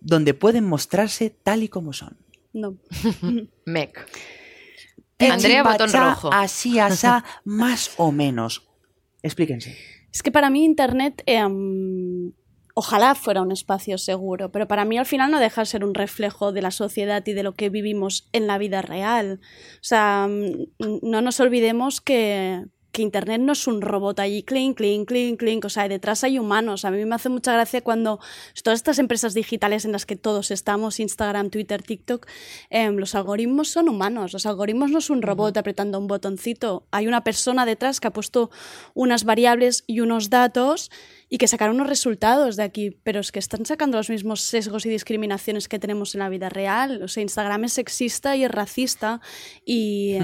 donde 0.01 0.35
pueden 0.35 0.65
mostrarse 0.65 1.31
tal 1.31 1.63
y 1.63 1.69
como 1.69 1.93
son. 1.93 2.17
No. 2.53 2.77
Mec. 3.65 4.07
Andrea, 5.19 5.63
botón 5.63 5.93
rojo. 5.93 6.31
Así, 6.33 6.79
asá, 6.79 7.25
más 7.45 7.93
o 7.97 8.13
menos. 8.13 8.69
Explíquense. 9.23 9.77
Es 10.13 10.23
que 10.23 10.31
para 10.31 10.51
mí 10.51 10.65
Internet, 10.65 11.23
em, 11.27 12.33
ojalá 12.75 13.15
fuera 13.15 13.43
un 13.43 13.53
espacio 13.53 13.99
seguro, 13.99 14.51
pero 14.51 14.69
para 14.69 14.85
mí 14.85 14.99
al 14.99 15.07
final 15.07 15.31
no 15.31 15.41
deja 15.41 15.63
de 15.63 15.67
ser 15.67 15.85
un 15.85 15.95
reflejo 15.95 16.53
de 16.53 16.63
la 16.63 16.71
sociedad 16.71 17.25
y 17.27 17.33
de 17.33 17.43
lo 17.43 17.55
que 17.55 17.71
vivimos 17.71 18.29
en 18.33 18.47
la 18.47 18.59
vida 18.59 18.83
real. 18.83 19.41
O 19.77 19.83
sea, 19.83 20.29
mm, 20.29 20.99
no 21.03 21.23
nos 21.23 21.41
olvidemos 21.41 22.01
que, 22.01 22.65
que 22.95 23.03
Internet 23.03 23.41
no 23.41 23.55
es 23.55 23.67
un 23.67 23.83
robot 23.83 24.21
allí, 24.21 24.45
clink, 24.45 24.77
clink, 24.77 25.09
clink, 25.09 25.41
clink, 25.41 25.65
o 25.65 25.69
sea, 25.69 25.89
detrás 25.89 26.23
hay 26.23 26.39
humanos. 26.39 26.85
A 26.85 26.93
mí 26.93 27.05
me 27.05 27.17
hace 27.17 27.29
mucha 27.29 27.53
gracia 27.53 27.81
cuando 27.83 28.21
todas 28.63 28.79
estas 28.79 29.01
empresas 29.01 29.35
digitales 29.35 29.85
en 29.85 29.91
las 29.91 30.07
que 30.07 30.15
todos 30.15 30.53
estamos, 30.53 31.01
Instagram, 31.01 31.51
Twitter, 31.51 31.83
TikTok, 31.83 32.25
em, 32.71 32.95
los 32.97 33.17
algoritmos 33.17 33.69
son 33.69 33.89
humanos. 33.89 34.33
Los 34.33 34.47
algoritmos 34.47 34.93
no 34.93 35.01
es 35.01 35.11
un 35.11 35.23
robot 35.23 35.57
apretando 35.57 35.99
un 35.99 36.07
botoncito. 36.07 36.87
Hay 36.93 37.09
una 37.09 37.25
persona 37.25 37.67
detrás 37.67 37.99
que 37.99 38.07
ha 38.07 38.13
puesto 38.13 38.53
unas 38.95 39.25
variables 39.25 39.83
y 39.89 39.99
unos 39.99 40.31
datos 40.31 40.93
y 41.29 41.39
que 41.39 41.49
sacaron 41.49 41.75
unos 41.75 41.89
resultados 41.89 42.55
de 42.55 42.63
aquí, 42.63 42.97
pero 43.03 43.19
es 43.19 43.33
que 43.33 43.41
están 43.41 43.67
sacando 43.67 43.97
los 43.97 44.09
mismos 44.09 44.41
sesgos 44.43 44.87
y 44.87 44.89
discriminaciones 44.89 45.67
que 45.67 45.81
tenemos 45.81 46.15
en 46.15 46.21
la 46.21 46.29
vida 46.29 46.49
real. 46.49 47.03
O 47.03 47.09
sea, 47.09 47.25
Instagram 47.25 47.65
es 47.65 47.73
sexista 47.73 48.37
y 48.37 48.45
es 48.45 48.51
racista 48.53 49.21
y... 49.67 50.17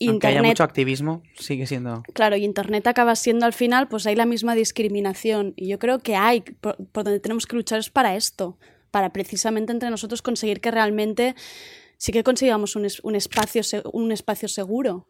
Internet, 0.00 0.24
Aunque 0.24 0.26
haya 0.28 0.42
mucho 0.42 0.64
activismo, 0.64 1.22
sigue 1.34 1.66
siendo. 1.66 2.02
Claro, 2.14 2.34
y 2.34 2.44
Internet 2.44 2.86
acaba 2.86 3.14
siendo 3.16 3.44
al 3.44 3.52
final, 3.52 3.86
pues 3.86 4.06
hay 4.06 4.16
la 4.16 4.24
misma 4.24 4.54
discriminación. 4.54 5.52
Y 5.56 5.68
yo 5.68 5.78
creo 5.78 5.98
que 5.98 6.16
hay, 6.16 6.40
por, 6.40 6.76
donde 6.94 7.20
tenemos 7.20 7.46
que 7.46 7.54
luchar 7.54 7.80
es 7.80 7.90
para 7.90 8.16
esto, 8.16 8.56
para 8.90 9.12
precisamente 9.12 9.72
entre 9.72 9.90
nosotros 9.90 10.22
conseguir 10.22 10.62
que 10.62 10.70
realmente 10.70 11.34
sí 11.98 12.12
que 12.12 12.24
consigamos 12.24 12.76
un, 12.76 12.88
un 13.02 13.14
espacio, 13.14 13.62
un 13.92 14.10
espacio 14.10 14.48
seguro. 14.48 15.06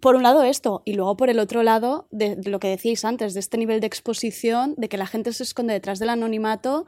Por 0.00 0.14
un 0.14 0.22
lado 0.22 0.44
esto, 0.44 0.82
y 0.84 0.92
luego 0.92 1.16
por 1.16 1.28
el 1.28 1.40
otro 1.40 1.64
lado, 1.64 2.06
de, 2.12 2.36
lo 2.44 2.60
que 2.60 2.68
decíais 2.68 3.04
antes, 3.04 3.34
de 3.34 3.40
este 3.40 3.58
nivel 3.58 3.80
de 3.80 3.88
exposición, 3.88 4.74
de 4.76 4.88
que 4.88 4.98
la 4.98 5.06
gente 5.06 5.32
se 5.32 5.42
esconde 5.42 5.72
detrás 5.74 5.98
del 5.98 6.10
anonimato 6.10 6.86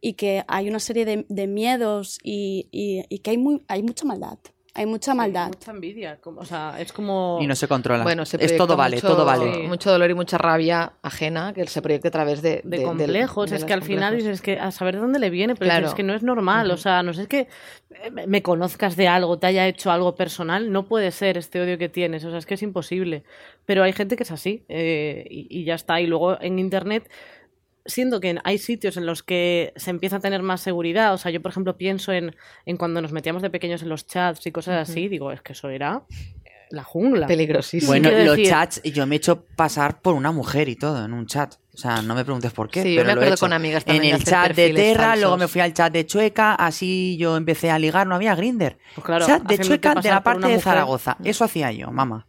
y 0.00 0.14
que 0.14 0.42
hay 0.48 0.68
una 0.68 0.80
serie 0.80 1.04
de, 1.28 1.46
miedos 1.46 2.18
y, 2.24 2.68
y 2.72 3.18
que 3.20 3.30
hay, 3.30 3.38
muy, 3.38 3.62
hay 3.68 3.84
mucha 3.84 4.04
maldad. 4.04 4.38
Hay 4.76 4.84
mucha 4.84 5.14
maldad. 5.14 5.48
mucha 5.48 5.70
envidia. 5.70 6.18
o 6.22 6.44
sea, 6.44 6.78
es 6.78 6.92
como. 6.92 7.38
Y 7.40 7.46
no 7.46 7.54
se 7.54 7.66
controla. 7.66 8.02
Bueno, 8.02 8.24
es 8.24 8.56
todo 8.56 8.76
vale, 8.76 9.00
todo 9.00 9.24
vale. 9.24 9.66
Mucho 9.66 9.90
dolor 9.90 10.10
y 10.10 10.14
mucha 10.14 10.36
rabia 10.36 10.92
ajena 11.00 11.54
que 11.54 11.66
se 11.66 11.80
proyecte 11.80 12.08
a 12.08 12.10
través 12.10 12.42
de. 12.42 12.60
De, 12.62 12.82
complejos. 12.82 13.52
es 13.52 13.64
que 13.64 13.72
al 13.72 13.82
final 13.82 14.16
dices 14.16 14.42
que 14.42 14.58
a 14.58 14.70
saber 14.70 14.96
de 14.96 15.00
dónde 15.00 15.18
le 15.18 15.30
viene, 15.30 15.54
pero 15.54 15.86
es 15.86 15.94
que 15.94 16.02
no 16.02 16.14
es 16.14 16.22
normal. 16.22 16.70
O 16.70 16.76
sea, 16.76 17.02
no 17.02 17.14
sé, 17.14 17.22
es 17.22 17.28
que 17.28 17.48
eh, 17.90 18.10
me 18.10 18.42
conozcas 18.42 18.96
de 18.96 19.08
algo, 19.08 19.38
te 19.38 19.46
haya 19.46 19.66
hecho 19.66 19.90
algo 19.90 20.14
personal. 20.14 20.70
No 20.70 20.86
puede 20.86 21.10
ser 21.10 21.38
este 21.38 21.60
odio 21.60 21.78
que 21.78 21.88
tienes. 21.88 22.24
O 22.24 22.30
sea, 22.30 22.38
es 22.38 22.44
que 22.44 22.54
es 22.54 22.62
imposible. 22.62 23.24
Pero 23.64 23.82
hay 23.82 23.94
gente 23.94 24.16
que 24.16 24.24
es 24.24 24.30
así 24.30 24.64
eh, 24.68 25.26
y 25.30 25.64
ya 25.64 25.74
está. 25.74 26.00
Y 26.02 26.06
luego 26.06 26.40
en 26.40 26.58
internet 26.58 27.08
siento 27.86 28.20
que 28.20 28.38
hay 28.44 28.58
sitios 28.58 28.96
en 28.96 29.06
los 29.06 29.22
que 29.22 29.72
se 29.76 29.90
empieza 29.90 30.16
a 30.16 30.20
tener 30.20 30.42
más 30.42 30.60
seguridad. 30.60 31.14
O 31.14 31.18
sea, 31.18 31.30
yo, 31.30 31.40
por 31.42 31.50
ejemplo, 31.50 31.76
pienso 31.76 32.12
en, 32.12 32.34
en 32.64 32.76
cuando 32.76 33.00
nos 33.00 33.12
metíamos 33.12 33.42
de 33.42 33.50
pequeños 33.50 33.82
en 33.82 33.88
los 33.88 34.06
chats 34.06 34.46
y 34.46 34.52
cosas 34.52 34.88
así, 34.88 35.08
digo, 35.08 35.32
es 35.32 35.42
que 35.42 35.52
eso 35.52 35.68
era 35.68 36.02
la 36.70 36.82
jungla. 36.82 37.26
Peligrosísimo. 37.26 37.92
Bueno, 37.92 38.10
los 38.10 38.42
chats, 38.42 38.82
yo 38.82 39.06
me 39.06 39.16
he 39.16 39.18
hecho 39.18 39.44
pasar 39.56 40.00
por 40.00 40.14
una 40.14 40.32
mujer 40.32 40.68
y 40.68 40.76
todo 40.76 41.04
en 41.04 41.12
un 41.12 41.26
chat. 41.26 41.54
O 41.74 41.78
sea, 41.78 42.02
no 42.02 42.14
me 42.14 42.24
preguntes 42.24 42.52
por 42.52 42.70
qué. 42.70 42.82
Sí, 42.82 42.94
pero 42.96 43.00
yo 43.00 43.06
me 43.06 43.12
acuerdo 43.12 43.36
con 43.36 43.52
amigas 43.52 43.84
también. 43.84 44.14
En 44.14 44.20
el 44.20 44.24
chat 44.24 44.54
de 44.54 44.72
Terra, 44.72 45.14
luego 45.16 45.36
me 45.36 45.46
fui 45.48 45.60
al 45.60 45.74
chat 45.74 45.92
de 45.92 46.06
Chueca, 46.06 46.54
así 46.54 47.16
yo 47.18 47.36
empecé 47.36 47.70
a 47.70 47.78
ligar, 47.78 48.06
no 48.06 48.14
había 48.14 48.34
Grinder. 48.34 48.78
Pues 48.94 49.04
claro, 49.04 49.26
chat 49.26 49.42
de 49.42 49.58
Chueca 49.58 49.94
de 49.94 50.10
la 50.10 50.22
parte 50.22 50.48
de 50.48 50.60
Zaragoza. 50.60 51.16
Eso 51.22 51.44
hacía 51.44 51.70
yo, 51.72 51.90
mamá. 51.90 52.26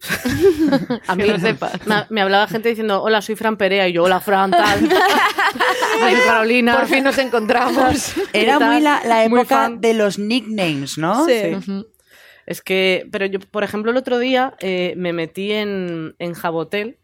a 1.06 1.14
mí 1.14 1.24
Me, 2.08 2.20
hablaba 2.20 2.46
gente 2.46 2.70
diciendo, 2.70 3.02
hola, 3.02 3.20
soy 3.20 3.36
Fran 3.36 3.56
Perea, 3.56 3.88
y 3.88 3.92
yo, 3.92 4.04
hola, 4.04 4.20
Fran, 4.20 4.50
tal. 4.50 4.88
Carolina. 6.26 6.76
Por 6.78 6.86
fin 6.86 7.04
nos 7.04 7.18
encontramos. 7.18 8.14
Era 8.32 8.58
muy 8.58 8.80
la, 8.80 9.24
época 9.24 9.70
de 9.70 9.94
los 9.94 10.18
nicknames, 10.18 10.96
¿no? 10.96 11.26
Sí. 11.26 11.84
Es 12.46 12.62
que, 12.62 13.06
pero 13.12 13.26
yo, 13.26 13.38
por 13.38 13.62
ejemplo, 13.62 13.90
el 13.90 13.96
otro 13.96 14.18
día 14.18 14.54
eh, 14.60 14.94
me 14.96 15.12
metí 15.12 15.52
en, 15.52 16.16
en 16.18 16.34
Jabotel. 16.34 16.98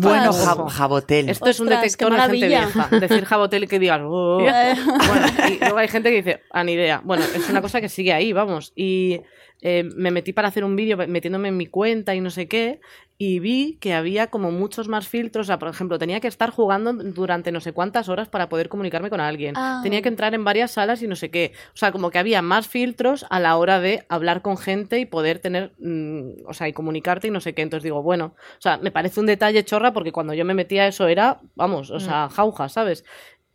Bueno, 0.00 0.32
Jabotel. 0.32 1.28
Esto 1.28 1.50
es 1.50 1.58
un 1.60 1.68
detector 1.68 2.12
de 2.12 2.20
gente 2.20 2.46
vieja. 2.46 2.88
Decir 2.88 3.24
Jabotel 3.24 3.64
y 3.64 3.66
que 3.66 3.78
digas, 3.78 4.00
oh". 4.04 4.38
bueno, 4.38 5.26
y 5.48 5.58
luego 5.58 5.78
hay 5.78 5.88
gente 5.88 6.10
que 6.10 6.16
dice, 6.16 6.40
a 6.50 6.64
ni 6.64 6.72
idea. 6.72 7.00
Bueno, 7.04 7.24
es 7.24 7.48
una 7.50 7.60
cosa 7.60 7.80
que 7.80 7.88
sigue 7.88 8.12
ahí, 8.12 8.32
vamos. 8.32 8.72
Y 8.76 9.20
eh, 9.62 9.84
me 9.94 10.10
metí 10.10 10.32
para 10.32 10.48
hacer 10.48 10.64
un 10.64 10.76
vídeo 10.76 10.96
metiéndome 10.96 11.48
en 11.48 11.56
mi 11.56 11.66
cuenta 11.66 12.14
y 12.14 12.20
no 12.20 12.30
sé 12.30 12.48
qué, 12.48 12.80
y 13.24 13.38
vi 13.38 13.78
que 13.80 13.94
había 13.94 14.26
como 14.26 14.50
muchos 14.50 14.88
más 14.88 15.06
filtros. 15.06 15.44
O 15.44 15.46
sea, 15.46 15.60
por 15.60 15.68
ejemplo, 15.68 15.96
tenía 15.96 16.18
que 16.18 16.26
estar 16.26 16.50
jugando 16.50 16.92
durante 16.92 17.52
no 17.52 17.60
sé 17.60 17.72
cuántas 17.72 18.08
horas 18.08 18.28
para 18.28 18.48
poder 18.48 18.68
comunicarme 18.68 19.10
con 19.10 19.20
alguien. 19.20 19.54
Ah. 19.56 19.78
Tenía 19.80 20.02
que 20.02 20.08
entrar 20.08 20.34
en 20.34 20.42
varias 20.42 20.72
salas 20.72 21.00
y 21.02 21.06
no 21.06 21.14
sé 21.14 21.30
qué. 21.30 21.52
O 21.68 21.76
sea, 21.76 21.92
como 21.92 22.10
que 22.10 22.18
había 22.18 22.42
más 22.42 22.66
filtros 22.66 23.24
a 23.30 23.38
la 23.38 23.56
hora 23.56 23.78
de 23.78 24.04
hablar 24.08 24.42
con 24.42 24.58
gente 24.58 24.98
y 24.98 25.06
poder 25.06 25.38
tener, 25.38 25.72
mm, 25.78 26.48
o 26.48 26.52
sea, 26.52 26.66
y 26.66 26.72
comunicarte 26.72 27.28
y 27.28 27.30
no 27.30 27.40
sé 27.40 27.54
qué. 27.54 27.62
Entonces 27.62 27.84
digo, 27.84 28.02
bueno, 28.02 28.34
o 28.58 28.60
sea, 28.60 28.78
me 28.78 28.90
parece 28.90 29.20
un 29.20 29.26
detalle 29.26 29.64
chorra 29.64 29.92
porque 29.92 30.10
cuando 30.10 30.34
yo 30.34 30.44
me 30.44 30.54
metía 30.54 30.88
eso 30.88 31.06
era, 31.06 31.40
vamos, 31.54 31.92
o 31.92 32.00
sea, 32.00 32.28
jauja, 32.28 32.68
¿sabes? 32.68 33.04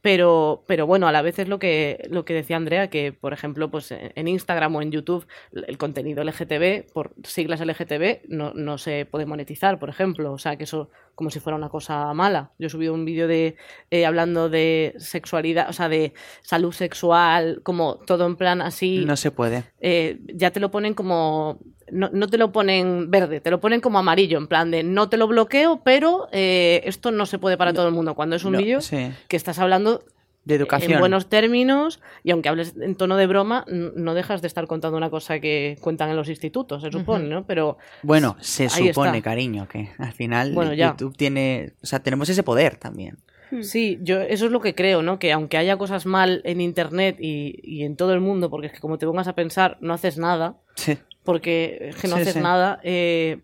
Pero, 0.01 0.63
pero 0.67 0.85
bueno, 0.85 1.07
a 1.07 1.11
la 1.11 1.21
vez 1.21 1.39
es 1.39 1.47
lo 1.47 1.59
que, 1.59 2.07
lo 2.09 2.23
que 2.23 2.33
decía 2.33 2.55
Andrea, 2.55 2.89
que 2.89 3.11
por 3.13 3.33
ejemplo, 3.33 3.69
pues 3.71 3.91
en 3.91 4.27
Instagram 4.27 4.75
o 4.75 4.81
en 4.81 4.91
YouTube 4.91 5.27
el 5.51 5.77
contenido 5.77 6.23
LGTB, 6.23 6.91
por 6.93 7.13
siglas 7.23 7.61
LGTB, 7.61 8.27
no, 8.27 8.53
no 8.53 8.77
se 8.77 9.05
puede 9.05 9.25
monetizar, 9.25 9.79
por 9.79 9.89
ejemplo. 9.89 10.31
O 10.31 10.37
sea, 10.37 10.55
que 10.55 10.65
eso 10.65 10.89
como 11.17 11.31
si 11.31 11.39
fuera 11.39 11.57
una 11.57 11.69
cosa 11.69 12.13
mala. 12.13 12.51
Yo 12.59 12.67
he 12.67 12.69
subido 12.69 12.93
un 12.93 13.03
vídeo 13.03 13.27
de 13.27 13.55
eh, 13.89 14.05
hablando 14.05 14.49
de 14.49 14.93
sexualidad, 14.99 15.67
o 15.67 15.73
sea, 15.73 15.89
de 15.89 16.13
salud 16.43 16.71
sexual, 16.71 17.61
como 17.63 17.95
todo 17.95 18.27
en 18.27 18.35
plan 18.35 18.61
así. 18.61 19.03
No 19.03 19.17
se 19.17 19.31
puede. 19.31 19.63
Eh, 19.81 20.19
ya 20.31 20.51
te 20.51 20.59
lo 20.59 20.69
ponen 20.69 20.93
como 20.93 21.57
no, 21.91 22.11
no, 22.13 22.27
te 22.27 22.37
lo 22.37 22.51
ponen 22.51 23.09
verde, 23.09 23.41
te 23.41 23.49
lo 23.49 23.59
ponen 23.59 23.81
como 23.81 23.97
amarillo, 23.97 24.37
en 24.37 24.45
plan 24.45 24.69
de 24.69 24.83
no 24.83 25.09
te 25.09 25.17
lo 25.17 25.27
bloqueo, 25.27 25.81
pero 25.83 26.27
eh, 26.31 26.81
esto 26.85 27.09
no 27.09 27.25
se 27.25 27.39
puede 27.39 27.57
para 27.57 27.73
todo 27.73 27.87
el 27.87 27.95
mundo. 27.95 28.13
Cuando 28.13 28.35
es 28.35 28.45
un 28.45 28.55
vídeo 28.55 28.79
que 29.27 29.35
estás 29.35 29.57
hablando 29.57 30.03
de 30.47 30.55
educación. 30.55 30.93
En 30.93 30.99
buenos 30.99 31.27
términos, 31.27 31.99
y 32.23 32.31
aunque 32.31 32.49
hables 32.49 32.75
en 32.79 32.95
tono 32.95 33.17
de 33.17 33.27
broma, 33.27 33.65
no 33.67 34.13
dejas 34.13 34.41
de 34.41 34.47
estar 34.47 34.65
contando 34.65 34.97
una 34.97 35.09
cosa 35.09 35.39
que 35.39 35.77
cuentan 35.81 36.09
en 36.09 36.15
los 36.15 36.29
institutos, 36.29 36.81
se 36.81 36.91
supone, 36.91 37.27
¿no? 37.27 37.45
Pero. 37.45 37.77
Bueno, 38.01 38.37
se 38.39 38.69
supone, 38.69 39.21
cariño, 39.21 39.67
que 39.67 39.89
al 39.97 40.13
final 40.13 40.53
YouTube 40.75 41.15
tiene. 41.15 41.73
O 41.83 41.85
sea, 41.85 41.99
tenemos 41.99 42.29
ese 42.29 42.43
poder 42.43 42.77
también. 42.77 43.17
Hmm. 43.51 43.61
Sí, 43.61 43.99
yo 44.01 44.21
eso 44.21 44.45
es 44.45 44.51
lo 44.51 44.61
que 44.61 44.73
creo, 44.73 45.01
¿no? 45.01 45.19
Que 45.19 45.31
aunque 45.31 45.57
haya 45.57 45.77
cosas 45.77 46.05
mal 46.05 46.41
en 46.45 46.61
internet 46.61 47.17
y, 47.19 47.59
y 47.63 47.83
en 47.83 47.95
todo 47.95 48.13
el 48.13 48.21
mundo, 48.21 48.49
porque 48.49 48.67
es 48.67 48.73
que 48.73 48.79
como 48.79 48.97
te 48.97 49.05
pongas 49.05 49.27
a 49.27 49.35
pensar, 49.35 49.77
no 49.81 49.93
haces 49.93 50.17
nada. 50.17 50.57
Sí 50.75 50.97
porque 51.27 51.89
es 51.89 51.97
que 51.97 52.07
no 52.07 52.15
haces 52.15 52.37
nada. 52.37 52.79
Eh, 52.83 53.39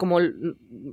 como 0.00 0.18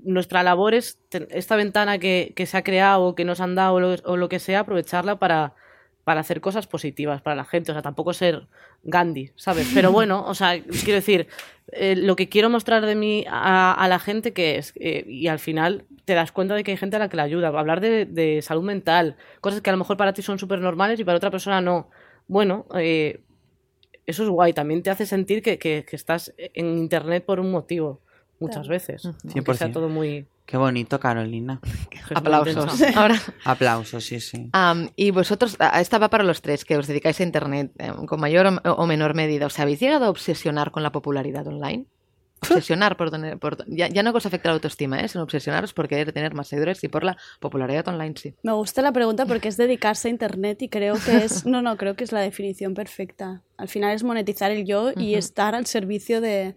nuestra 0.04 0.44
labor 0.44 0.74
es 0.74 1.00
esta 1.30 1.56
ventana 1.56 1.98
que, 1.98 2.34
se 2.46 2.58
ha 2.58 2.62
creado 2.62 3.16
que 3.16 3.24
nos 3.24 3.40
han 3.40 3.56
dado 3.56 3.76
o 4.04 4.18
lo, 4.18 4.28
que 4.28 4.40
sea, 4.40 4.60
aprovecharla 4.60 5.18
para, 5.18 5.54
para 6.04 6.20
hacer 6.20 6.42
cosas 6.42 6.68
positivas 6.68 7.22
para 7.22 7.38
la 7.38 7.46
gente. 7.46 7.72
O 7.72 7.74
sea, 7.74 7.82
tampoco 7.82 8.12
ser 8.12 8.50
Gandhi, 8.84 9.32
¿sabes? 9.38 9.72
Pero 9.74 9.94
bueno, 9.94 10.26
o 10.28 10.36
sea, 10.36 10.62
quiero 10.62 10.96
decir, 10.96 11.28
eh, 11.72 11.96
lo 11.96 12.18
que 12.18 12.28
quiero 12.28 12.50
mostrar 12.50 12.86
de 12.86 12.96
mí 12.96 13.24
a, 13.30 13.88
la 13.88 13.98
gente 13.98 14.34
que 14.34 14.58
es, 14.58 14.74
eh, 14.76 15.06
y 15.08 15.28
al 15.28 15.40
final 15.40 15.86
te 16.04 16.14
das 16.14 16.34
cuenta 16.34 16.54
de 16.54 16.66
que 16.66 16.72
hay 16.72 16.78
gente 16.78 16.98
a 16.98 17.00
la 17.00 17.08
que 17.08 17.16
le 17.16 17.24
ayuda. 17.24 17.48
Hablar 17.48 17.80
de, 17.80 18.04
de 18.04 18.42
salud 18.42 18.64
mental, 18.64 19.16
cosas 19.40 19.62
que 19.62 19.70
a 19.70 19.74
lo 19.74 19.80
mejor 19.80 19.96
para 19.96 20.12
ti 20.12 20.22
son 20.22 20.38
súper 20.38 20.60
normales 20.60 21.00
y 21.00 21.06
para 21.06 21.16
otra 21.16 21.32
persona 21.32 21.62
no. 21.62 21.90
Bueno, 22.28 22.66
eh, 22.76 23.22
eso 24.06 24.24
es 24.24 24.30
guay, 24.30 24.52
también 24.52 24.84
te 24.84 24.90
hace 24.90 25.06
sentir 25.06 25.42
que, 25.42 25.58
que, 25.58 25.86
estás 25.94 26.34
en 26.38 26.78
internet 26.78 27.24
por 27.26 27.40
un 27.40 27.52
motivo, 27.52 28.02
muchas 28.40 28.68
veces. 28.68 29.04
100%. 29.04 29.56
Sea 29.56 29.72
todo 29.72 29.90
muy... 29.90 30.28
Qué 30.46 30.58
bonito, 30.58 31.00
Carolina. 31.00 31.60
Aplausos. 32.16 32.82
Ahora... 32.96 33.22
Aplausos, 33.44 34.06
sí, 34.06 34.20
sí. 34.20 34.50
y 34.96 35.12
vosotros, 35.12 35.58
esta 35.76 35.98
va 35.98 36.10
para 36.10 36.24
los 36.24 36.42
tres, 36.42 36.64
que 36.64 36.78
os 36.78 36.88
dedicáis 36.88 37.20
a 37.20 37.24
Internet 37.24 37.72
em, 37.78 38.06
con 38.06 38.20
mayor 38.20 38.62
o 38.64 38.86
menor 38.86 39.14
medida. 39.14 39.46
¿Os 39.46 39.60
habéis 39.60 39.80
llegado 39.80 40.06
a 40.06 40.10
obsesionar 40.10 40.72
con 40.72 40.84
la 40.84 40.92
popularidad 40.92 41.48
online? 41.48 41.86
obsesionar 42.42 42.98
por 42.98 43.12
tener. 43.12 43.38
Por, 43.38 43.66
ya, 43.68 43.88
ya, 43.88 44.04
no 44.04 44.12
os 44.12 44.26
afecta 44.26 44.50
la 44.50 44.56
autoestima, 44.56 45.00
¿eh? 45.00 45.08
sino 45.08 45.24
obsesionaros 45.24 45.74
por 45.74 45.88
querer 45.88 46.12
tener 46.14 46.34
más 46.34 46.48
seguidores 46.48 46.84
y 46.84 46.88
por 46.88 47.04
la 47.04 47.18
popularidad 47.40 47.88
online, 47.88 48.14
sí. 48.18 48.36
Me 48.44 48.54
gusta 48.54 48.82
la 48.82 48.92
pregunta 48.92 49.26
porque 49.26 49.48
es 49.48 49.58
dedicarse 49.58 50.08
a 50.08 50.12
Internet 50.12 50.62
y 50.62 50.70
creo 50.70 50.96
que 51.04 51.24
es. 51.24 51.46
No, 51.46 51.62
no, 51.62 51.78
creo 51.78 51.96
que 51.96 52.04
es 52.04 52.12
la 52.12 52.20
definición 52.20 52.74
perfecta. 52.74 53.42
Al 53.58 53.68
final 53.68 53.96
es 53.96 54.04
monetizar 54.04 54.52
el 54.52 54.66
yo 54.66 54.92
y 54.96 55.16
estar 55.16 55.56
al 55.56 55.66
servicio 55.66 56.22
de, 56.22 56.56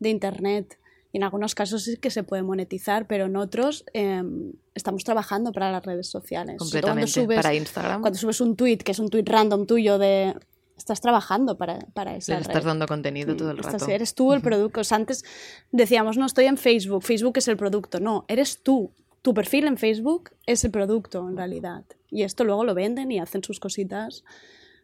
de, 0.00 0.08
Internet. 0.08 0.78
Y 1.12 1.18
en 1.18 1.24
algunos 1.24 1.54
casos 1.54 1.84
sí 1.84 1.98
que 1.98 2.10
se 2.10 2.22
puede 2.22 2.42
monetizar, 2.42 3.06
pero 3.06 3.26
en 3.26 3.36
otros 3.36 3.84
em, 3.92 4.52
estamos 4.74 5.04
trabajando 5.04 5.52
para 5.52 5.70
las 5.70 5.84
redes 5.84 6.08
sociales. 6.08 6.56
Completamente. 6.58 7.26
para 7.26 7.54
Instagram. 7.54 8.00
Cuando 8.00 8.18
subes 8.18 8.40
un 8.40 8.56
tweet, 8.56 8.78
que 8.78 8.92
es 8.92 8.98
un 8.98 9.10
tweet 9.10 9.24
random 9.26 9.66
tuyo 9.66 9.98
de 9.98 10.34
estás 10.76 11.00
trabajando 11.00 11.56
para, 11.56 11.78
para 11.94 12.16
esa 12.16 12.38
Les 12.38 12.48
estás 12.48 12.64
dando 12.64 12.86
contenido 12.86 13.36
todo 13.36 13.50
el 13.50 13.58
rato. 13.58 13.88
eres 13.88 14.14
tú 14.14 14.32
el 14.32 14.40
producto. 14.40 14.80
antes 14.90 15.24
decíamos, 15.70 16.16
no, 16.16 16.26
estoy 16.26 16.46
en 16.46 16.56
Facebook, 16.56 17.02
Facebook 17.02 17.34
es 17.36 17.48
el 17.48 17.56
producto. 17.56 18.00
No, 18.00 18.24
eres 18.28 18.62
tú. 18.62 18.90
Tu 19.20 19.32
perfil 19.34 19.66
en 19.68 19.76
Facebook 19.76 20.30
es 20.46 20.64
el 20.64 20.72
producto, 20.72 21.28
en 21.28 21.36
realidad. 21.36 21.84
Y 22.10 22.22
esto 22.24 22.42
luego 22.42 22.64
lo 22.64 22.74
venden 22.74 23.12
y 23.12 23.20
hacen 23.20 23.44
sus 23.44 23.60
cositas 23.60 24.24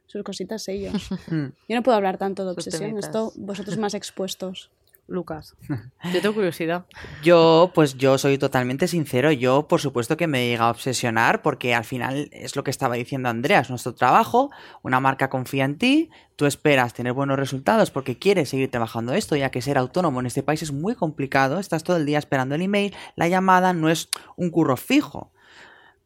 sus 0.06 0.22
cositas 0.22 0.66
ellos. 0.68 1.10
Hmm. 1.26 1.48
Yo 1.68 1.76
no 1.76 1.82
puedo 1.82 1.96
hablar 1.96 2.16
tanto 2.18 2.44
de 2.44 2.52
obsesión, 2.52 2.98
esto 2.98 3.32
vosotros 3.36 3.76
más 3.76 3.94
expuestos. 3.94 4.70
Lucas? 5.08 5.56
Yo 6.12 6.20
tengo 6.20 6.34
curiosidad. 6.34 6.86
Yo, 7.22 7.72
pues 7.74 7.96
yo 7.96 8.18
soy 8.18 8.38
totalmente 8.38 8.86
sincero. 8.86 9.32
Yo, 9.32 9.66
por 9.66 9.80
supuesto 9.80 10.16
que 10.16 10.26
me 10.26 10.46
llega 10.46 10.66
a 10.66 10.70
obsesionar 10.70 11.42
porque 11.42 11.74
al 11.74 11.84
final 11.84 12.28
es 12.30 12.54
lo 12.54 12.62
que 12.62 12.70
estaba 12.70 12.94
diciendo 12.94 13.28
Andrea, 13.28 13.64
nuestro 13.68 13.94
trabajo, 13.94 14.50
una 14.82 15.00
marca 15.00 15.30
confía 15.30 15.64
en 15.64 15.78
ti, 15.78 16.10
tú 16.36 16.46
esperas 16.46 16.94
tener 16.94 17.14
buenos 17.14 17.38
resultados 17.38 17.90
porque 17.90 18.18
quieres 18.18 18.50
seguir 18.50 18.70
trabajando 18.70 19.14
esto, 19.14 19.34
ya 19.34 19.50
que 19.50 19.62
ser 19.62 19.78
autónomo 19.78 20.20
en 20.20 20.26
este 20.26 20.42
país 20.42 20.62
es 20.62 20.72
muy 20.72 20.94
complicado, 20.94 21.58
estás 21.58 21.82
todo 21.82 21.96
el 21.96 22.06
día 22.06 22.18
esperando 22.18 22.54
el 22.54 22.62
email, 22.62 22.94
la 23.16 23.28
llamada 23.28 23.72
no 23.72 23.88
es 23.88 24.10
un 24.36 24.50
curro 24.50 24.76
fijo. 24.76 25.32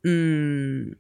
Mm, 0.05 0.93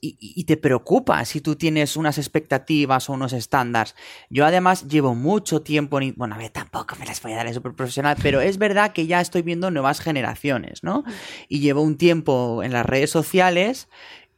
y, 0.00 0.44
te 0.44 0.56
preocupa 0.56 1.24
si 1.24 1.40
tú 1.40 1.56
tienes 1.56 1.96
unas 1.96 2.18
expectativas 2.18 3.08
o 3.08 3.12
unos 3.12 3.32
estándares. 3.32 3.94
Yo 4.30 4.44
además 4.46 4.86
llevo 4.86 5.14
mucho 5.14 5.62
tiempo, 5.62 6.00
en, 6.00 6.14
bueno, 6.16 6.34
a 6.34 6.38
ver, 6.38 6.50
tampoco 6.50 6.96
me 6.96 7.06
las 7.06 7.20
voy 7.22 7.32
a 7.32 7.36
dar 7.36 7.46
de 7.46 7.54
súper 7.54 7.74
profesional, 7.74 8.16
pero 8.22 8.40
es 8.40 8.58
verdad 8.58 8.92
que 8.92 9.06
ya 9.06 9.20
estoy 9.20 9.42
viendo 9.42 9.70
nuevas 9.70 10.00
generaciones, 10.00 10.82
¿no? 10.82 11.04
Y 11.48 11.60
llevo 11.60 11.82
un 11.82 11.96
tiempo 11.96 12.62
en 12.62 12.72
las 12.72 12.86
redes 12.86 13.10
sociales 13.10 13.88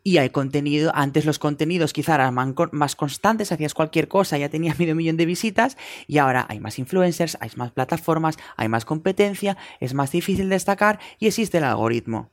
y 0.02 0.16
hay 0.16 0.30
contenido, 0.30 0.90
antes 0.94 1.26
los 1.26 1.38
contenidos 1.38 1.92
quizá 1.92 2.14
eran 2.14 2.34
más 2.72 2.96
constantes, 2.96 3.52
hacías 3.52 3.74
cualquier 3.74 4.08
cosa, 4.08 4.38
ya 4.38 4.48
tenías 4.48 4.78
medio 4.78 4.94
millón 4.94 5.16
de 5.16 5.26
visitas 5.26 5.76
y 6.06 6.18
ahora 6.18 6.46
hay 6.48 6.60
más 6.60 6.78
influencers, 6.78 7.36
hay 7.40 7.50
más 7.56 7.72
plataformas, 7.72 8.38
hay 8.56 8.68
más 8.68 8.84
competencia, 8.84 9.56
es 9.80 9.94
más 9.94 10.10
difícil 10.10 10.48
destacar 10.48 10.98
y 11.18 11.26
existe 11.26 11.58
el 11.58 11.64
algoritmo. 11.64 12.30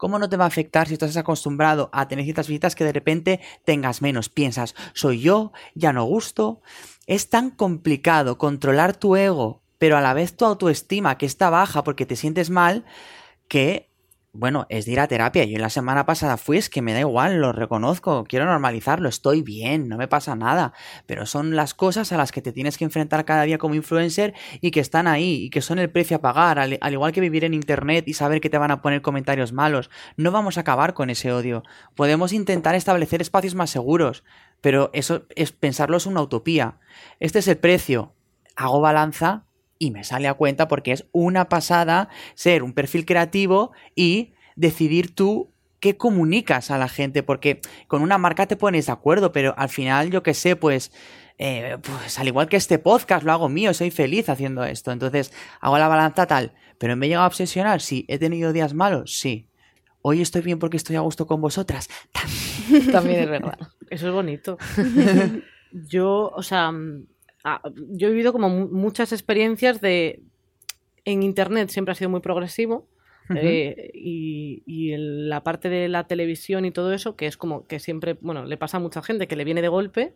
¿Cómo 0.00 0.18
no 0.18 0.30
te 0.30 0.38
va 0.38 0.44
a 0.44 0.48
afectar 0.48 0.88
si 0.88 0.94
estás 0.94 1.18
acostumbrado 1.18 1.90
a 1.92 2.08
tener 2.08 2.24
ciertas 2.24 2.48
visitas 2.48 2.74
que 2.74 2.84
de 2.84 2.92
repente 2.94 3.38
tengas 3.66 4.00
menos? 4.00 4.30
Piensas, 4.30 4.74
soy 4.94 5.20
yo, 5.20 5.52
ya 5.74 5.92
no 5.92 6.04
gusto. 6.04 6.62
Es 7.06 7.28
tan 7.28 7.50
complicado 7.50 8.38
controlar 8.38 8.96
tu 8.96 9.14
ego, 9.14 9.60
pero 9.76 9.98
a 9.98 10.00
la 10.00 10.14
vez 10.14 10.34
tu 10.34 10.46
autoestima 10.46 11.18
que 11.18 11.26
está 11.26 11.50
baja 11.50 11.84
porque 11.84 12.06
te 12.06 12.16
sientes 12.16 12.48
mal, 12.48 12.86
que 13.46 13.89
bueno, 14.32 14.66
es 14.68 14.86
de 14.86 14.92
ir 14.92 15.00
a 15.00 15.08
terapia. 15.08 15.44
Yo 15.44 15.58
la 15.58 15.70
semana 15.70 16.06
pasada 16.06 16.36
fui, 16.36 16.56
es 16.56 16.70
que 16.70 16.82
me 16.82 16.92
da 16.92 17.00
igual, 17.00 17.40
lo 17.40 17.52
reconozco, 17.52 18.24
quiero 18.28 18.46
normalizarlo, 18.46 19.08
estoy 19.08 19.42
bien, 19.42 19.88
no 19.88 19.96
me 19.96 20.06
pasa 20.06 20.36
nada. 20.36 20.72
Pero 21.06 21.26
son 21.26 21.56
las 21.56 21.74
cosas 21.74 22.12
a 22.12 22.16
las 22.16 22.30
que 22.30 22.40
te 22.40 22.52
tienes 22.52 22.78
que 22.78 22.84
enfrentar 22.84 23.24
cada 23.24 23.42
día 23.42 23.58
como 23.58 23.74
influencer 23.74 24.34
y 24.60 24.70
que 24.70 24.78
están 24.78 25.08
ahí 25.08 25.44
y 25.44 25.50
que 25.50 25.62
son 25.62 25.80
el 25.80 25.90
precio 25.90 26.18
a 26.18 26.20
pagar, 26.20 26.60
al, 26.60 26.78
igual 26.92 27.12
que 27.12 27.20
vivir 27.20 27.44
en 27.44 27.54
internet 27.54 28.06
y 28.06 28.14
saber 28.14 28.40
que 28.40 28.50
te 28.50 28.58
van 28.58 28.70
a 28.70 28.82
poner 28.82 29.02
comentarios 29.02 29.52
malos. 29.52 29.90
No 30.16 30.30
vamos 30.30 30.58
a 30.58 30.60
acabar 30.60 30.94
con 30.94 31.10
ese 31.10 31.32
odio. 31.32 31.64
Podemos 31.96 32.32
intentar 32.32 32.76
establecer 32.76 33.20
espacios 33.20 33.56
más 33.56 33.70
seguros, 33.70 34.22
pero 34.60 34.90
eso 34.92 35.26
es 35.34 35.50
pensarlo 35.50 35.96
es 35.96 36.06
una 36.06 36.22
utopía. 36.22 36.78
Este 37.18 37.40
es 37.40 37.48
el 37.48 37.58
precio. 37.58 38.14
Hago 38.54 38.80
balanza 38.80 39.44
y 39.80 39.90
me 39.90 40.04
sale 40.04 40.28
a 40.28 40.34
cuenta 40.34 40.68
porque 40.68 40.92
es 40.92 41.06
una 41.10 41.48
pasada 41.48 42.10
ser 42.34 42.62
un 42.62 42.74
perfil 42.74 43.06
creativo 43.06 43.72
y 43.96 44.34
decidir 44.54 45.12
tú 45.14 45.50
qué 45.80 45.96
comunicas 45.96 46.70
a 46.70 46.76
la 46.76 46.88
gente, 46.88 47.22
porque 47.22 47.62
con 47.88 48.02
una 48.02 48.18
marca 48.18 48.46
te 48.46 48.56
pones 48.56 48.86
de 48.86 48.92
acuerdo, 48.92 49.32
pero 49.32 49.54
al 49.56 49.70
final, 49.70 50.10
yo 50.10 50.22
qué 50.22 50.34
sé, 50.34 50.54
pues, 50.54 50.92
eh, 51.38 51.78
pues 51.82 52.18
al 52.18 52.28
igual 52.28 52.48
que 52.48 52.58
este 52.58 52.78
podcast 52.78 53.24
lo 53.24 53.32
hago 53.32 53.48
mío, 53.48 53.72
soy 53.72 53.90
feliz 53.90 54.28
haciendo 54.28 54.62
esto, 54.64 54.92
entonces 54.92 55.32
hago 55.60 55.78
la 55.78 55.88
balanza 55.88 56.26
tal, 56.26 56.52
pero 56.78 56.94
me 56.94 57.06
he 57.06 57.08
llegado 57.08 57.24
a 57.24 57.28
obsesionar, 57.28 57.80
sí, 57.80 58.04
he 58.08 58.18
tenido 58.18 58.52
días 58.52 58.74
malos, 58.74 59.18
sí. 59.18 59.46
Hoy 60.02 60.20
estoy 60.20 60.42
bien 60.42 60.58
porque 60.58 60.76
estoy 60.76 60.96
a 60.96 61.00
gusto 61.00 61.26
con 61.26 61.40
vosotras. 61.40 61.88
También, 62.12 62.92
También 62.92 63.20
es 63.20 63.28
verdad. 63.28 63.58
Eso 63.90 64.08
es 64.08 64.14
bonito. 64.14 64.56
yo, 65.72 66.30
o 66.34 66.42
sea, 66.42 66.72
Ah, 67.44 67.62
yo 67.74 68.08
he 68.08 68.10
vivido 68.10 68.32
como 68.32 68.48
muchas 68.48 69.12
experiencias 69.12 69.80
de... 69.80 70.22
En 71.04 71.22
Internet 71.22 71.70
siempre 71.70 71.92
ha 71.92 71.94
sido 71.94 72.10
muy 72.10 72.20
progresivo. 72.20 72.88
Eh, 73.36 73.90
y, 73.94 74.92
en 74.92 75.28
la 75.28 75.44
parte 75.44 75.68
de 75.68 75.88
la 75.88 76.08
televisión 76.08 76.64
y 76.64 76.72
todo 76.72 76.92
eso, 76.92 77.14
que 77.14 77.26
es 77.26 77.36
como 77.36 77.66
que 77.66 77.78
siempre, 77.78 78.18
bueno, 78.20 78.44
le 78.44 78.56
pasa 78.56 78.78
a 78.78 78.80
mucha 78.80 79.02
gente 79.02 79.28
que 79.28 79.36
le 79.36 79.44
viene 79.44 79.62
de 79.62 79.68
golpe, 79.68 80.14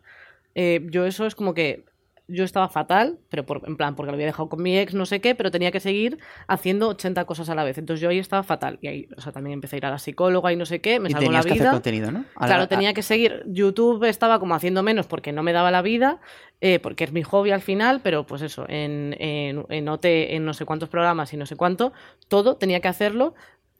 eh, 0.53 0.85
yo 0.91 1.05
eso 1.05 1.25
es 1.25 1.33
como 1.33 1.53
que 1.53 1.85
yo 2.27 2.43
estaba 2.43 2.69
fatal, 2.69 3.19
pero 3.29 3.45
por, 3.45 3.61
en 3.67 3.77
plan, 3.77 3.95
porque 3.95 4.11
lo 4.11 4.15
había 4.15 4.25
dejado 4.25 4.49
con 4.49 4.61
mi 4.61 4.77
ex, 4.77 4.93
no 4.93 5.05
sé 5.05 5.21
qué, 5.21 5.35
pero 5.35 5.51
tenía 5.51 5.71
que 5.71 5.79
seguir 5.79 6.17
haciendo 6.47 6.89
80 6.89 7.25
cosas 7.25 7.49
a 7.49 7.55
la 7.55 7.63
vez. 7.63 7.77
Entonces 7.77 8.01
yo 8.01 8.09
ahí 8.09 8.19
estaba 8.19 8.43
fatal. 8.43 8.79
Y 8.81 8.87
ahí, 8.87 9.07
o 9.15 9.21
sea, 9.21 9.31
también 9.31 9.53
empecé 9.53 9.75
a 9.75 9.77
ir 9.77 9.85
a 9.85 9.91
la 9.91 9.99
psicóloga 9.99 10.51
y 10.51 10.55
no 10.55 10.65
sé 10.65 10.81
qué, 10.81 10.99
me 10.99 11.09
salvó 11.09 11.31
la 11.31 11.41
vida. 11.41 11.53
Que 11.53 11.61
hacer 11.61 11.71
contenido, 11.71 12.11
¿no? 12.11 12.25
claro, 12.37 12.67
tenía 12.67 12.93
que 12.93 13.03
seguir. 13.03 13.43
YouTube 13.47 14.03
estaba 14.05 14.39
como 14.39 14.55
haciendo 14.55 14.83
menos 14.83 15.07
porque 15.07 15.31
no 15.31 15.43
me 15.43 15.53
daba 15.53 15.71
la 15.71 15.81
vida, 15.81 16.19
eh, 16.61 16.79
porque 16.79 17.03
es 17.03 17.11
mi 17.11 17.23
hobby 17.23 17.51
al 17.51 17.61
final, 17.61 18.01
pero 18.03 18.25
pues 18.25 18.41
eso, 18.41 18.65
en, 18.67 19.15
en, 19.19 19.65
en 19.69 19.87
OT, 19.87 20.05
en 20.05 20.45
no 20.45 20.53
sé 20.53 20.65
cuántos 20.65 20.89
programas 20.89 21.33
y 21.33 21.37
no 21.37 21.45
sé 21.45 21.55
cuánto, 21.55 21.93
todo 22.27 22.55
tenía 22.57 22.79
que 22.79 22.87
hacerlo 22.87 23.35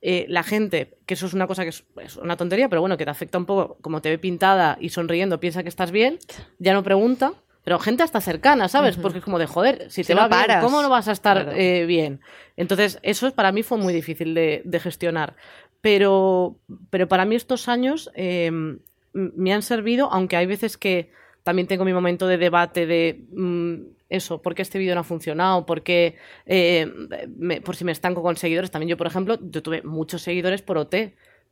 eh, 0.08 0.28
la 0.30 0.43
gente, 0.43 1.00
que 1.08 1.16
eso 1.16 1.26
es 1.26 1.34
una 1.34 1.48
cosa 1.48 1.64
que 1.64 1.70
es, 1.70 1.84
una 2.22 2.38
tontería, 2.38 2.70
pero 2.70 2.80
bueno, 2.80 2.96
que 2.96 3.06
te 3.06 3.10
afecta 3.10 3.39
un 3.39 3.48
poco, 3.48 3.80
como 3.82 4.02
te 4.02 4.10
ve 4.10 4.20
pintada 4.20 4.78
y 4.80 4.89
sonriendo, 4.89 5.39
piensa 5.39 5.64
que 5.64 5.70
estás 5.70 5.89
bien, 5.89 6.20
ya 6.60 6.74
no 6.74 6.84
pregunta, 6.84 7.34
pero 7.66 7.80
gente 7.80 8.03
hasta 8.03 8.22
cercana, 8.22 8.70
¿sabes? 8.70 8.95
Porque 8.95 9.18
es 9.18 9.24
como 9.24 9.39
de 9.39 9.47
joder, 9.47 9.89
si 9.89 10.03
te 10.03 10.13
va 10.13 10.28
bien, 10.28 10.59
¿cómo 10.61 10.84
no 10.84 10.89
vas 10.89 11.07
a 11.07 11.11
estar 11.11 11.51
eh, 11.57 11.88
bien? 11.88 12.22
Entonces, 12.55 12.99
eso 13.01 13.34
para 13.34 13.51
mí 13.51 13.63
fue 13.63 13.80
muy 13.80 13.91
difícil 13.91 14.36
de, 14.36 14.80
gestionar. 14.80 15.36
Pero, 15.82 16.59
pero 16.91 17.07
para 17.07 17.26
mí 17.26 17.36
estos 17.36 17.68
años 17.68 18.11
em, 18.13 18.78
me 19.13 19.51
han 19.51 19.63
servido, 19.63 20.09
aunque 20.11 20.36
hay 20.38 20.45
veces 20.45 20.78
que 20.78 21.11
también 21.41 21.68
tengo 21.68 21.86
mi 21.86 21.93
momento 21.93 22.28
de 22.28 22.38
debate 22.38 22.86
de 22.86 23.26
mm, 23.32 23.76
eso, 24.09 24.43
¿por 24.43 24.53
qué 24.53 24.61
este 24.61 24.78
vídeo 24.78 24.93
no 24.93 25.01
ha 25.01 25.03
funcionado? 25.03 25.66
¿Por 25.66 25.82
qué, 25.82 26.18
eh, 26.45 26.88
por 27.63 27.76
si 27.76 27.84
me 27.84 27.93
estanco 27.93 28.22
con 28.22 28.38
seguidores? 28.38 28.70
También 28.70 28.89
yo, 28.89 28.97
por 28.97 29.07
ejemplo, 29.07 29.39
yo 29.41 29.63
tuve 29.63 29.82
muchos 29.82 30.22
seguidores 30.22 30.61
por 30.61 30.78
OT 30.78 30.95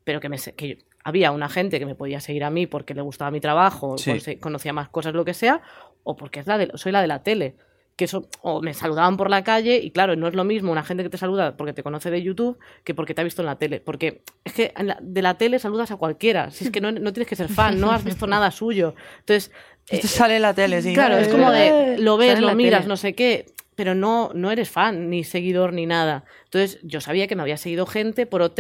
pero 0.03 0.20
que, 0.20 0.30
me, 0.30 0.38
que 0.38 0.80
había 1.03 1.32
una 1.32 1.49
gente 1.49 1.80
que 1.80 1.86
me 1.86 1.95
podía 1.95 2.20
seguir 2.20 2.43
a 2.43 2.49
mí 2.49 2.68
porque 2.68 2.93
le 2.93 3.01
gustaba 3.01 3.32
mi 3.32 3.39
trabajo, 3.39 3.95
conocía 4.39 4.74
más 4.74 4.89
cosas, 4.89 5.14
lo 5.14 5.26
que 5.26 5.34
sea, 5.34 5.61
o 6.04 6.16
porque 6.16 6.39
es 6.39 6.47
la 6.47 6.58
de, 6.58 6.72
soy 6.76 6.91
la 6.91 7.01
de 7.01 7.08
la 7.08 7.24
tele. 7.24 7.56
Que 7.95 8.06
eso, 8.06 8.28
o 8.41 8.60
me 8.60 8.74
saludaban 8.74 9.18
por 9.18 9.30
la 9.30 9.43
calle, 9.43 9.78
y 9.78 9.91
claro, 9.91 10.16
no 10.16 10.28
es 10.28 10.34
lo 10.34 10.43
mismo 10.43 10.72
una 10.72 10.82
gente 10.82 11.04
que 11.04 11.10
te 11.10 11.18
saluda 11.20 11.56
porque 11.56 11.74
te 11.74 11.84
conoce 11.84 12.10
de 12.10 12.24
YouTube 12.24 12.58
que 12.84 12.95
porque 12.95 13.14
te 13.14 13.22
ha 13.22 13.24
visto 13.24 13.43
en 13.43 13.45
la 13.45 13.58
tele. 13.58 13.82
Porque 13.82 14.24
es 14.43 14.54
que 14.54 14.74
de 14.99 15.22
la 15.22 15.36
tele 15.36 15.60
saludas 15.60 15.91
a 15.91 15.97
cualquiera. 15.97 16.49
Si 16.49 16.66
es 16.66 16.72
que 16.72 16.82
no, 16.82 16.91
tienes 17.14 17.28
que 17.28 17.36
ser 17.36 17.49
fan, 17.49 17.80
no 17.80 17.91
has 17.91 18.04
visto 18.04 18.26
nada 18.26 18.49
suyo. 18.49 18.95
Entonces. 19.20 19.51
Esto 19.88 20.08
sale 20.08 20.38
en 20.38 20.41
la 20.41 20.54
tele, 20.54 20.82
sí. 20.82 20.93
Claro, 20.93 21.18
es 21.18 21.28
como 21.28 21.51
de 21.51 21.97
lo 21.99 22.18
ves, 22.18 22.39
lo 22.39 22.56
miras, 22.56 22.88
no 22.88 22.97
sé 22.97 23.14
qué 23.14 23.45
pero 23.76 23.95
no, 23.95 24.30
no 24.36 24.51
eres 24.51 24.70
fan, 24.70 25.10
ni 25.10 25.24
seguidor, 25.24 25.74
ni 25.74 25.88
nada. 25.88 26.26
Entonces, 26.43 26.78
yo 26.84 27.01
sabía 27.01 27.26
que 27.26 27.36
me 27.36 27.41
había 27.41 27.58
seguido 27.58 27.88
gente 27.88 28.28
por 28.28 28.43
OT 28.43 28.60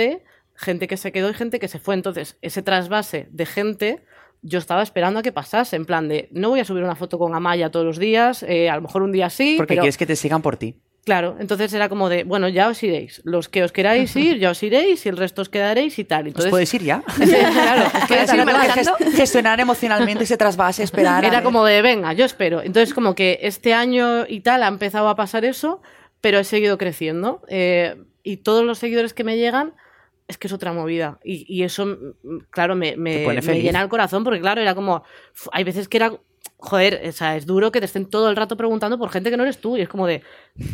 gente 0.55 0.87
que 0.87 0.97
se 0.97 1.11
quedó 1.11 1.29
y 1.29 1.33
gente 1.33 1.59
que 1.59 1.67
se 1.67 1.79
fue. 1.79 1.95
Entonces, 1.95 2.37
ese 2.41 2.61
trasvase 2.61 3.27
de 3.31 3.45
gente, 3.45 4.05
yo 4.43 4.59
estaba 4.59 4.83
esperando 4.83 5.19
a 5.19 5.23
que 5.23 5.31
pasase, 5.31 5.75
en 5.75 5.85
plan 5.85 6.07
de, 6.07 6.29
no 6.31 6.49
voy 6.49 6.59
a 6.59 6.65
subir 6.65 6.83
una 6.83 6.95
foto 6.95 7.17
con 7.17 7.33
Amaya 7.33 7.71
todos 7.71 7.85
los 7.85 7.97
días, 7.97 8.43
eh, 8.43 8.69
a 8.69 8.75
lo 8.75 8.81
mejor 8.81 9.01
un 9.01 9.11
día 9.11 9.29
sí. 9.29 9.55
Porque 9.57 9.75
quieres 9.75 9.97
que 9.97 10.05
te 10.05 10.15
sigan 10.15 10.41
por 10.41 10.57
ti. 10.57 10.75
Claro, 11.05 11.35
entonces 11.37 11.73
era 11.73 11.89
como 11.89 12.07
de, 12.07 12.23
bueno, 12.23 12.47
ya 12.47 12.69
os 12.69 12.81
iréis. 12.81 13.21
Los 13.25 13.49
que 13.49 13.63
os 13.63 13.73
queráis 13.73 14.15
ir, 14.15 14.39
ya 14.39 14.51
os 14.51 14.63
iréis 14.63 15.05
y 15.05 15.09
el 15.09 15.17
resto 15.17 15.41
os 15.41 15.49
quedaréis 15.49 15.99
y 15.99 16.05
tal. 16.05 16.27
Entonces, 16.27 16.53
¿Os 16.53 16.73
ir 16.73 16.83
ya? 16.83 17.03
claro, 17.17 17.91
es 18.79 19.15
gestionar 19.15 19.59
emocionalmente 19.59 20.23
ese 20.23 20.37
trasvase, 20.37 20.83
esperar. 20.83 21.25
Era 21.25 21.43
como 21.43 21.65
de, 21.65 21.81
venga, 21.81 22.13
yo 22.13 22.23
espero. 22.23 22.61
Entonces, 22.61 22.93
como 22.93 23.15
que 23.15 23.39
este 23.41 23.73
año 23.73 24.25
y 24.27 24.41
tal 24.41 24.63
ha 24.63 24.67
empezado 24.67 25.09
a 25.09 25.15
pasar 25.17 25.43
eso, 25.43 25.81
pero 26.21 26.39
he 26.39 26.45
seguido 26.45 26.77
creciendo. 26.77 27.41
Eh, 27.49 27.97
y 28.23 28.37
todos 28.37 28.63
los 28.63 28.77
seguidores 28.77 29.13
que 29.13 29.25
me 29.25 29.35
llegan 29.35 29.73
es 30.27 30.37
que 30.37 30.47
es 30.47 30.53
otra 30.53 30.73
movida. 30.73 31.19
Y, 31.23 31.63
eso, 31.63 31.85
mm, 31.85 32.37
claro, 32.49 32.75
me, 32.75 32.95
me, 32.97 33.27
me, 33.27 33.61
llena 33.61 33.81
el 33.81 33.89
corazón 33.89 34.23
porque, 34.23 34.41
claro, 34.41 34.61
era 34.61 34.75
como. 34.75 35.03
Hay 35.51 35.63
veces 35.63 35.87
que 35.87 35.97
era 35.97 36.19
joder, 36.63 37.01
o 37.07 37.11
sea, 37.11 37.35
es 37.35 37.45
duro 37.45 37.73
que 37.73 37.79
te 37.79 37.85
estén 37.85 38.05
todo 38.05 38.29
el 38.29 38.37
rato 38.37 38.55
preguntando 38.55 38.97
por 38.97 39.09
gente 39.09 39.29
que 39.29 39.35
no 39.35 39.43
eres 39.43 39.57
tú. 39.57 39.75
Y 39.75 39.81
es 39.81 39.89
como 39.89 40.07
de. 40.07 40.21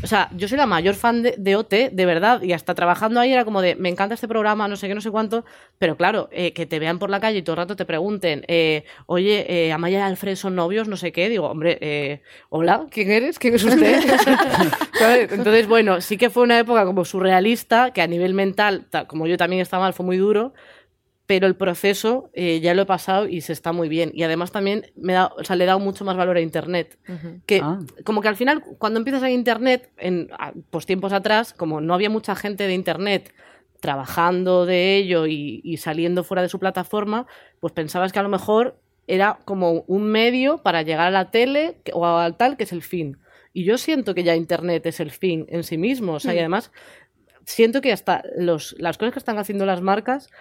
O 0.03 0.07
sea, 0.07 0.29
yo 0.35 0.47
soy 0.47 0.57
la 0.57 0.67
mayor 0.67 0.93
fan 0.93 1.23
de, 1.23 1.55
OT, 1.55 1.89
de 1.91 2.05
verdad. 2.05 2.43
Y 2.43 2.53
hasta 2.53 2.75
trabajando 2.75 3.19
ahí 3.19 3.33
era 3.33 3.43
como 3.43 3.61
de, 3.61 3.75
me 3.75 3.89
encanta 3.89 4.13
este 4.13 4.27
programa, 4.27 4.67
no 4.67 4.75
sé 4.75 4.87
qué, 4.87 4.93
no 4.93 5.01
sé 5.01 5.09
cuánto. 5.09 5.45
Pero 5.79 5.97
claro, 5.97 6.29
eh, 6.31 6.53
que 6.53 6.67
te 6.67 6.77
vean 6.77 6.99
por 6.99 7.09
la 7.09 7.19
calle 7.19 7.39
y 7.39 7.41
todo 7.41 7.55
el 7.55 7.57
rato 7.57 7.75
te 7.75 7.85
pregunten, 7.85 8.45
eh, 8.47 8.83
oye, 9.07 9.45
eh, 9.49 9.71
Amaya 9.71 9.99
y 9.99 10.01
Alfred 10.03 10.35
son 10.35 10.55
novios, 10.55 10.87
no 10.87 10.95
sé 10.95 11.11
qué. 11.11 11.27
Digo, 11.27 11.47
hombre, 11.47 11.79
eh, 11.81 12.21
hola, 12.49 12.85
¿quién 12.91 13.09
eres? 13.09 13.39
¿Quién 13.39 13.55
es 13.55 13.63
usted? 13.63 14.03
Entonces, 15.31 15.67
bueno, 15.67 16.01
sí 16.01 16.17
que 16.17 16.29
fue 16.29 16.43
una 16.43 16.59
época 16.59 16.85
como 16.85 17.03
surrealista, 17.03 17.91
que 17.93 18.01
a 18.01 18.07
nivel 18.07 18.35
mental, 18.35 18.87
como 19.07 19.25
yo 19.25 19.37
también 19.37 19.61
estaba 19.61 19.85
mal, 19.85 19.93
fue 19.93 20.05
muy 20.05 20.17
duro 20.17 20.53
pero 21.29 21.45
el 21.45 21.55
proceso 21.55 22.31
eh, 22.33 22.59
ya 22.59 22.73
lo 22.73 22.81
he 22.81 22.85
pasado 22.87 23.27
y 23.27 23.41
se 23.41 23.53
está 23.53 23.71
muy 23.71 23.87
bien. 23.87 24.09
Y 24.15 24.23
además 24.23 24.51
también 24.51 24.87
me 24.95 25.13
da, 25.13 25.27
o 25.27 25.43
sea, 25.43 25.55
le 25.55 25.65
he 25.65 25.67
dado 25.67 25.79
mucho 25.79 26.03
más 26.03 26.17
valor 26.17 26.37
a 26.37 26.41
Internet. 26.41 26.97
Que 27.45 27.61
ah. 27.63 27.77
como 28.03 28.21
que 28.21 28.29
al 28.29 28.35
final, 28.35 28.63
cuando 28.79 28.97
empiezas 28.97 29.21
a 29.21 29.29
Internet, 29.29 29.91
en 29.97 30.31
pues 30.71 30.87
tiempos 30.87 31.13
atrás, 31.13 31.53
como 31.53 31.81
no 31.81 31.93
había 31.93 32.09
mucha 32.09 32.33
gente 32.33 32.65
de 32.65 32.73
Internet 32.73 33.31
trabajando 33.79 34.65
de 34.65 34.95
ello 34.95 35.27
y, 35.27 35.77
saliendo 35.77 36.23
fuera 36.23 36.41
de 36.41 36.49
su 36.49 36.57
plataforma, 36.57 37.27
pues 37.59 37.73
pensabas 37.73 38.11
que 38.11 38.17
a 38.17 38.23
lo 38.23 38.29
mejor 38.29 38.79
era 39.05 39.37
como 39.45 39.83
un 39.85 40.07
medio 40.07 40.63
para 40.63 40.81
llegar 40.81 41.09
a 41.09 41.11
la 41.11 41.29
tele 41.29 41.77
o 41.93 42.07
al 42.07 42.37
tal, 42.37 42.57
que 42.57 42.63
es 42.63 42.71
el 42.71 42.81
fin. 42.81 43.19
Y 43.53 43.65
yo 43.65 43.77
siento 43.77 44.15
que 44.15 44.23
ya 44.23 44.35
Internet 44.35 44.83
es 44.87 44.99
el 44.99 45.11
fin 45.11 45.45
en 45.49 45.63
sí 45.63 45.77
mismo. 45.77 46.13
O 46.13 46.19
sea, 46.19 46.33
y 46.33 46.37
mm. 46.37 46.39
además 46.39 46.71
siento 47.45 47.81
que 47.81 47.93
hasta 47.93 48.23
los, 48.35 48.75
las 48.79 48.97
cosas 48.97 49.13
que 49.13 49.19
están 49.19 49.37
haciendo 49.37 49.67
las 49.67 49.81
marcas 49.81 50.31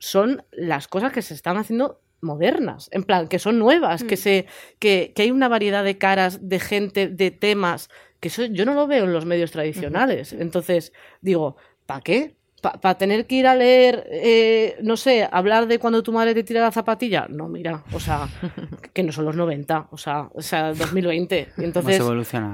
son 0.00 0.42
las 0.50 0.88
cosas 0.88 1.12
que 1.12 1.22
se 1.22 1.34
están 1.34 1.56
haciendo 1.56 2.00
modernas, 2.20 2.88
en 2.92 3.04
plan, 3.04 3.28
que 3.28 3.38
son 3.38 3.58
nuevas, 3.58 4.02
que, 4.02 4.16
mm. 4.16 4.18
se, 4.18 4.46
que, 4.78 5.12
que, 5.14 5.22
hay 5.22 5.30
una 5.30 5.48
variedad 5.48 5.84
de 5.84 5.96
caras, 5.96 6.48
de 6.48 6.58
gente, 6.58 7.08
de 7.08 7.30
temas, 7.30 7.88
que 8.18 8.28
eso 8.28 8.44
yo 8.44 8.64
no 8.64 8.74
lo 8.74 8.86
veo 8.86 9.04
en 9.04 9.12
los 9.12 9.24
medios 9.24 9.52
tradicionales. 9.52 10.32
Entonces, 10.32 10.92
digo, 11.20 11.56
¿para 11.86 12.00
qué? 12.00 12.36
Para 12.60 12.94
tener 12.96 13.26
que 13.26 13.36
ir 13.36 13.46
a 13.46 13.54
leer, 13.54 14.06
eh, 14.10 14.76
no 14.82 14.96
sé, 14.96 15.28
hablar 15.30 15.66
de 15.66 15.78
cuando 15.78 16.02
tu 16.02 16.12
madre 16.12 16.34
te 16.34 16.44
tira 16.44 16.60
la 16.60 16.72
zapatilla, 16.72 17.26
no, 17.28 17.48
mira, 17.48 17.84
o 17.92 18.00
sea, 18.00 18.28
que 18.92 19.02
no 19.02 19.12
son 19.12 19.24
los 19.24 19.36
90, 19.36 19.88
o 19.90 19.96
sea, 19.96 20.28
o 20.34 20.42
sea 20.42 20.72
2020. 20.74 21.48
Entonces, 21.58 22.02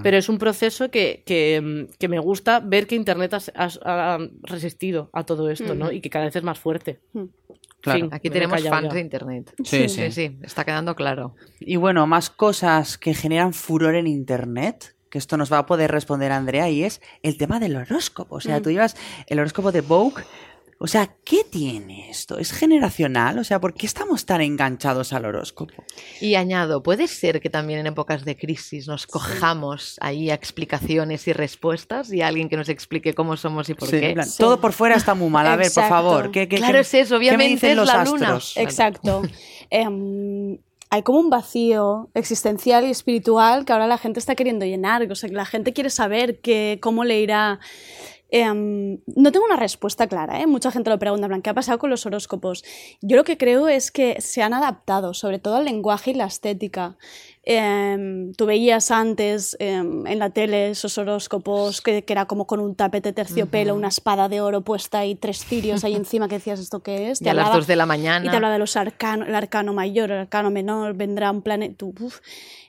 pero 0.02 0.16
es 0.16 0.28
un 0.28 0.38
proceso 0.38 0.90
que, 0.90 1.22
que, 1.26 2.09
me 2.09 2.18
gusta 2.18 2.61
ver 2.61 2.86
que 2.86 2.94
Internet 2.94 3.34
ha, 3.54 4.18
resistido 4.42 5.11
a 5.12 5.24
todo 5.24 5.50
esto, 5.50 5.74
¿no? 5.74 5.90
Y 5.90 6.00
que 6.00 6.11
cada 6.11 6.26
vez 6.26 6.36
es 6.36 6.42
más 6.42 6.59
fuerte. 6.59 7.00
Claro. 7.80 8.09
Aquí 8.11 8.30
tenemos 8.30 8.62
fans 8.62 8.92
de 8.92 9.00
Internet. 9.00 9.54
Sí, 9.62 9.88
sí, 9.88 10.11
sí, 10.11 10.38
está 10.42 10.64
quedando 10.64 10.96
claro. 10.96 11.34
Y 11.61 11.76
bueno, 11.76 12.07
más 12.07 12.30
cosas 12.30 12.98
que 12.98 13.14
generan 13.14 13.52
furor 13.52 13.94
en 13.94 14.07
Internet 14.07 14.95
que 15.11 15.18
esto 15.18 15.36
nos 15.36 15.52
va 15.52 15.59
a 15.59 15.66
poder 15.66 15.90
responder 15.90 16.32
Andrea, 16.32 16.68
y 16.68 16.84
es 16.84 17.00
el 17.22 17.36
tema 17.38 17.61
del 17.61 17.76
horóscopo. 17.76 18.36
O 18.36 18.40
sea, 18.40 18.59
mm. 18.59 18.62
tú 18.62 18.70
llevas 18.70 18.96
el 19.26 19.38
horóscopo 19.38 19.72
de 19.72 19.80
Vogue. 19.80 20.24
O 20.78 20.86
sea, 20.86 21.16
¿qué 21.24 21.42
tiene 21.42 22.11
esto? 22.11 22.38
¿Es 22.38 22.52
generacional? 22.52 23.38
O 23.38 23.44
sea, 23.44 23.61
¿por 23.61 23.72
qué 23.72 23.86
estamos 23.86 24.26
tan 24.26 24.42
enganchados 24.42 25.14
al 25.14 25.24
horóscopo? 25.24 25.72
Y 26.20 26.34
añado, 26.34 26.82
¿puede 26.82 27.09
ser 27.09 27.40
que 27.40 27.48
también 27.48 27.80
en 27.80 27.86
épocas 27.86 28.26
de 28.26 28.36
crisis 28.36 28.86
nos 28.86 29.07
cojamos 29.07 29.96
ahí 30.02 30.28
a 30.28 30.34
explicaciones 30.34 31.26
y 31.28 31.32
respuestas 31.32 32.12
y 32.12 32.20
alguien 32.20 32.50
que 32.50 32.59
nos 32.59 32.68
explique 32.68 33.14
cómo 33.14 33.38
somos 33.38 33.70
y 33.70 33.74
por 33.74 33.88
qué? 33.88 34.14
Todo 34.36 34.61
por 34.61 34.74
fuera 34.74 34.96
está 34.96 35.14
muy 35.14 35.30
mal. 35.30 35.46
A 35.46 35.57
ver, 35.57 35.72
por 35.72 35.88
favor. 35.88 36.30
¿qué, 36.30 36.46
claro, 36.46 36.78
es 36.78 36.92
eso. 36.92 37.16
Obviamente 37.16 37.72
es 37.72 37.76
la 37.78 38.04
luna. 38.04 38.38
Exacto. 38.57 39.22
Em, 39.70 40.59
hay 40.91 41.03
como 41.03 41.18
un 41.18 41.30
vacío 41.30 42.11
existencial 42.14 42.84
y 42.84 42.91
espiritual 42.91 43.64
que 43.64 43.72
ahora 43.72 43.87
la 43.87 43.99
gente 43.99 44.20
está 44.20 44.34
queriendo 44.34 44.64
llenar. 44.64 45.11
O 45.11 45.14
sea, 45.14 45.28
que 45.28 45.34
la 45.34 45.45
gente 45.45 45.72
quiere 45.72 45.91
saber 45.91 46.41
que, 46.41 46.78
cómo 46.80 47.05
le 47.05 47.20
irá. 47.20 47.61
Em, 48.28 48.99
no 49.07 49.30
tengo 49.30 49.47
una 49.47 49.57
respuesta 49.57 50.09
clara, 50.09 50.41
¿eh? 50.41 50.49
mucha 50.49 50.72
gente 50.72 50.91
lo 50.91 50.99
pregunta, 50.99 51.28
¿qué 51.43 51.51
ha 51.51 51.55
pasado 51.55 51.78
con 51.78 51.91
los 51.91 52.07
horóscopos? 52.07 52.64
Yo 53.01 53.16
lo 53.16 53.22
que 53.22 53.39
creo 53.39 53.68
es 53.68 53.93
que 53.93 54.20
se 54.20 54.43
han 54.43 54.53
adaptado, 54.53 55.14
sobre 55.14 55.39
todo 55.39 55.55
al 55.55 55.64
lenguaje 55.64 56.11
y 56.11 56.14
la 56.14 56.26
estética. 56.26 56.97
Em, 57.49 58.32
tú 58.32 58.44
veías 58.44 58.90
antes 58.90 59.57
em, 59.61 60.05
en 60.05 60.18
la 60.18 60.30
tele 60.30 60.70
esos 60.70 60.99
horóscopos 60.99 61.80
que, 61.80 62.03
que, 62.03 62.12
era 62.12 62.26
como 62.26 62.44
con 62.49 62.59
un 62.59 62.74
tapete 62.74 63.12
terciopelo, 63.12 63.72
una 63.76 63.86
espada 63.86 64.28
de 64.28 64.40
oro 64.40 64.62
puesta 64.62 65.07
y 65.07 65.14
tres 65.14 65.44
cirios 65.44 65.84
ahí 65.84 65.94
encima 65.94 66.26
que 66.26 66.34
decías 66.34 66.59
esto 66.59 66.82
qué 66.82 67.12
es. 67.12 67.22
y 67.22 67.28
a 67.28 67.34
las 67.34 67.53
dos 67.53 67.68
de 67.68 67.76
la 67.76 67.86
mañana. 67.86 68.26
Y 68.26 68.30
te 68.30 68.34
hablaba 68.34 68.53
de 68.53 68.59
los 68.59 68.74
arcanos, 68.74 69.28
el 69.28 69.34
arcano 69.36 69.72
mayor, 69.72 70.11
el 70.11 70.18
arcano 70.18 70.51
menor, 70.51 70.94
vendrá 70.94 71.30
un 71.30 71.40
planeta. 71.40 71.86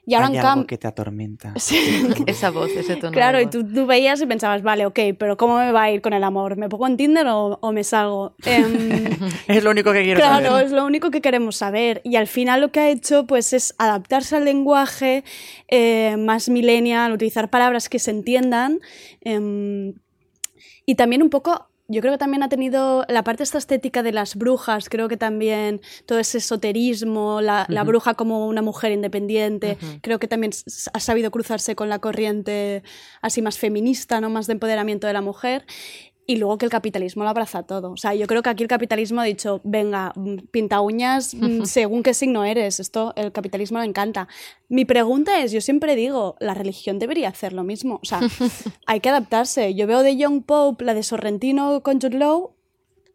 Y 0.10 0.14
ahora 0.16 0.28
Hay 0.28 0.38
algo 0.38 0.66
que 0.66 0.78
te 0.78 0.88
atormenta. 0.88 1.54
Esa 2.28 2.50
voz, 2.50 2.72
ese 2.72 2.96
tono. 2.96 3.12
Claro, 3.12 3.42
y 3.42 3.48
tú, 3.48 3.68
tú, 3.68 3.86
veías 3.86 4.22
y 4.22 4.26
pensabas, 4.26 4.64
vale, 4.64 4.86
ok, 4.86 4.98
pero 5.20 5.36
¿cómo 5.36 5.58
me 5.58 5.74
va 5.74 5.84
a 5.84 5.92
ir 5.92 6.02
con 6.02 6.14
el 6.14 6.24
amor? 6.24 6.56
¿Me 6.56 6.70
pongo 6.70 6.88
en 6.88 6.96
Tinder 6.96 7.28
o, 7.28 7.60
o 7.62 7.72
me 7.74 7.84
salgo? 7.84 8.34
Em, 8.46 9.10
es 9.50 9.64
lo 9.66 9.70
único 9.70 9.92
que 9.92 10.04
quiero 10.04 10.22
saber. 10.22 10.48
Claro, 10.48 10.60
es 10.60 10.72
lo 10.72 10.86
único 10.86 11.12
que 11.12 11.20
queremos 11.20 11.58
saber. 11.58 12.00
Y 12.06 12.16
al 12.16 12.28
final 12.28 12.62
lo 12.62 12.72
que 12.72 12.80
ha 12.80 12.90
hecho 12.90 13.28
pues 13.28 13.52
es 13.52 13.76
adaptarse 13.80 14.38
al 14.38 14.46
lenguaje 14.46 15.26
eh, 15.68 16.16
más 16.18 16.48
millennial, 16.48 17.12
utilizar 17.12 17.50
palabras 17.50 17.90
que 17.90 18.00
se 18.00 18.12
entiendan. 18.12 18.80
Em, 19.20 19.94
y 20.86 20.96
también 20.96 21.22
un 21.22 21.30
poco 21.30 21.68
yo 21.88 22.02
creo 22.02 22.14
que 22.14 22.18
también 22.18 22.44
ha 22.44 22.50
tenido 22.50 23.06
la 23.08 23.24
parte 23.24 23.44
esta 23.44 23.58
estética 23.58 24.04
de 24.04 24.12
las 24.12 24.36
brujas, 24.36 24.90
creo 24.90 25.08
que 25.08 25.18
también 25.18 25.82
todo 26.06 26.20
ese 26.20 26.40
esoterismo, 26.40 27.40
la, 27.42 27.66
bruja 27.86 28.14
como 28.14 28.48
una 28.48 28.62
mujer 28.62 28.92
independiente, 28.92 29.78
creo 30.02 30.20
que 30.20 30.28
también 30.28 30.52
ha 30.94 31.00
sabido 31.00 31.32
cruzarse 31.32 31.76
con 31.76 31.88
la 31.90 32.00
corriente 32.00 32.84
así 33.22 33.42
más 33.42 33.58
feminista, 33.58 34.20
¿no? 34.20 34.30
más 34.30 34.48
de 34.48 34.54
empoderamiento 34.54 35.08
de 35.08 35.14
la 35.14 35.22
mujer 35.22 35.66
y 36.30 36.36
luego 36.36 36.58
que 36.58 36.66
el 36.66 36.72
capitalismo 36.72 37.24
lo 37.24 37.30
abraza 37.30 37.64
todo. 37.64 37.94
O 37.94 37.98
sea, 37.98 38.14
yo 38.14 38.28
creo 38.28 38.44
que 38.44 38.50
aquí 38.50 38.62
el 38.62 38.68
capitalismo 38.68 39.22
ha 39.22 39.24
dicho, 39.24 39.62
venga, 39.64 40.12
mm, 40.14 40.36
pinta 40.52 40.82
uñas 40.82 41.34
mm, 41.34 41.64
según 41.64 42.04
qué 42.04 42.14
signo 42.14 42.44
eres. 42.44 42.82
Esto 42.82 43.14
el 43.16 43.32
capitalismo 43.32 43.80
le 43.80 43.86
encanta. 43.86 44.28
Mi 44.68 44.84
pregunta 44.84 45.42
es, 45.42 45.54
yo 45.54 45.62
siempre 45.62 45.96
digo, 45.96 46.36
la 46.42 46.54
religión 46.54 47.00
debería 47.00 47.30
hacer 47.30 47.54
lo 47.54 47.64
mismo. 47.64 48.02
O 48.04 48.06
sea, 48.06 48.20
hay 48.86 49.00
que 49.00 49.08
adaptarse. 49.08 49.74
Yo 49.74 49.88
veo 49.88 50.04
de 50.04 50.18
Young 50.18 50.44
Pope, 50.44 50.84
la 50.84 50.94
de 50.94 51.04
Sorrentino 51.04 51.82
con 51.82 52.02
Jude 52.02 52.18
Law, 52.18 52.57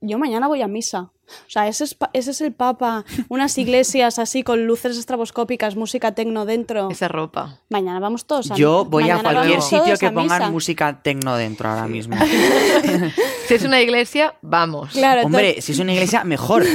yo 0.02 0.18
mañana 0.18 0.48
voy 0.48 0.60
a 0.62 0.68
misa. 0.68 1.10
O 1.46 1.50
sea, 1.50 1.66
ese 1.66 1.84
es, 1.84 1.96
ese 2.12 2.30
es 2.32 2.40
el 2.42 2.52
Papa, 2.52 3.04
unas 3.28 3.56
iglesias 3.56 4.18
así 4.18 4.42
con 4.42 4.66
luces 4.66 4.98
estraboscópicas, 4.98 5.76
música 5.76 6.12
tecno 6.12 6.44
dentro. 6.44 6.90
Esa 6.90 7.08
ropa. 7.08 7.60
Mañana 7.70 8.00
vamos 8.00 8.26
todos 8.26 8.50
a 8.50 8.54
Yo 8.56 8.84
voy 8.84 9.08
a 9.08 9.22
cualquier 9.22 9.62
sitio 9.62 9.96
que 9.98 10.10
pongan 10.10 10.52
música 10.52 11.00
tecno 11.02 11.36
dentro 11.36 11.70
ahora 11.70 11.86
mismo. 11.86 12.16
si 13.48 13.54
es 13.54 13.64
una 13.64 13.80
iglesia, 13.80 14.34
vamos. 14.42 14.94
Hombre, 15.24 15.62
si 15.62 15.72
es 15.72 15.78
una 15.78 15.92
iglesia, 15.92 16.24
mejor. 16.24 16.64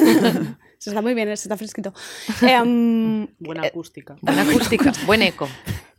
Se 0.79 0.91
está 0.91 1.01
muy 1.01 1.15
bien, 1.15 1.27
se 1.29 1.33
está 1.33 1.57
fresquito. 1.57 1.91
Em, 2.39 3.27
buena 3.39 3.63
acústica. 3.63 4.15
Buena 4.21 4.43
acústica, 4.43 4.93
buen 5.07 5.23
eco. 5.23 5.49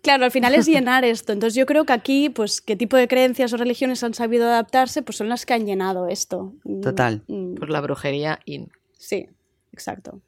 Claro, 0.02 0.24
al 0.24 0.30
final 0.30 0.54
es 0.54 0.66
llenar 0.66 1.04
esto. 1.04 1.32
Entonces 1.32 1.54
yo 1.54 1.66
creo 1.66 1.84
que 1.84 1.92
aquí, 1.92 2.28
pues, 2.28 2.60
qué 2.60 2.76
tipo 2.76 2.96
de 2.96 3.08
creencias 3.08 3.52
o 3.52 3.56
religiones 3.56 4.02
han 4.04 4.14
sabido 4.14 4.46
adaptarse, 4.46 5.02
pues 5.02 5.16
son 5.16 5.28
las 5.28 5.44
que 5.44 5.54
han 5.54 5.66
llenado 5.66 6.08
esto. 6.08 6.54
Total. 6.82 7.22
Mm. 7.26 7.54
Por 7.54 7.70
la 7.70 7.80
brujería 7.80 8.40
in. 8.44 8.70
Sí, 8.92 9.26
exacto. 9.72 10.20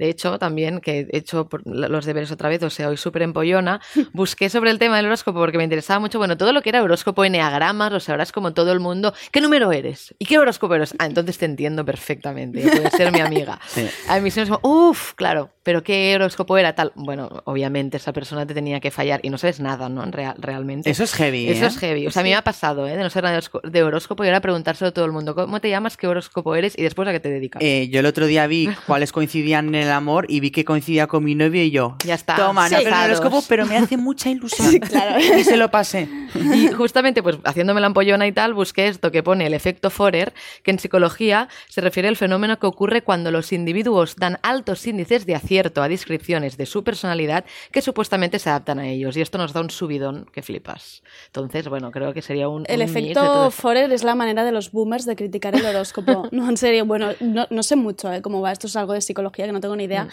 De 0.00 0.08
hecho, 0.08 0.38
también, 0.38 0.80
que 0.80 1.06
he 1.10 1.18
hecho 1.18 1.46
los 1.66 2.06
deberes 2.06 2.32
otra 2.32 2.48
vez, 2.48 2.62
o 2.62 2.70
sea, 2.70 2.88
hoy 2.88 2.96
súper 2.96 3.20
empollona, 3.20 3.82
busqué 4.14 4.48
sobre 4.48 4.70
el 4.70 4.78
tema 4.78 4.96
del 4.96 5.04
horóscopo 5.04 5.38
porque 5.38 5.58
me 5.58 5.64
interesaba 5.64 6.00
mucho, 6.00 6.16
bueno, 6.16 6.38
todo 6.38 6.54
lo 6.54 6.62
que 6.62 6.70
era 6.70 6.82
horóscopo, 6.82 7.22
eneagramas, 7.22 7.92
o 7.92 8.00
sea, 8.00 8.14
ahora 8.14 8.22
es 8.22 8.32
como 8.32 8.54
todo 8.54 8.72
el 8.72 8.80
mundo, 8.80 9.12
¿qué 9.30 9.42
número 9.42 9.72
eres? 9.72 10.14
¿Y 10.18 10.24
qué 10.24 10.38
horóscopo 10.38 10.74
eres? 10.74 10.94
Ah, 10.98 11.04
entonces 11.04 11.36
te 11.36 11.44
entiendo 11.44 11.84
perfectamente, 11.84 12.62
puedes 12.62 12.94
ser 12.94 13.12
mi 13.12 13.20
amiga. 13.20 13.60
A 14.08 14.20
mí 14.20 14.30
se 14.30 14.46
me 14.46 14.56
uff, 14.62 15.12
claro, 15.16 15.50
pero 15.62 15.82
¿qué 15.82 16.14
horóscopo 16.14 16.56
era 16.56 16.74
tal? 16.74 16.92
Bueno, 16.94 17.28
obviamente 17.44 17.98
esa 17.98 18.14
persona 18.14 18.46
te 18.46 18.54
tenía 18.54 18.80
que 18.80 18.90
fallar 18.90 19.20
y 19.22 19.28
no 19.28 19.36
sabes 19.36 19.60
nada, 19.60 19.90
¿no? 19.90 20.02
Real, 20.06 20.34
realmente. 20.38 20.88
Eso 20.88 21.04
es 21.04 21.12
heavy. 21.12 21.50
Eso 21.50 21.64
¿eh? 21.64 21.68
es 21.68 21.78
heavy. 21.78 22.06
O 22.06 22.10
sea, 22.10 22.20
a 22.20 22.22
mí 22.22 22.30
me 22.30 22.36
ha 22.36 22.42
pasado, 22.42 22.88
¿eh? 22.88 22.96
De 22.96 23.02
no 23.02 23.10
ser 23.10 23.24
de 23.24 23.82
horóscopo 23.82 24.24
y 24.24 24.28
ahora 24.28 24.40
preguntárselo 24.40 24.88
a 24.88 24.92
todo 24.92 25.04
el 25.04 25.12
mundo, 25.12 25.34
¿cómo 25.34 25.60
te 25.60 25.68
llamas? 25.68 25.98
¿Qué 25.98 26.06
horóscopo 26.06 26.54
eres? 26.54 26.78
Y 26.78 26.82
después 26.82 27.06
a 27.06 27.12
qué 27.12 27.20
te 27.20 27.28
dedicas. 27.28 27.62
Eh, 27.62 27.88
yo 27.90 28.00
el 28.00 28.06
otro 28.06 28.26
día 28.26 28.46
vi 28.46 28.68
cuáles 28.86 29.12
coincidían 29.12 29.68
en 29.68 29.74
el 29.74 29.89
amor 29.90 30.26
y 30.28 30.40
vi 30.40 30.50
que 30.50 30.64
coincidía 30.64 31.06
con 31.06 31.24
mi 31.24 31.34
novio 31.34 31.62
y 31.62 31.70
yo. 31.70 31.96
Ya 32.04 32.14
está. 32.14 32.36
Toma, 32.36 32.68
no 32.68 32.78
el 32.78 32.92
horóscopo, 32.92 33.42
pero 33.48 33.66
me 33.66 33.76
hace 33.76 33.96
mucha 33.96 34.30
ilusión. 34.30 34.78
claro. 34.80 35.18
Y 35.20 35.44
se 35.44 35.56
lo 35.56 35.70
pasé. 35.70 36.08
Y 36.34 36.68
justamente, 36.68 37.22
pues 37.22 37.38
haciéndome 37.44 37.80
la 37.80 37.88
ampollona 37.88 38.26
y 38.26 38.32
tal, 38.32 38.54
busqué 38.54 38.88
esto 38.88 39.10
que 39.10 39.22
pone 39.22 39.46
el 39.46 39.54
efecto 39.54 39.90
Forer, 39.90 40.32
que 40.62 40.70
en 40.70 40.78
psicología 40.78 41.48
se 41.68 41.80
refiere 41.80 42.08
al 42.08 42.16
fenómeno 42.16 42.58
que 42.58 42.66
ocurre 42.66 43.02
cuando 43.02 43.30
los 43.30 43.52
individuos 43.52 44.16
dan 44.16 44.38
altos 44.42 44.86
índices 44.86 45.26
de 45.26 45.34
acierto 45.34 45.82
a 45.82 45.88
descripciones 45.88 46.56
de 46.56 46.66
su 46.66 46.84
personalidad 46.84 47.44
que 47.72 47.82
supuestamente 47.82 48.38
se 48.38 48.50
adaptan 48.50 48.78
a 48.78 48.88
ellos. 48.88 49.16
Y 49.16 49.20
esto 49.20 49.38
nos 49.38 49.52
da 49.52 49.60
un 49.60 49.70
subidón 49.70 50.26
que 50.32 50.42
flipas. 50.42 51.02
Entonces, 51.26 51.68
bueno, 51.68 51.90
creo 51.90 52.12
que 52.12 52.22
sería 52.22 52.48
un. 52.48 52.64
El 52.68 52.82
efecto 52.82 53.50
Forer 53.50 53.92
es 53.92 54.04
la 54.04 54.14
manera 54.14 54.44
de 54.44 54.52
los 54.52 54.72
boomers 54.72 55.06
de 55.06 55.16
criticar 55.16 55.54
el 55.54 55.64
horóscopo. 55.64 56.28
no, 56.32 56.48
en 56.48 56.56
serio, 56.56 56.86
bueno, 56.86 57.10
no, 57.20 57.62
sé 57.62 57.76
mucho 57.76 58.12
¿eh? 58.12 58.22
cómo 58.22 58.40
va. 58.40 58.52
Esto 58.52 58.66
es 58.66 58.76
algo 58.76 58.92
de 58.92 59.00
psicología 59.00 59.46
que 59.46 59.52
no 59.52 59.60
tengo 59.60 59.69
ni 59.76 59.84
idea. 59.84 60.04
Mm 60.04 60.10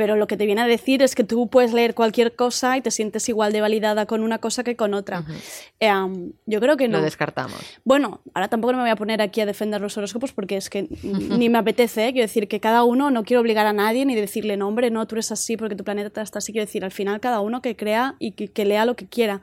pero 0.00 0.16
lo 0.16 0.26
que 0.26 0.38
te 0.38 0.46
viene 0.46 0.62
a 0.62 0.66
decir 0.66 1.02
es 1.02 1.14
que 1.14 1.24
tú 1.24 1.50
puedes 1.50 1.74
leer 1.74 1.94
cualquier 1.94 2.34
cosa 2.34 2.74
y 2.78 2.80
te 2.80 2.90
sientes 2.90 3.28
igual 3.28 3.52
de 3.52 3.60
validada 3.60 4.06
con 4.06 4.22
una 4.22 4.38
cosa 4.38 4.64
que 4.64 4.74
con 4.74 4.94
otra. 4.94 5.26
Em, 5.78 6.32
yo 6.46 6.58
creo 6.58 6.78
que 6.78 6.88
no. 6.88 6.96
Lo 6.96 7.04
descartamos. 7.04 7.60
Bueno, 7.84 8.22
ahora 8.32 8.48
tampoco 8.48 8.72
me 8.72 8.80
voy 8.80 8.88
a 8.88 8.96
poner 8.96 9.20
aquí 9.20 9.42
a 9.42 9.46
defender 9.46 9.78
los 9.78 9.98
horóscopos 9.98 10.32
porque 10.32 10.56
es 10.56 10.70
que 10.70 10.88
ni 11.02 11.50
me 11.50 11.58
apetece. 11.58 12.08
¿eh? 12.08 12.12
Quiero 12.12 12.26
decir 12.26 12.48
que 12.48 12.60
cada 12.60 12.82
uno, 12.82 13.10
no 13.10 13.24
quiero 13.24 13.42
obligar 13.42 13.66
a 13.66 13.74
nadie 13.74 14.06
ni 14.06 14.14
decirle, 14.14 14.56
no, 14.56 14.68
hombre, 14.68 14.90
no, 14.90 15.06
tú 15.06 15.16
eres 15.16 15.32
así 15.32 15.58
porque 15.58 15.76
tu 15.76 15.84
planeta 15.84 16.22
está 16.22 16.38
así. 16.38 16.52
Quiero 16.52 16.64
decir, 16.64 16.82
al 16.82 16.92
final 16.92 17.20
cada 17.20 17.40
uno 17.40 17.60
que 17.60 17.76
crea 17.76 18.16
y 18.18 18.32
que, 18.32 18.64
lea 18.64 18.86
lo 18.86 18.96
que 18.96 19.06
quiera 19.06 19.42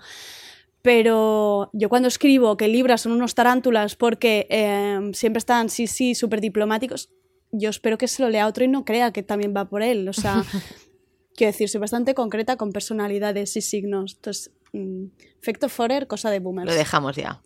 pero 0.82 1.70
yo 1.74 1.90
cuando 1.90 2.08
escribo 2.08 2.56
que 2.56 2.68
Libra 2.68 2.98
son 2.98 3.12
unos 3.12 3.36
tarántulas 3.36 3.96
porque 3.96 4.48
em, 4.50 5.14
siempre 5.14 5.40
están, 5.40 5.70
sí, 5.70 5.86
sí, 5.86 6.16
súper 6.16 6.40
diplomáticos, 6.40 7.10
yo 7.52 7.70
espero 7.70 7.98
que 7.98 8.08
se 8.08 8.22
lo 8.22 8.30
lea 8.30 8.48
otro 8.48 8.64
y 8.64 8.68
no 8.68 8.86
crea 8.86 9.12
que 9.12 9.24
también 9.24 9.54
va 9.56 9.66
por 9.66 9.82
él. 9.82 10.08
O 10.10 10.14
sea, 10.14 10.44
quiero 11.36 11.52
decir, 11.52 11.70
soy 11.70 11.80
bastante 11.80 12.14
concreta 12.14 12.58
con 12.58 12.72
personalidades 12.72 13.56
y 13.56 13.62
signos. 13.62 14.16
Entonces, 14.16 14.52
mm, 14.74 15.06
efecto 15.42 15.70
Forer, 15.70 16.08
cosa 16.08 16.30
de 16.30 16.40
boomers. 16.40 16.70
Lo 16.70 16.76
dejamos 16.76 17.16
ya. 17.16 17.42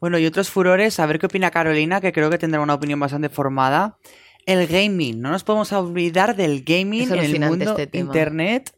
Bueno. 0.00 0.18
y 0.18 0.26
otros 0.26 0.50
furores, 0.50 1.00
a 1.00 1.06
ver 1.06 1.18
qué 1.18 1.26
opina 1.26 1.50
Carolina, 1.50 2.00
que 2.00 2.12
creo 2.12 2.28
que 2.28 2.38
tendrá 2.38 2.60
una 2.60 2.74
opinión 2.74 3.00
bastante 3.00 3.28
formada. 3.28 3.98
El 4.46 4.66
gaming, 4.66 5.20
no 5.20 5.30
nos 5.30 5.44
podemos 5.44 5.72
olvidar 5.72 6.36
del 6.36 6.62
gaming 6.64 7.10
en 7.12 7.18
el 7.18 7.40
mundo 7.40 7.76
este 7.78 7.98
internet. 7.98 8.74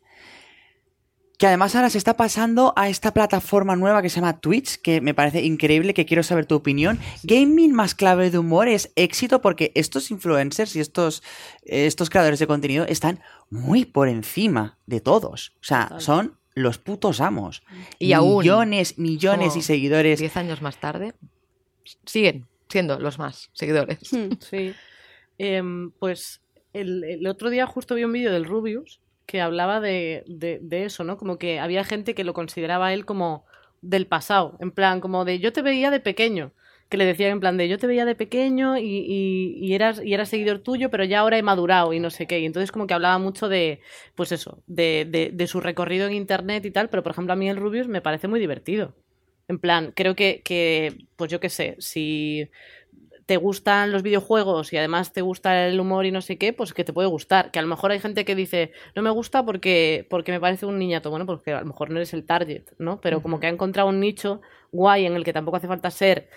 Que 1.38 1.46
además 1.46 1.74
ahora 1.74 1.90
se 1.90 1.98
está 1.98 2.16
pasando 2.16 2.72
a 2.76 2.88
esta 2.88 3.12
plataforma 3.12 3.76
nueva 3.76 4.00
que 4.02 4.08
se 4.08 4.16
llama 4.16 4.40
Twitch, 4.40 4.76
que 4.80 5.00
me 5.00 5.14
parece 5.14 5.42
increíble, 5.42 5.92
que 5.92 6.06
quiero 6.06 6.22
saber 6.22 6.46
tu 6.46 6.54
opinión. 6.54 6.98
Gaming 7.22 7.72
más 7.72 7.94
clave 7.94 8.30
de 8.30 8.38
humor 8.38 8.68
es 8.68 8.92
éxito 8.96 9.40
porque 9.42 9.72
estos 9.74 10.10
influencers 10.10 10.74
y 10.76 10.80
estos, 10.80 11.22
estos 11.64 12.08
creadores 12.08 12.38
de 12.38 12.46
contenido 12.46 12.86
están 12.86 13.20
muy 13.50 13.84
por 13.84 14.08
encima 14.08 14.78
de 14.86 15.00
todos. 15.00 15.52
O 15.60 15.64
sea, 15.64 15.96
son 15.98 16.38
los 16.54 16.78
putos 16.78 17.20
amos. 17.20 17.62
Y 17.98 18.14
millones, 18.14 18.98
millones 18.98 19.56
y 19.56 19.62
seguidores. 19.62 20.18
Diez 20.18 20.36
años 20.36 20.62
más 20.62 20.78
tarde, 20.78 21.14
siguen 22.06 22.46
siendo 22.68 22.98
los 22.98 23.18
más 23.18 23.50
seguidores. 23.52 24.12
Hmm. 24.12 24.32
Sí. 24.40 24.74
Em, 25.38 25.90
pues 25.90 26.40
el, 26.72 27.04
el, 27.04 27.26
otro 27.26 27.50
día 27.50 27.66
justo 27.66 27.94
vi 27.94 28.04
un 28.04 28.12
vídeo 28.12 28.32
del 28.32 28.46
Rubius 28.46 29.02
que 29.26 29.40
hablaba 29.40 29.80
de, 29.80 30.24
de, 30.28 30.84
eso, 30.84 31.04
¿no? 31.04 31.16
Como 31.18 31.38
que 31.38 31.58
había 31.58 31.84
gente 31.84 32.14
que 32.14 32.24
lo 32.24 32.32
consideraba 32.32 32.92
él 32.92 33.04
como 33.04 33.44
del 33.82 34.06
pasado, 34.06 34.56
en 34.60 34.70
plan, 34.70 35.00
como 35.00 35.24
de 35.24 35.38
yo 35.38 35.52
te 35.52 35.62
veía 35.62 35.90
de 35.90 36.00
pequeño, 36.00 36.52
que 36.88 36.96
le 36.96 37.04
decían 37.04 37.32
en 37.32 37.40
plan 37.40 37.56
de 37.56 37.68
yo 37.68 37.78
te 37.78 37.86
veía 37.86 38.04
de 38.04 38.14
pequeño 38.14 38.78
y, 38.78 38.84
y, 39.60 39.74
eras, 39.74 40.00
y 40.02 40.14
eras 40.14 40.28
seguidor 40.28 40.60
tuyo, 40.60 40.90
pero 40.90 41.04
ya 41.04 41.20
ahora 41.20 41.36
he 41.36 41.42
madurado 41.42 41.92
y 41.92 42.00
no 42.00 42.10
sé 42.10 42.26
qué. 42.26 42.38
Y 42.40 42.46
entonces 42.46 42.70
como 42.70 42.86
que 42.86 42.94
hablaba 42.94 43.18
mucho 43.18 43.48
de, 43.48 43.80
pues 44.14 44.32
eso, 44.32 44.62
de, 44.66 45.06
de, 45.08 45.30
de 45.32 45.46
su 45.48 45.60
recorrido 45.60 46.06
en 46.06 46.14
internet 46.14 46.64
y 46.64 46.70
tal, 46.70 46.88
pero 46.88 47.02
por 47.02 47.12
ejemplo 47.12 47.32
a 47.32 47.36
mí 47.36 47.48
el 47.48 47.56
Rubius 47.56 47.88
me 47.88 48.00
parece 48.00 48.28
muy 48.28 48.40
divertido. 48.40 48.94
En 49.48 49.58
plan, 49.58 49.92
creo 49.94 50.16
que, 50.16 50.42
que 50.44 50.96
pues 51.16 51.30
yo 51.30 51.38
qué 51.40 51.48
sé, 51.48 51.76
si 51.78 52.50
te 53.26 53.36
gustan 53.36 53.90
los 53.90 54.02
videojuegos 54.02 54.72
y 54.72 54.78
además 54.78 55.12
te 55.12 55.20
gusta 55.20 55.66
el 55.66 55.78
humor 55.80 56.06
y 56.06 56.12
no 56.12 56.20
sé 56.20 56.38
qué, 56.38 56.52
pues 56.52 56.72
que 56.72 56.84
te 56.84 56.92
puede 56.92 57.08
gustar. 57.08 57.50
Que 57.50 57.58
a 57.58 57.62
lo 57.62 57.68
mejor 57.68 57.90
hay 57.90 57.98
gente 57.98 58.24
que 58.24 58.36
dice, 58.36 58.72
no 58.94 59.02
me 59.02 59.10
gusta 59.10 59.44
porque, 59.44 60.06
porque 60.08 60.30
me 60.32 60.40
parece 60.40 60.64
un 60.64 60.78
niñato. 60.78 61.10
Bueno, 61.10 61.26
porque 61.26 61.52
a 61.52 61.60
lo 61.60 61.66
mejor 61.66 61.90
no 61.90 61.96
eres 61.96 62.14
el 62.14 62.24
target, 62.24 62.62
¿no? 62.78 63.00
Pero 63.00 63.22
como 63.22 63.40
que 63.40 63.48
ha 63.48 63.50
encontrado 63.50 63.88
un 63.88 63.98
nicho 63.98 64.40
guay 64.70 65.06
en 65.06 65.16
el 65.16 65.24
que 65.24 65.32
tampoco 65.32 65.56
hace 65.56 65.66
falta 65.66 65.90
ser 65.90 66.28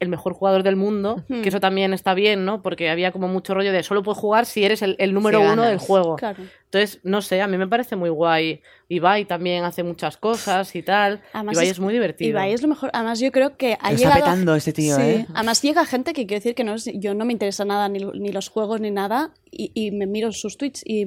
el 0.00 0.08
mejor 0.08 0.34
jugador 0.34 0.62
del 0.62 0.76
mundo, 0.76 1.24
que 1.28 1.48
eso 1.48 1.60
también 1.60 1.92
está 1.94 2.14
bien, 2.14 2.44
¿no? 2.44 2.62
Porque 2.62 2.90
había 2.90 3.12
como 3.12 3.28
mucho 3.28 3.54
rollo 3.54 3.72
de 3.72 3.82
solo 3.82 4.02
puedes 4.02 4.18
jugar 4.18 4.46
si 4.46 4.64
eres 4.64 4.82
el, 4.82 5.14
número 5.14 5.40
uno 5.40 5.62
del 5.62 5.78
juego. 5.78 6.16
Entonces, 6.64 7.00
no 7.04 7.22
sé, 7.22 7.40
a 7.40 7.46
mí 7.46 7.56
me 7.56 7.68
parece 7.68 7.94
muy 7.94 8.10
guay. 8.10 8.60
Ibai 8.88 9.24
también 9.24 9.64
hace 9.64 9.82
muchas 9.82 10.16
cosas 10.16 10.74
y 10.74 10.82
tal. 10.82 11.22
Ibai 11.32 11.68
es, 11.68 11.78
muy 11.78 11.92
divertido. 11.92 12.30
Ibai 12.30 12.52
es 12.52 12.62
lo 12.62 12.68
mejor. 12.68 12.90
Además, 12.92 13.20
yo 13.20 13.30
creo 13.30 13.56
que 13.56 13.78
ha 13.80 13.92
llegado... 13.92 14.16
Está 14.16 14.30
petando 14.30 14.54
este 14.56 14.72
tío, 14.72 14.98
¿eh? 14.98 15.26
Además, 15.34 15.62
llega 15.62 15.86
gente 15.86 16.12
que 16.12 16.26
quiere 16.26 16.40
decir 16.40 16.54
que 16.54 16.64
no 16.64 16.74
yo 16.76 17.14
no 17.14 17.24
me 17.24 17.32
interesa 17.32 17.64
nada, 17.64 17.88
ni, 17.88 18.00
ni 18.00 18.32
los 18.32 18.48
juegos 18.48 18.80
ni 18.80 18.90
nada, 18.90 19.32
y, 19.50 19.92
me 19.92 20.06
miro 20.06 20.32
sus 20.32 20.56
tweets 20.58 20.82
y 20.84 21.06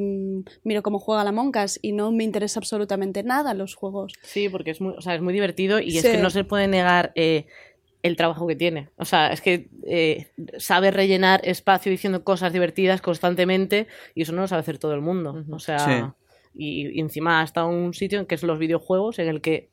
miro 0.64 0.82
cómo 0.82 1.00
juega 1.00 1.26
la 1.26 1.34
Moncas 1.34 1.80
y 1.82 1.92
no 1.92 2.12
me 2.12 2.24
interesa 2.24 2.62
absolutamente 2.62 3.24
nada 3.24 3.54
los 3.54 3.76
juegos. 3.76 4.14
Sí, 4.24 4.48
porque 4.48 4.72
es 4.72 4.80
muy, 4.80 4.94
o 4.98 5.02
sea, 5.02 5.16
es 5.16 5.22
muy 5.22 5.34
divertido 5.34 5.80
y 5.82 5.98
es 5.98 6.06
que 6.06 6.18
no 6.18 6.30
se 6.30 6.44
puede 6.44 6.68
negar... 6.68 7.12
Eh, 7.16 7.46
el 8.08 8.16
trabajo 8.16 8.48
que 8.48 8.56
tiene. 8.56 8.90
O 8.98 9.06
sea, 9.06 9.32
es 9.32 9.42
que 9.42 9.70
eh, 9.86 10.28
sabe 10.58 10.92
rellenar 10.92 11.42
espacio 11.44 11.92
diciendo 11.92 12.24
cosas 12.24 12.54
divertidas 12.54 13.02
constantemente 13.02 13.88
y 14.16 14.24
eso 14.24 14.34
no 14.34 14.42
lo 14.42 14.48
sabe 14.48 14.62
hacer 14.62 14.78
todo 14.78 14.94
el 14.94 15.02
mundo. 15.02 15.44
O 15.52 15.60
sea, 15.60 16.16
y, 16.54 16.88
y, 16.88 17.00
encima 17.00 17.42
ha 17.42 17.44
estado 17.44 17.70
en 17.72 17.78
un 17.78 17.94
sitio 17.94 18.20
en 18.20 18.26
que 18.26 18.36
es 18.36 18.44
los 18.44 18.60
videojuegos 18.60 19.20
en 19.20 19.28
el 19.28 19.42
que 19.42 19.70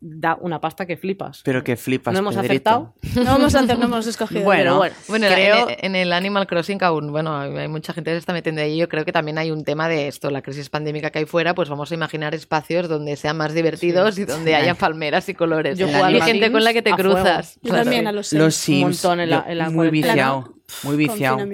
da 0.00 0.38
una 0.40 0.60
pasta 0.60 0.86
que 0.86 0.96
flipas. 0.96 1.42
Pero 1.44 1.62
que 1.62 1.76
flipas. 1.76 2.14
No 2.14 2.20
hemos 2.20 2.36
aceptado. 2.36 2.94
No 3.14 3.36
hemos, 3.36 3.52
no 3.52 3.84
hemos 3.84 4.06
escogido. 4.06 4.44
Bueno, 4.44 4.78
bueno, 4.78 4.94
bueno 5.08 5.26
creo... 5.26 5.66
en, 5.68 5.94
el 5.94 6.12
Animal 6.12 6.46
Crossing 6.46 6.82
aún, 6.82 7.10
bueno, 7.12 7.38
hay 7.38 7.68
mucha 7.68 7.92
gente 7.92 8.10
que 8.10 8.14
se 8.14 8.18
está 8.18 8.32
metiendo 8.32 8.62
ahí. 8.62 8.78
Yo 8.78 8.88
creo 8.88 9.04
que 9.04 9.12
también 9.12 9.36
hay 9.36 9.50
un 9.50 9.64
tema 9.64 9.88
de 9.88 10.08
esto, 10.08 10.30
la 10.30 10.42
crisis 10.42 10.70
pandémica 10.70 11.10
que 11.10 11.18
hay 11.18 11.26
fuera, 11.26 11.54
pues 11.54 11.68
vamos 11.68 11.90
a 11.90 11.94
imaginar 11.94 12.34
espacios 12.34 12.88
donde 12.88 13.16
sean 13.16 13.36
más 13.36 13.52
divertidos 13.52 14.18
y 14.18 14.24
donde 14.24 14.54
haya 14.54 14.74
palmeras 14.74 15.28
y 15.28 15.34
colores. 15.34 15.78
Yo 15.78 15.88
y 15.88 16.20
gente 16.20 16.50
con 16.50 16.64
la 16.64 16.72
que 16.72 16.82
te 16.82 16.92
cruzas. 16.92 17.58
Yo 17.62 17.74
también 17.74 18.06
a 18.06 18.12
los 18.12 18.28
Sims. 18.28 18.40
Los 18.40 18.54
Sims. 18.54 19.04
Un 19.04 19.10
montón 19.10 19.20
en 19.20 19.58
la, 19.58 19.70
muy 19.70 19.90
viciado. 19.90 20.54
Muy 20.84 20.96
viciado. 20.96 21.46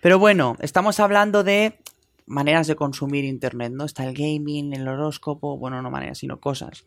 Pero 0.00 0.18
bueno, 0.18 0.56
estamos 0.60 1.00
hablando 1.00 1.42
de 1.42 1.78
maneras 2.26 2.66
de 2.66 2.76
consumir 2.76 3.24
internet, 3.24 3.72
¿no? 3.72 3.84
Está 3.84 4.04
el 4.04 4.14
gaming, 4.14 4.74
el 4.74 4.86
horóscopo, 4.86 5.58
bueno, 5.58 5.82
no 5.82 5.90
maneras, 5.90 6.18
sino 6.18 6.40
cosas. 6.40 6.84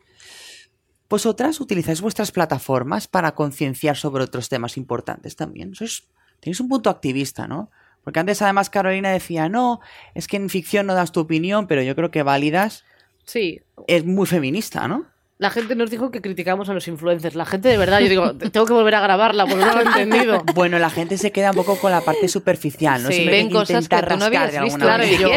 Vosotras 1.08 1.60
utilizáis 1.60 2.00
vuestras 2.00 2.32
plataformas 2.32 3.08
para 3.08 3.34
concienciar 3.34 3.96
sobre 3.96 4.24
otros 4.24 4.48
temas 4.48 4.76
importantes 4.76 5.36
también. 5.36 5.74
Sois, 5.74 6.04
tenéis 6.40 6.60
un 6.60 6.68
punto 6.68 6.90
activista, 6.90 7.48
¿no? 7.48 7.70
Porque 8.04 8.20
antes 8.20 8.42
además 8.42 8.70
Carolina 8.70 9.10
decía, 9.10 9.48
no, 9.48 9.80
es 10.14 10.28
que 10.28 10.36
en 10.36 10.50
ficción 10.50 10.86
no 10.86 10.94
das 10.94 11.12
tu 11.12 11.20
opinión, 11.20 11.66
pero 11.66 11.82
yo 11.82 11.94
creo 11.94 12.10
que 12.10 12.22
válidas. 12.22 12.84
Sí. 13.24 13.60
Es 13.86 14.04
muy 14.04 14.26
feminista, 14.26 14.86
¿no? 14.88 15.06
La 15.38 15.50
gente 15.50 15.76
nos 15.76 15.88
dijo 15.88 16.10
que 16.10 16.20
criticamos 16.20 16.68
a 16.68 16.74
los 16.74 16.88
influencers. 16.88 17.36
La 17.36 17.46
gente 17.46 17.68
de 17.68 17.76
verdad, 17.76 18.00
yo 18.00 18.08
digo, 18.08 18.34
tengo 18.52 18.66
que 18.66 18.72
volver 18.72 18.96
a 18.96 19.00
grabarla 19.00 19.46
porque 19.46 19.64
no 19.64 19.72
lo 19.72 19.80
he 19.80 19.84
entendido. 19.84 20.42
Bueno, 20.54 20.78
la 20.78 20.90
gente 20.90 21.16
se 21.16 21.30
queda 21.30 21.50
un 21.50 21.56
poco 21.56 21.76
con 21.76 21.90
la 21.92 22.00
parte 22.00 22.28
superficial, 22.28 23.02
¿no? 23.02 23.10
Sí, 23.10 23.24
ven 23.26 23.50
cosas 23.50 23.88
que 23.88 23.96
tú 24.02 24.16
no 24.16 24.24
habías 24.24 24.60
visto, 24.60 24.78
claro, 24.78 25.04
y 25.04 25.16
yo, 25.16 25.30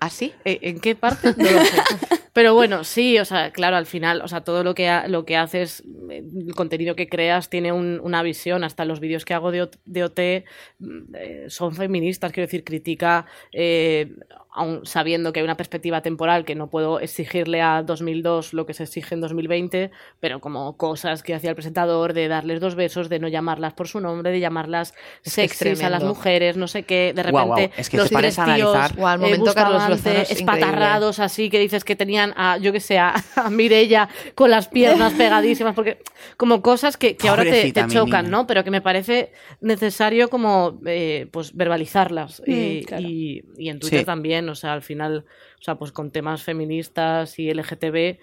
¿Ah, 0.00 0.10
sí? 0.10 0.32
¿En 0.44 0.80
qué 0.80 0.96
parte? 0.96 1.34
No 1.36 1.50
lo 1.50 1.64
sé. 1.64 1.76
Pero 2.36 2.52
bueno, 2.52 2.84
sí, 2.84 3.18
o 3.18 3.24
sea, 3.24 3.50
claro, 3.50 3.78
al 3.78 3.86
final, 3.86 4.20
o 4.20 4.28
sea, 4.28 4.42
todo 4.42 4.62
lo 4.62 4.74
que, 4.74 4.92
lo 5.08 5.24
que 5.24 5.38
haces, 5.38 5.82
el 6.10 6.54
contenido 6.54 6.94
que 6.94 7.08
creas 7.08 7.48
tiene 7.48 7.72
una 7.72 8.22
visión, 8.22 8.62
hasta 8.62 8.84
los 8.84 9.00
vídeos 9.00 9.24
que 9.24 9.32
hago 9.32 9.50
de, 9.50 9.62
OT 9.62 10.44
mm, 10.78 11.14
eh, 11.14 11.46
son 11.48 11.74
feministas, 11.74 12.32
quiero 12.32 12.46
decir, 12.46 12.62
critica 12.62 13.24
eh, 13.52 14.16
aun 14.56 14.86
sabiendo 14.86 15.32
que 15.32 15.40
hay 15.40 15.44
una 15.44 15.56
perspectiva 15.56 16.00
temporal 16.00 16.44
que 16.44 16.54
no 16.54 16.68
puedo 16.68 16.98
exigirle 16.98 17.60
a 17.60 17.82
2002 17.82 18.54
lo 18.54 18.64
que 18.64 18.72
se 18.72 18.84
exige 18.84 19.14
en 19.14 19.20
2020, 19.20 19.90
pero 20.18 20.40
como 20.40 20.76
cosas 20.78 21.22
que 21.22 21.34
hacía 21.34 21.50
el 21.50 21.56
presentador 21.56 22.14
de 22.14 22.26
darles 22.28 22.58
dos 22.60 22.74
besos, 22.74 23.08
de 23.10 23.18
no 23.18 23.28
llamarlas 23.28 23.74
por 23.74 23.86
su 23.86 24.00
nombre, 24.00 24.30
de 24.30 24.40
llamarlas 24.40 24.94
sexys 25.22 25.82
a 25.82 25.90
las 25.90 26.02
mujeres, 26.02 26.56
no 26.56 26.68
sé 26.68 26.84
qué, 26.84 27.12
de 27.14 27.22
repente 27.22 27.70
Es 27.76 27.90
que 27.90 27.98
los 27.98 28.10
tres 28.10 28.36
tíos 28.36 28.74
al 28.74 29.18
momento 29.18 29.52
eh, 30.06 30.26
espatarrados 30.30 31.20
así 31.20 31.50
que 31.50 31.58
dices 31.58 31.84
que 31.84 31.94
tenían 31.94 32.32
a, 32.36 32.56
yo 32.56 32.72
que 32.72 32.80
sé, 32.80 32.98
a, 32.98 33.22
Mirella 33.50 34.08
con 34.34 34.50
las 34.50 34.68
piernas 34.68 35.12
pegadísimas, 35.18 35.74
porque 35.74 35.98
como 36.38 36.62
cosas 36.62 36.96
que, 36.96 37.16
ahora 37.28 37.44
te, 37.44 37.72
chocan, 37.88 38.30
¿no? 38.30 38.46
Pero 38.46 38.64
que 38.64 38.70
me 38.70 38.80
parece 38.80 39.32
necesario 39.60 40.30
como 40.30 40.80
eh, 40.86 41.28
pues 41.30 41.54
verbalizarlas 41.54 42.42
mm, 42.46 42.52
y, 42.52 43.42
y, 43.58 43.68
en 43.68 43.78
Twitter 43.78 44.04
también 44.04 44.45
o 44.48 44.54
sea, 44.54 44.72
al 44.72 44.82
final, 44.82 45.24
o 45.58 45.62
sea, 45.62 45.76
pues 45.76 45.92
con 45.92 46.10
temas 46.10 46.42
feministas 46.42 47.38
y 47.38 47.52
LGTB 47.52 48.18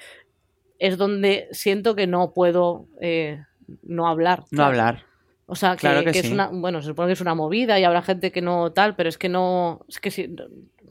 es 0.80 0.98
donde 0.98 1.48
siento 1.52 1.96
que 1.96 2.08
no 2.08 2.34
puedo 2.34 2.88
eh, 3.00 3.44
no 3.84 4.08
hablar. 4.08 4.44
No 4.52 4.64
hablar. 4.64 5.06
O 5.46 5.56
sea, 5.56 5.76
que, 5.76 6.10
es 6.10 6.32
una, 6.32 6.48
bueno, 6.48 6.82
se 6.82 6.88
supone 6.88 7.10
que 7.10 7.14
es 7.14 7.22
una 7.22 7.36
movida 7.36 7.80
y 7.80 7.84
habrá 7.84 8.02
gente 8.02 8.32
que 8.32 8.42
no 8.42 8.72
tal, 8.72 8.96
pero 8.96 9.10
es 9.10 9.18
que 9.18 9.30
no, 9.30 9.86
es 9.88 10.00
que 10.00 10.10
si, 10.10 10.34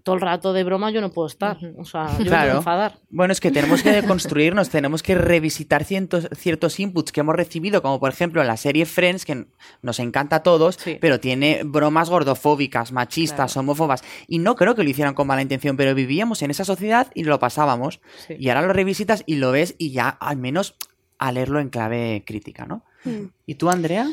todo 0.03 0.16
el 0.16 0.20
rato 0.20 0.53
de 0.53 0.64
broma 0.64 0.90
yo 0.90 1.00
no 1.00 1.12
puedo 1.12 1.26
estar. 1.26 1.59
O 1.78 1.84
sea, 1.84 2.18
yo 2.18 2.24
claro. 2.24 2.53
me 2.53 2.59
enfadar. 2.59 2.98
Bueno, 3.11 3.32
es 3.32 3.40
que 3.40 3.50
tenemos 3.50 3.82
que 3.82 3.92
deconstruirnos, 4.03 4.68
tenemos 4.68 5.03
que 5.03 5.14
revisitar 5.14 5.84
ciertos, 5.84 6.28
ciertos 6.36 6.80
inputs 6.80 7.12
que 7.12 7.20
hemos 7.20 7.36
recibido, 7.36 7.82
como 7.82 8.00
por 8.00 8.11
ejemplo 8.11 8.42
la 8.44 8.57
serie 8.57 8.86
Friends, 8.86 9.24
que 9.24 9.46
nos 9.82 9.98
encanta 9.98 10.36
a 10.36 10.42
todos, 10.42 10.78
pero 11.00 11.20
tiene 11.20 11.62
bromas 11.64 12.11
gordofóbicas, 12.11 12.92
machistas, 12.92 13.57
homófobas. 13.57 14.03
Y 14.26 14.38
no 14.38 14.57
creo 14.57 14.74
que 14.74 14.82
lo 14.82 14.90
hicieran 14.90 15.14
con 15.14 15.26
mala 15.26 15.42
intención, 15.42 15.76
pero 15.76 15.94
vivíamos 15.94 16.42
en 16.42 16.50
esa 16.50 16.64
sociedad 16.64 17.09
y 17.14 17.24
lo 17.24 17.38
pasábamos. 17.38 18.00
Y 18.28 18.48
ahora 18.48 18.62
lo 18.62 18.72
revisitas 18.72 19.22
y 19.26 19.36
lo 19.36 19.53
ves 19.53 19.74
y 19.78 19.92
ya 19.92 20.09
al 20.09 20.36
menos 20.36 20.76
a 21.18 21.30
leerlo 21.30 21.61
en 21.61 21.68
clave 21.68 22.24
crítica, 22.26 22.66
¿no? 22.66 22.84
Hmm. 23.05 23.26
¿Y 23.46 23.55
tú, 23.55 23.70
Andrea? 23.70 24.09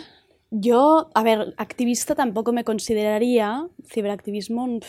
Yo, 0.52 1.10
a 1.14 1.24
ver, 1.24 1.54
activista 1.58 2.16
tampoco 2.16 2.54
me 2.54 2.64
consideraría, 2.64 3.68
ciberactivismo 3.88 4.80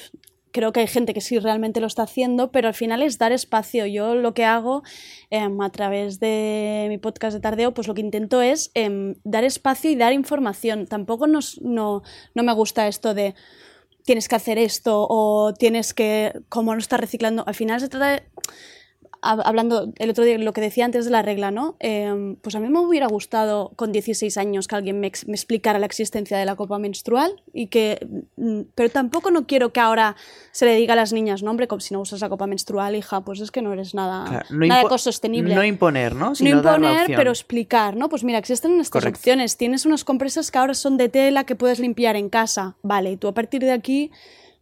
creo 0.52 0.72
que 0.72 0.80
hay 0.80 0.86
gente 0.86 1.14
que 1.14 1.20
sí 1.20 1.38
realmente 1.38 1.80
lo 1.80 1.86
está 1.86 2.02
haciendo, 2.02 2.50
pero 2.50 2.68
al 2.68 2.74
final 2.74 3.02
es 3.02 3.18
dar 3.18 3.32
espacio. 3.32 3.86
Yo 3.86 4.14
lo 4.14 4.34
que 4.34 4.44
hago 4.44 4.82
em, 5.30 5.60
a 5.60 5.70
través 5.70 6.20
de 6.20 6.86
mi 6.88 6.98
podcast 6.98 7.34
de 7.34 7.40
tardeo, 7.40 7.72
pues 7.74 7.88
lo 7.88 7.94
que 7.94 8.00
intento 8.00 8.42
es 8.42 8.70
em, 8.74 9.14
dar 9.24 9.44
espacio 9.44 9.90
y 9.90 9.96
dar 9.96 10.12
información. 10.12 10.86
Tampoco 10.86 11.26
nos, 11.26 11.60
no, 11.62 12.02
no 12.34 12.42
me 12.42 12.52
gusta 12.52 12.88
esto 12.88 13.14
de 13.14 13.34
tienes 14.04 14.28
que 14.28 14.34
hacer 14.34 14.58
esto 14.58 15.06
o 15.08 15.54
tienes 15.54 15.94
que, 15.94 16.32
como 16.48 16.72
no 16.72 16.78
estás 16.78 17.00
reciclando. 17.00 17.44
Al 17.46 17.54
final 17.54 17.80
se 17.80 17.88
trata 17.88 18.12
de 18.12 18.22
hablando 19.22 19.92
el 19.96 20.10
otro 20.10 20.24
día, 20.24 20.38
lo 20.38 20.52
que 20.52 20.60
decía 20.60 20.84
antes 20.84 21.04
de 21.04 21.10
la 21.10 21.22
regla, 21.22 21.50
¿no? 21.50 21.76
Em, 21.78 22.36
pues 22.36 22.54
a 22.54 22.60
mí 22.60 22.68
me 22.68 22.78
hubiera 22.80 23.06
gustado 23.06 23.72
con 23.76 23.92
16 23.92 24.36
años 24.38 24.68
que 24.68 24.74
alguien 24.76 25.00
me, 25.00 25.06
explicara 25.06 25.78
la 25.78 25.86
existencia 25.86 26.38
de 26.38 26.44
la 26.44 26.56
copa 26.56 26.78
menstrual 26.78 27.42
y 27.52 27.66
que, 27.66 28.06
mm, 28.36 28.60
pero 28.74 28.90
tampoco 28.90 29.30
no 29.30 29.46
quiero 29.46 29.72
que 29.72 29.80
ahora 29.80 30.16
se 30.52 30.66
le 30.66 30.74
diga 30.76 30.94
a 30.94 30.96
las 30.96 31.12
niñas, 31.12 31.42
no 31.42 31.50
hombre, 31.50 31.68
como 31.68 31.80
si 31.80 31.94
no 31.94 32.00
usas 32.00 32.20
la 32.20 32.28
copa 32.28 32.46
menstrual, 32.46 32.96
hija, 32.96 33.20
pues 33.22 33.40
es 33.40 33.50
que 33.50 33.62
no 33.62 33.72
eres 33.72 33.94
nada, 33.94 34.44
nada 34.50 34.98
sostenible. 34.98 35.54
No 35.54 35.64
imponer, 35.64 36.14
¿no? 36.14 36.32
no 36.38 36.48
imponer, 36.48 37.12
pero 37.16 37.30
explicar, 37.30 37.96
¿no? 37.96 38.08
Pues 38.08 38.24
mira, 38.24 38.38
existen 38.38 38.80
estas 38.80 39.04
opciones. 39.04 39.56
Tienes 39.56 39.86
unas 39.86 40.04
compresas 40.04 40.50
que 40.50 40.58
ahora 40.58 40.74
son 40.74 40.96
de 40.96 41.08
tela 41.08 41.44
que 41.44 41.56
puedes 41.56 41.78
limpiar 41.78 42.16
en 42.16 42.28
casa, 42.28 42.76
vale, 42.82 43.12
y 43.12 43.16
tú 43.16 43.28
a 43.28 43.34
partir 43.34 43.62
de 43.62 43.72
aquí 43.72 44.10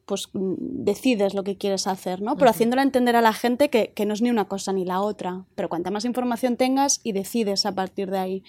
pues 0.08 0.28
mm, 0.32 0.54
decides 0.58 1.34
lo 1.34 1.44
que 1.44 1.56
quieres 1.56 1.86
hacer, 1.86 2.20
¿no? 2.20 2.36
Pero 2.36 2.50
haciéndolo 2.50 2.82
entender 2.82 3.14
a 3.14 3.20
la 3.20 3.32
gente 3.32 3.68
que, 3.68 3.92
no 4.06 4.14
es 4.14 4.22
ni 4.22 4.30
una 4.30 4.46
cosa 4.46 4.72
ni 4.72 4.84
la 4.84 5.00
otra. 5.00 5.44
Pero 5.54 5.68
cuanta 5.68 5.92
más 5.92 6.04
información 6.04 6.56
tengas 6.56 7.00
y 7.04 7.12
decides 7.12 7.66
a 7.66 7.74
partir 7.74 8.10
de 8.10 8.18
ahí. 8.18 8.44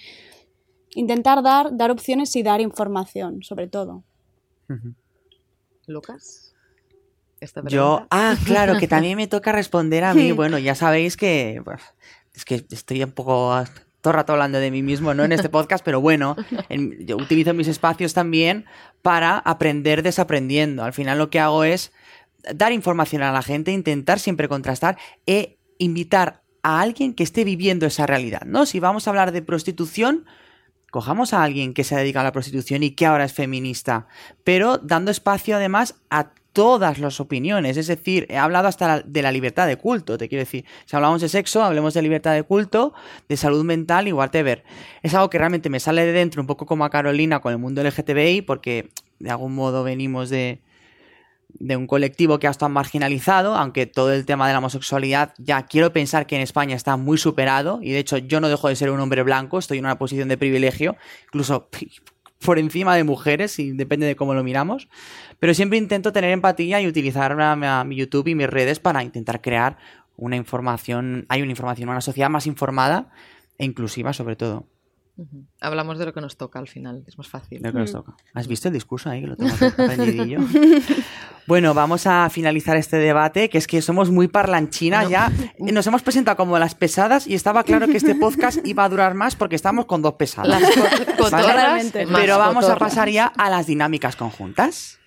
Intentar 0.95 1.43
dar, 1.43 1.76
dar 1.76 1.91
opciones 1.91 2.36
y 2.36 2.41
dar 2.41 2.62
información, 2.62 3.43
sobre 3.43 3.68
todo. 3.68 4.03
Lucas. 5.86 6.55
Yo, 7.68 8.07
ah, 8.10 8.36
claro, 8.45 8.78
que 8.80 8.88
también 8.88 9.16
me 9.16 9.28
toca 9.28 9.51
responder 9.51 10.03
a 10.03 10.14
mí. 10.14 10.32
Bueno, 10.39 10.57
ya 10.57 10.76
sabéis 10.76 11.18
que 11.18 11.62
es 12.34 12.45
que 12.45 12.66
estoy 12.70 13.03
un 13.03 13.12
poco 13.12 13.53
todo 14.02 14.12
el 14.12 14.18
rato 14.18 14.34
hablando 14.34 14.60
de 14.60 14.72
mí 14.72 14.82
mismo, 14.82 15.14
no 15.14 15.24
en 15.24 15.32
este 15.32 15.50
podcast, 15.50 15.84
pero 15.84 16.00
bueno, 16.02 16.36
yo 17.00 17.18
utilizo 17.18 17.54
mis 17.54 17.68
espacios 17.68 18.14
también 18.14 18.66
para 19.02 19.38
aprender 19.38 20.04
desaprendiendo. 20.04 20.84
Al 20.84 20.93
final 20.93 21.18
lo 21.18 21.30
que 21.30 21.39
hago 21.39 21.64
es 21.64 21.91
dar 22.54 22.72
información 22.72 23.22
a 23.22 23.32
la 23.32 23.41
gente, 23.41 23.72
intentar 23.72 24.20
siempre 24.20 24.47
contrastar 24.47 24.97
e 25.26 25.58
invitar 25.78 26.43
a 26.64 26.82
alguien 26.82 27.14
que 27.14 27.24
esté 27.24 27.43
viviendo 27.43 27.86
esa 27.86 28.06
realidad, 28.06 28.41
¿no? 28.45 28.66
Si 28.66 28.80
vamos 28.80 29.08
a 29.08 29.12
hablar 29.12 29.32
de 29.32 29.41
prostitución, 29.41 30.26
cojamos 30.91 31.34
a 31.34 31.43
alguien 31.43 31.74
que 31.74 31.84
se 31.84 31.95
dedica 31.95 32.22
a 32.22 32.24
la 32.24 32.32
prostitución 32.32 32.84
y 32.84 32.91
que 32.91 33.06
ahora 33.06 33.26
es 33.26 33.34
feminista, 33.34 34.08
pero 34.43 34.78
dando 34.78 35.12
espacio 35.12 35.56
además 35.56 35.95
a 36.10 36.32
todas 36.54 37.00
las 37.00 37.20
opiniones. 37.20 37.78
Es 37.78 37.88
decir, 37.88 38.26
he 38.30 38.38
hablado 38.38 38.68
hasta 38.68 39.02
de 39.02 39.22
la 39.22 39.32
libertad 39.32 39.68
de 39.68 39.78
culto, 39.78 40.18
te 40.18 40.28
quiero 40.28 40.41
decir. 40.41 40.66
Si 40.86 40.95
hablamos 40.95 41.22
de 41.22 41.30
sexo, 41.30 41.64
hablemos 41.64 41.93
de 41.93 42.02
libertad 42.02 42.34
de 42.34 42.43
culto, 42.43 42.93
de 43.28 43.38
salud 43.38 43.64
mental 43.64 44.08
y 44.08 44.14
whatever. 44.14 44.64
Es 45.02 45.14
algo 45.14 45.30
que 45.30 45.38
realmente 45.38 45.70
me 45.70 45.80
sale 45.80 46.06
de 46.06 46.12
dentro, 46.12 46.41
un 46.41 46.47
poco 46.47 46.66
como 46.66 46.86
a 46.86 46.89
Carolina 46.89 47.39
con 47.39 47.52
el 47.52 47.60
mundo 47.60 47.84
LGTBI, 47.84 48.41
porque 48.41 48.89
de 49.20 49.30
algún 49.30 49.54
modo 49.56 49.84
venimos 49.84 50.30
de, 50.30 50.62
de 51.50 51.76
un 51.76 51.88
colectivo 51.88 52.39
que 52.39 52.47
ha 52.47 52.52
estado 52.52 52.70
marginalizado, 52.70 53.56
aunque 53.56 53.88
todo 53.88 54.14
el 54.14 54.26
tema 54.26 54.47
de 54.47 54.54
la 54.54 54.60
homosexualidad 54.60 55.34
ya 55.38 55.66
quiero 55.66 55.91
pensar 55.91 56.28
que 56.28 56.36
en 56.36 56.41
España 56.41 56.76
está 56.76 56.95
muy 56.95 57.18
superado, 57.18 57.80
y 57.82 57.91
de 57.91 58.00
hecho 58.00 58.18
yo 58.18 58.39
no 58.39 58.50
dejo 58.50 58.70
de 58.70 58.76
ser 58.76 58.91
un 58.91 59.00
hombre 59.00 59.24
blanco, 59.24 59.58
estoy 59.58 59.80
en 59.80 59.86
una 59.86 59.97
posición 59.97 60.30
de 60.30 60.38
privilegio, 60.38 60.95
incluso 61.26 61.70
por 62.45 62.60
encima 62.60 62.95
de 62.95 63.04
mujeres, 63.04 63.60
y 63.60 63.72
depende 63.72 64.06
de 64.06 64.16
cómo 64.16 64.34
lo 64.34 64.43
miramos. 64.43 64.88
Pero 65.39 65.53
siempre 65.53 65.77
intento 65.77 66.11
tener 66.11 66.31
empatía 66.31 66.81
y 66.81 66.87
utilizar 66.87 67.35
mi 67.85 67.95
YouTube 67.95 68.27
y 68.27 68.35
mis 68.35 68.49
redes 68.49 68.79
para 68.79 69.03
intentar 69.03 69.41
crear 69.41 69.77
una 70.17 70.35
información, 70.35 71.25
hay 71.29 71.41
una 71.41 71.51
información, 71.51 71.89
una 71.89 72.01
sociedad 72.01 72.29
más 72.29 72.45
informada 72.45 73.09
e 73.57 73.65
inclusiva 73.65 74.13
sobre 74.13 74.35
todo. 74.35 74.67
Hablamos 75.59 75.97
de 75.97 76.05
lo 76.05 76.13
que 76.13 76.21
nos 76.21 76.37
toca 76.37 76.59
al 76.59 76.67
final, 76.67 77.03
es 77.05 77.17
más 77.17 77.27
fácil. 77.27 77.61
De 77.61 77.67
lo 77.67 77.73
que 77.73 77.79
nos 77.79 77.91
toca. 77.91 78.15
¿Has 78.33 78.47
visto 78.47 78.69
el 78.69 78.73
discurso 78.73 79.09
ahí? 79.09 79.21
Que 79.21 79.27
lo 79.27 79.35
tengo 79.35 79.53
aprendidillo. 79.53 80.39
bueno, 81.47 81.73
vamos 81.73 82.07
a 82.07 82.29
finalizar 82.29 82.77
este 82.77 82.97
debate, 82.97 83.49
que 83.49 83.57
es 83.57 83.67
que 83.67 83.81
somos 83.81 84.11
muy 84.11 84.29
parlanchinas 84.29 85.09
ya. 85.09 85.29
Nos 85.59 85.85
hemos 85.87 86.03
presentado 86.03 86.37
como 86.37 86.57
las 86.57 86.73
pesadas 86.73 87.27
y 87.27 87.33
estaba 87.33 87.63
claro 87.65 87.87
que 87.87 87.97
este 87.97 88.15
podcast 88.15 88.65
iba 88.65 88.85
a 88.85 88.89
durar 88.89 89.13
más 89.13 89.35
porque 89.35 89.57
estamos 89.57 89.87
con 89.87 90.01
dos 90.01 90.13
pesadas. 90.13 90.63
Pero 92.13 92.37
vamos 92.37 92.69
a 92.69 92.77
pasar 92.77 93.09
ya 93.09 93.25
a 93.25 93.49
las 93.49 93.67
dinámicas 93.67 94.15
conjuntas. 94.15 94.99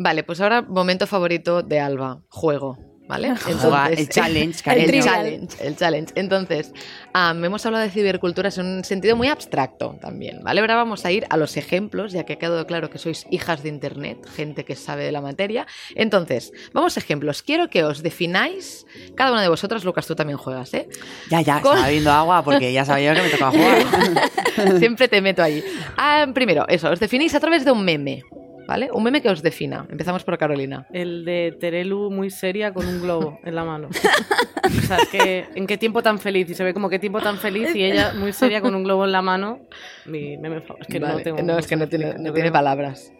Vale, 0.00 0.22
pues 0.22 0.40
ahora 0.40 0.62
momento 0.62 1.08
favorito 1.08 1.62
de 1.62 1.80
Alba, 1.80 2.22
juego. 2.28 2.78
¿Vale? 3.08 3.28
Entonces, 3.48 3.98
el 3.98 4.08
challenge, 4.10 4.70
el 4.70 5.02
challenge, 5.02 5.66
el 5.66 5.76
challenge. 5.76 6.12
Entonces, 6.14 6.72
hemos 7.14 7.66
hablado 7.66 7.82
de 7.82 7.90
ciberculturas 7.90 8.58
en 8.58 8.66
un 8.66 8.84
sentido 8.84 9.16
muy 9.16 9.28
abstracto 9.28 9.96
también, 10.00 10.40
¿vale? 10.44 10.60
Ahora 10.60 10.76
vamos 10.76 11.04
a 11.04 11.10
ir 11.10 11.26
a 11.30 11.36
los 11.36 11.56
ejemplos, 11.56 12.12
ya 12.12 12.24
que 12.24 12.34
ha 12.34 12.38
quedado 12.38 12.64
claro 12.66 12.90
que 12.90 12.98
sois 12.98 13.26
hijas 13.30 13.62
de 13.62 13.70
Internet, 13.70 14.28
gente 14.36 14.64
que 14.64 14.76
sabe 14.76 15.04
de 15.04 15.10
la 15.10 15.22
materia. 15.22 15.66
Entonces, 15.96 16.52
vamos 16.72 16.96
a 16.96 17.00
ejemplos. 17.00 17.42
Quiero 17.42 17.68
que 17.68 17.82
os 17.82 18.02
defináis, 18.02 18.86
cada 19.16 19.32
una 19.32 19.42
de 19.42 19.48
vosotras, 19.48 19.84
Lucas, 19.84 20.06
tú 20.06 20.14
también 20.14 20.38
juegas, 20.38 20.74
¿eh? 20.74 20.88
Ya, 21.30 21.40
ya, 21.40 21.60
Con... 21.60 21.72
estaba 21.72 21.86
bebiendo 21.86 22.12
agua 22.12 22.44
porque 22.44 22.72
ya 22.72 22.84
sabía 22.84 23.14
que 23.14 23.22
me 23.22 23.30
tocaba 23.30 23.50
jugar. 23.50 24.78
Siempre 24.78 25.08
te 25.08 25.20
meto 25.22 25.42
ahí. 25.42 25.64
Ah, 25.96 26.26
primero, 26.32 26.68
eso, 26.68 26.90
os 26.90 27.00
definéis 27.00 27.34
a 27.34 27.40
través 27.40 27.64
de 27.64 27.72
un 27.72 27.84
meme, 27.84 28.22
¿vale? 28.68 28.90
Un 28.92 29.02
meme 29.02 29.22
que 29.22 29.30
os 29.30 29.42
defina. 29.42 29.86
Empezamos 29.90 30.22
por 30.24 30.36
Carolina. 30.36 30.86
El 30.92 31.24
de 31.24 31.56
Terelu 31.58 32.10
muy 32.10 32.28
seria 32.28 32.72
con 32.74 32.86
un 32.86 33.00
globo 33.00 33.40
en 33.42 33.54
la 33.54 33.64
mano. 33.64 33.88
o 33.88 34.86
sea, 34.86 34.98
que 35.10 35.46
en 35.54 35.66
qué 35.66 35.78
tiempo 35.78 36.02
tan 36.02 36.18
feliz. 36.18 36.50
Y 36.50 36.54
se 36.54 36.62
ve 36.62 36.74
como 36.74 36.90
qué 36.90 36.98
tiempo 36.98 37.20
tan 37.20 37.38
feliz 37.38 37.74
y 37.74 37.82
ella 37.82 38.12
muy 38.14 38.34
seria 38.34 38.60
con 38.60 38.74
un 38.74 38.84
globo 38.84 39.06
en 39.06 39.12
la 39.12 39.22
mano. 39.22 39.60
Mi 40.04 40.36
meme 40.36 40.62
Es 40.80 40.86
que 40.86 41.00
no 41.00 41.16
tengo. 41.20 41.42
No, 41.42 41.58
es 41.58 41.66
que 41.66 41.76
no 41.76 41.88
tiene, 41.88 42.18
no 42.18 42.32
tiene 42.34 42.52
palabras. 42.52 43.10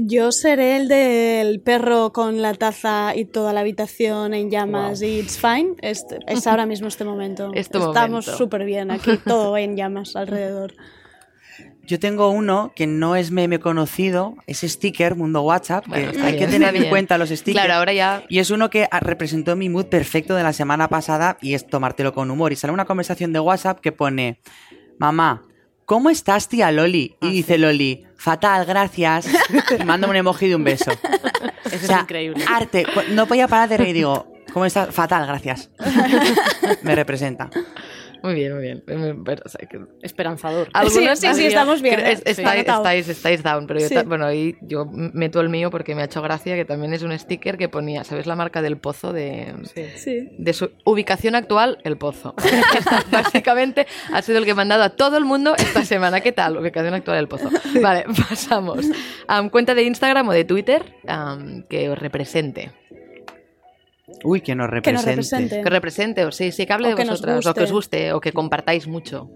Yo 0.00 0.32
seré 0.32 0.76
el 0.76 0.88
del 0.88 1.60
perro 1.60 2.12
con 2.12 2.40
la 2.40 2.54
taza 2.54 3.14
y 3.14 3.26
toda 3.26 3.52
la 3.52 3.60
habitación 3.60 4.32
en 4.32 4.48
llamas 4.48 5.02
y 5.02 5.18
it's 5.18 5.38
fine. 5.38 5.74
Es, 5.82 6.06
es 6.26 6.46
ahora 6.46 6.64
mismo 6.64 6.88
este 6.88 7.04
momento. 7.04 7.50
Estamos 7.54 8.24
súper 8.24 8.64
bien 8.64 8.90
aquí, 8.90 9.18
todo 9.18 9.58
en 9.58 9.76
llamas 9.76 10.16
alrededor. 10.16 10.72
Yo 11.88 11.98
tengo 11.98 12.28
uno 12.28 12.72
que 12.76 12.86
no 12.86 13.16
es 13.16 13.30
meme 13.30 13.60
conocido, 13.60 14.36
es 14.46 14.60
sticker, 14.60 15.16
mundo 15.16 15.40
WhatsApp, 15.40 15.86
que 15.90 16.20
hay 16.22 16.36
que 16.36 16.46
tener 16.46 16.76
en 16.76 16.90
cuenta 16.90 17.16
los 17.16 17.30
stickers. 17.30 17.64
Claro, 17.64 17.78
ahora 17.78 17.94
ya. 17.94 18.24
Y 18.28 18.40
es 18.40 18.50
uno 18.50 18.68
que 18.68 18.86
representó 19.00 19.56
mi 19.56 19.70
mood 19.70 19.86
perfecto 19.86 20.34
de 20.34 20.42
la 20.42 20.52
semana 20.52 20.88
pasada 20.88 21.38
y 21.40 21.54
es 21.54 21.66
tomártelo 21.66 22.12
con 22.12 22.30
humor. 22.30 22.52
Y 22.52 22.56
sale 22.56 22.74
una 22.74 22.84
conversación 22.84 23.32
de 23.32 23.40
WhatsApp 23.40 23.80
que 23.80 23.90
pone: 23.90 24.38
Mamá, 24.98 25.44
¿cómo 25.86 26.10
estás, 26.10 26.50
tía 26.50 26.70
Loli? 26.70 27.16
Y 27.22 27.26
ah, 27.26 27.30
dice 27.30 27.56
Loli: 27.56 28.04
Fatal, 28.18 28.66
gracias. 28.66 29.26
y 29.80 29.82
manda 29.84 30.06
un 30.08 30.16
emoji 30.16 30.48
de 30.48 30.56
un 30.56 30.64
beso. 30.64 30.90
Eso 31.64 31.90
es 31.94 32.00
increíble. 32.02 32.44
Arte. 32.46 32.84
No 33.12 33.26
podía 33.26 33.48
parar 33.48 33.66
de 33.66 33.78
reír. 33.78 33.94
Digo, 33.94 34.30
¿cómo 34.52 34.66
estás? 34.66 34.94
Fatal, 34.94 35.26
gracias. 35.26 35.70
Me 36.82 36.94
representa. 36.94 37.48
Muy 38.22 38.34
bien, 38.34 38.54
muy 38.54 38.62
bien. 38.62 38.82
Esperanzador. 40.02 40.68
Algunos 40.74 41.18
sí, 41.18 41.28
sí, 41.34 41.46
estamos 41.46 41.82
bien. 41.82 42.00
¿eh? 42.00 42.18
estáis, 42.24 43.08
estáis, 43.08 43.42
down, 43.42 43.66
pero 43.66 43.80
yo, 43.80 44.04
bueno, 44.04 44.26
ahí 44.26 44.56
yo 44.60 44.86
meto 44.86 45.40
el 45.40 45.48
mío 45.48 45.70
porque 45.70 45.94
me 45.94 46.02
ha 46.02 46.04
hecho 46.06 46.22
gracia 46.22 46.56
que 46.56 46.64
también 46.64 46.92
es 46.94 47.02
un 47.02 47.16
sticker 47.18 47.56
que 47.56 47.68
ponía, 47.68 48.04
¿sabes 48.04 48.26
la 48.26 48.36
marca 48.36 48.62
del 48.62 48.78
pozo? 48.78 49.12
De, 49.12 49.54
de 50.38 50.52
su 50.52 50.70
ubicación 50.84 51.34
actual, 51.34 51.78
el 51.84 51.96
pozo. 51.96 52.34
Básicamente 53.10 53.86
ha 54.12 54.22
sido 54.22 54.38
el 54.38 54.44
que 54.44 54.52
he 54.52 54.54
mandado 54.54 54.82
a 54.82 54.90
todo 54.90 55.16
el 55.16 55.24
mundo 55.24 55.54
esta 55.56 55.84
semana. 55.84 56.20
¿Qué 56.20 56.32
tal? 56.32 56.56
Ubicación 56.56 56.94
actual 56.94 57.16
del 57.16 57.28
pozo. 57.28 57.50
Vale, 57.80 58.04
pasamos. 58.28 58.86
cuenta 59.50 59.74
de 59.74 59.82
Instagram 59.84 60.28
o 60.28 60.32
de 60.32 60.44
Twitter 60.44 60.94
que 61.68 61.88
os 61.88 61.98
represente. 61.98 62.72
Uy, 64.24 64.40
que 64.40 64.54
nos 64.54 64.68
represente. 64.68 65.04
Que, 65.04 65.10
represente. 65.10 65.62
que 65.62 65.70
represente, 65.70 66.24
o 66.24 66.32
sí, 66.32 66.52
sí, 66.52 66.66
que 66.66 66.72
hable 66.72 66.94
de 66.94 67.04
vosotras, 67.04 67.46
o 67.46 67.54
que 67.54 67.62
os 67.62 67.72
guste, 67.72 68.12
o 68.12 68.20
que 68.20 68.32
compartáis 68.32 68.86
mucho. 68.86 69.30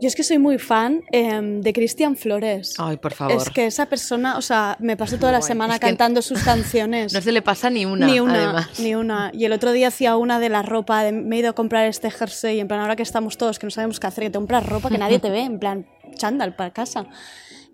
Yo 0.00 0.06
es 0.06 0.14
que 0.14 0.22
soy 0.22 0.38
muy 0.38 0.58
fan 0.58 1.02
em, 1.10 1.60
de 1.60 1.72
Cristian 1.72 2.14
Flores. 2.14 2.74
Ay, 2.78 2.98
por 2.98 3.12
favor. 3.12 3.36
Es 3.36 3.50
que 3.50 3.66
esa 3.66 3.86
persona, 3.86 4.38
o 4.38 4.42
sea, 4.42 4.76
me 4.78 4.96
paso 4.96 5.18
toda 5.18 5.32
la 5.32 5.42
semana 5.42 5.80
cantando 5.80 6.22
sus 6.22 6.42
canciones. 6.44 7.12
No 7.12 7.20
se 7.20 7.32
le 7.32 7.42
pasa 7.42 7.68
ni 7.68 7.84
una, 7.84 8.06
ni 8.06 8.20
una, 8.20 8.34
además. 8.34 8.78
Ni 8.78 8.94
una. 8.94 9.32
Y 9.34 9.44
el 9.44 9.52
otro 9.52 9.72
día 9.72 9.88
hacía 9.88 10.16
una 10.16 10.38
de 10.38 10.50
la 10.50 10.62
ropa, 10.62 11.10
me 11.10 11.36
he 11.36 11.38
ido 11.40 11.50
a 11.50 11.52
comprar 11.52 11.86
este 11.86 12.12
jersey, 12.12 12.60
en 12.60 12.68
plan, 12.68 12.80
ahora 12.80 12.94
que 12.94 13.02
estamos 13.02 13.38
todos, 13.38 13.58
que 13.58 13.66
no 13.66 13.70
sabemos 13.70 13.98
qué 13.98 14.06
hacer, 14.06 14.24
que 14.24 14.30
te 14.30 14.38
compras 14.38 14.64
ropa 14.66 14.88
que 14.88 14.98
nadie 14.98 15.18
te 15.18 15.30
ve, 15.30 15.40
en 15.40 15.58
plan, 15.58 15.86
chándal 16.14 16.54
para 16.54 16.72
casa. 16.72 17.06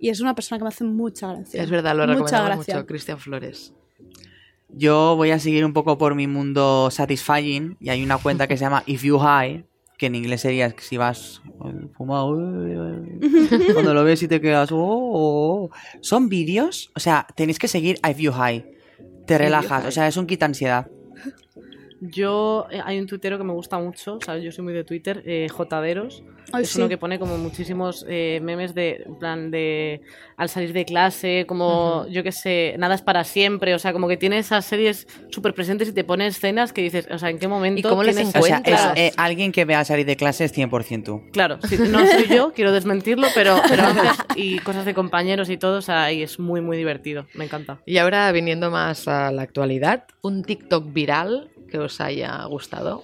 Y 0.00 0.08
es 0.08 0.20
una 0.20 0.34
persona 0.34 0.58
que 0.58 0.64
me 0.64 0.68
hace 0.68 0.84
mucha 0.84 1.34
gracia. 1.34 1.62
Es 1.62 1.68
verdad, 1.68 1.94
lo 1.94 2.06
recomendamos 2.06 2.56
mucho, 2.56 2.86
Cristian 2.86 3.18
Flores. 3.18 3.74
Yo 4.76 5.14
voy 5.16 5.30
a 5.30 5.38
seguir 5.38 5.64
un 5.64 5.72
poco 5.72 5.98
por 5.98 6.14
mi 6.14 6.26
mundo 6.26 6.90
satisfying 6.90 7.76
y 7.80 7.90
hay 7.90 8.02
una 8.02 8.18
cuenta 8.18 8.46
que 8.46 8.56
se 8.56 8.64
llama 8.64 8.82
If 8.86 9.04
You 9.04 9.18
High, 9.18 9.64
que 9.98 10.06
en 10.06 10.16
inglés 10.16 10.40
sería 10.40 10.74
si 10.78 10.96
vas 10.96 11.42
fumado, 11.96 12.36
cuando 13.72 13.94
lo 13.94 14.04
ves 14.04 14.22
y 14.22 14.28
te 14.28 14.40
quedas, 14.40 14.72
oh, 14.72 14.78
oh, 14.78 15.64
oh". 15.64 15.70
son 16.00 16.28
vídeos, 16.28 16.90
o 16.96 17.00
sea, 17.00 17.26
tenéis 17.36 17.58
que 17.58 17.68
seguir 17.68 17.98
If 18.08 18.18
You 18.18 18.32
High, 18.32 18.66
te 19.26 19.38
relajas, 19.38 19.86
o 19.86 19.90
sea, 19.90 20.08
es 20.08 20.16
un 20.16 20.26
quita 20.26 20.46
ansiedad. 20.46 20.90
Yo, 22.10 22.66
eh, 22.70 22.80
hay 22.84 22.98
un 22.98 23.06
tuitero 23.06 23.38
que 23.38 23.44
me 23.44 23.52
gusta 23.52 23.78
mucho, 23.78 24.18
¿sabes? 24.24 24.42
Yo 24.42 24.52
soy 24.52 24.64
muy 24.64 24.74
de 24.74 24.84
Twitter, 24.84 25.22
eh, 25.24 25.48
Jotaderos. 25.50 26.22
es 26.58 26.76
uno 26.76 26.88
que 26.88 26.98
pone 26.98 27.18
como 27.18 27.38
muchísimos 27.38 28.04
eh, 28.08 28.40
memes 28.42 28.74
de, 28.74 29.04
en 29.06 29.18
plan, 29.18 29.50
de 29.50 30.02
al 30.36 30.48
salir 30.48 30.72
de 30.72 30.84
clase, 30.84 31.44
como, 31.46 32.06
yo 32.08 32.22
qué 32.22 32.32
sé, 32.32 32.74
nada 32.78 32.94
es 32.94 33.02
para 33.02 33.24
siempre, 33.24 33.74
o 33.74 33.78
sea, 33.78 33.92
como 33.92 34.08
que 34.08 34.16
tiene 34.16 34.38
esas 34.38 34.64
series 34.66 35.06
súper 35.30 35.54
presentes 35.54 35.88
y 35.88 35.92
te 35.92 36.04
pone 36.04 36.26
escenas 36.26 36.72
que 36.72 36.82
dices, 36.82 37.08
o 37.10 37.18
sea, 37.18 37.30
¿en 37.30 37.38
qué 37.38 37.48
momento? 37.48 37.80
¿Y 37.80 37.90
cómo 37.90 38.02
les 38.02 38.18
encuentras? 38.18 38.90
O 38.90 38.94
sea, 38.94 39.06
es, 39.06 39.14
alguien 39.16 39.52
que 39.52 39.64
vea 39.64 39.84
salir 39.84 40.04
de 40.04 40.16
clase 40.16 40.44
es 40.44 40.56
100% 40.56 41.04
tú. 41.04 41.22
Claro, 41.32 41.58
no 41.88 42.06
soy 42.06 42.26
yo, 42.28 42.52
quiero 42.52 42.72
desmentirlo, 42.72 43.28
pero, 43.34 43.60
pero 43.68 43.84
y 44.36 44.58
cosas 44.58 44.84
de 44.84 44.94
compañeros 44.94 45.48
y 45.48 45.56
todo, 45.56 45.78
o 45.78 45.82
sea, 45.82 46.12
y 46.12 46.22
es 46.22 46.38
muy, 46.38 46.60
muy 46.60 46.76
divertido, 46.76 47.26
me 47.34 47.44
encanta. 47.44 47.80
Y 47.86 47.98
ahora, 47.98 48.30
viniendo 48.32 48.70
más 48.70 49.08
a 49.08 49.30
la 49.30 49.42
actualidad, 49.42 50.04
un 50.22 50.42
TikTok 50.42 50.92
viral 50.92 51.50
que 51.74 51.80
os 51.80 52.00
haya 52.00 52.44
gustado. 52.44 53.02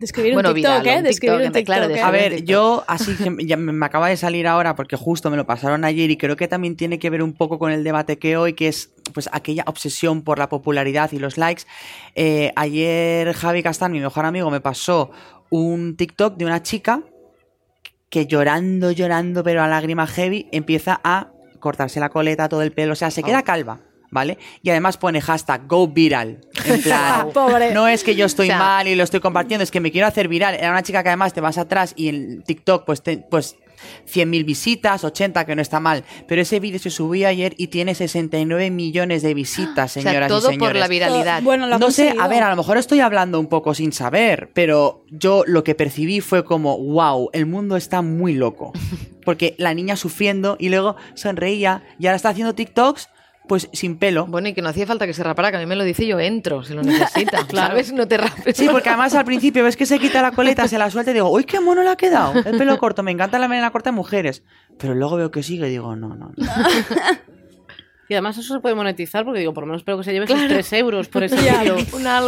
Describir 0.00 0.36
un 0.36 0.42
TikTok, 0.42 0.84
¿eh? 0.84 1.02
Describir 1.02 1.46
un 1.46 1.52
TikTok, 1.52 1.96
A 2.02 2.10
ver, 2.10 2.44
yo 2.44 2.82
así 2.88 3.16
ya 3.46 3.56
me 3.56 3.86
acaba 3.86 4.08
de 4.08 4.16
salir 4.16 4.48
ahora 4.48 4.74
porque 4.74 4.96
justo 4.96 5.30
me 5.30 5.36
lo 5.36 5.46
pasaron 5.46 5.84
ayer 5.84 6.10
y 6.10 6.16
creo 6.16 6.34
que 6.34 6.48
también 6.48 6.76
tiene 6.76 6.98
que 6.98 7.08
ver 7.08 7.22
un 7.22 7.34
poco 7.34 7.60
con 7.60 7.70
el 7.70 7.84
debate 7.84 8.18
que 8.18 8.36
hoy, 8.36 8.54
que 8.54 8.66
es 8.66 8.90
pues 9.14 9.28
aquella 9.32 9.62
obsesión 9.68 10.22
por 10.22 10.40
la 10.40 10.48
popularidad 10.48 11.12
y 11.12 11.20
los 11.20 11.38
likes. 11.38 11.62
Eh, 12.16 12.52
ayer 12.56 13.32
Javi 13.32 13.62
Castán, 13.62 13.92
mi 13.92 14.00
mejor 14.00 14.24
amigo, 14.24 14.50
me 14.50 14.60
pasó 14.60 15.12
un 15.50 15.96
TikTok 15.96 16.36
de 16.36 16.46
una 16.46 16.64
chica 16.64 17.02
que 18.10 18.26
llorando, 18.26 18.90
llorando, 18.90 19.44
pero 19.44 19.62
a 19.62 19.68
lágrima 19.68 20.08
heavy, 20.08 20.48
empieza 20.50 21.00
a 21.04 21.30
cortarse 21.60 22.00
la 22.00 22.08
coleta, 22.08 22.48
todo 22.48 22.62
el 22.62 22.72
pelo, 22.72 22.94
o 22.94 22.96
sea, 22.96 23.12
se 23.12 23.22
queda 23.22 23.40
oh. 23.40 23.44
calva. 23.44 23.87
¿Vale? 24.10 24.38
Y 24.62 24.70
además 24.70 24.96
pone 24.96 25.20
hashtag 25.20 25.66
go 25.66 25.88
viral. 25.88 26.40
En 26.64 26.82
plan, 26.82 27.28
no 27.74 27.88
es 27.88 28.04
que 28.04 28.14
yo 28.14 28.26
estoy 28.26 28.48
mal 28.48 28.88
y 28.88 28.94
lo 28.94 29.04
estoy 29.04 29.20
compartiendo, 29.20 29.62
es 29.62 29.70
que 29.70 29.80
me 29.80 29.90
quiero 29.90 30.06
hacer 30.06 30.28
viral. 30.28 30.54
Era 30.54 30.70
una 30.70 30.82
chica 30.82 31.02
que 31.02 31.08
además 31.08 31.32
te 31.32 31.40
vas 31.40 31.58
atrás 31.58 31.92
y 31.96 32.08
en 32.08 32.42
TikTok 32.42 32.84
pues, 32.84 33.02
pues 33.30 33.56
100.000 34.12 34.44
visitas, 34.44 35.04
80 35.04 35.44
que 35.44 35.54
no 35.54 35.62
está 35.62 35.80
mal, 35.80 36.04
pero 36.26 36.42
ese 36.42 36.60
vídeo 36.60 36.78
se 36.78 36.90
subió 36.90 37.28
ayer 37.28 37.54
y 37.58 37.68
tiene 37.68 37.94
69 37.94 38.70
millones 38.70 39.22
de 39.22 39.34
visitas, 39.34 39.92
señoras 39.92 40.28
todo 40.28 40.50
y 40.50 40.54
señores. 40.54 40.58
por 40.58 40.76
la 40.76 40.88
viralidad. 40.88 41.42
Bueno, 41.42 41.66
no 41.78 41.90
sé, 41.90 42.14
a 42.18 42.28
ver, 42.28 42.42
a 42.42 42.50
lo 42.50 42.56
mejor 42.56 42.78
estoy 42.78 43.00
hablando 43.00 43.38
un 43.38 43.46
poco 43.46 43.74
sin 43.74 43.92
saber, 43.92 44.50
pero 44.54 45.04
yo 45.10 45.44
lo 45.46 45.64
que 45.64 45.74
percibí 45.74 46.20
fue 46.20 46.44
como, 46.44 46.78
wow, 46.78 47.30
el 47.32 47.46
mundo 47.46 47.76
está 47.76 48.02
muy 48.02 48.34
loco. 48.34 48.72
Porque 49.24 49.54
la 49.58 49.74
niña 49.74 49.96
sufriendo 49.96 50.56
y 50.58 50.70
luego 50.70 50.96
sonreía 51.14 51.82
y 51.98 52.06
ahora 52.06 52.16
está 52.16 52.30
haciendo 52.30 52.54
TikToks 52.54 53.10
pues 53.48 53.68
sin 53.72 53.98
pelo. 53.98 54.26
Bueno, 54.26 54.48
y 54.48 54.54
que 54.54 54.62
no 54.62 54.68
hacía 54.68 54.86
falta 54.86 55.06
que 55.06 55.14
se 55.14 55.24
rapara, 55.24 55.50
que 55.50 55.56
a 55.56 55.60
mí 55.60 55.66
me 55.66 55.74
lo 55.74 55.84
dice 55.84 56.06
yo 56.06 56.20
entro, 56.20 56.62
si 56.62 56.74
lo 56.74 56.82
necesita. 56.82 57.44
claro. 57.48 57.70
¿Sabes? 57.70 57.92
No 57.92 58.06
te 58.06 58.18
rapes. 58.18 58.56
Sí, 58.56 58.68
porque 58.70 58.90
además 58.90 59.14
al 59.14 59.24
principio 59.24 59.64
ves 59.64 59.76
que 59.76 59.86
se 59.86 59.98
quita 59.98 60.22
la 60.22 60.32
coleta, 60.32 60.68
se 60.68 60.78
la 60.78 60.90
suelta 60.90 61.10
y 61.10 61.14
digo, 61.14 61.30
uy, 61.30 61.44
qué 61.44 61.60
mono 61.60 61.82
le 61.82 61.90
ha 61.90 61.96
quedado. 61.96 62.34
El 62.44 62.56
pelo 62.56 62.78
corto, 62.78 63.02
me 63.02 63.10
encanta 63.10 63.38
la 63.38 63.48
melena 63.48 63.70
corta 63.70 63.90
de 63.90 63.96
mujeres. 63.96 64.44
Pero 64.78 64.94
luego 64.94 65.16
veo 65.16 65.30
que 65.30 65.42
sigue 65.42 65.66
y 65.66 65.70
digo, 65.70 65.96
no, 65.96 66.08
no. 66.14 66.32
no. 66.36 66.46
Y 68.08 68.14
además 68.14 68.38
eso 68.38 68.54
se 68.54 68.60
puede 68.60 68.74
monetizar 68.74 69.24
porque 69.24 69.40
digo, 69.40 69.52
por 69.52 69.64
lo 69.64 69.66
menos 69.66 69.80
espero 69.80 69.98
que 69.98 70.04
se 70.04 70.12
lleve 70.12 70.24
esos 70.24 70.48
3 70.48 70.72
euros 70.74 71.08
por 71.08 71.22
ese 71.24 71.36
vídeo. 71.36 71.76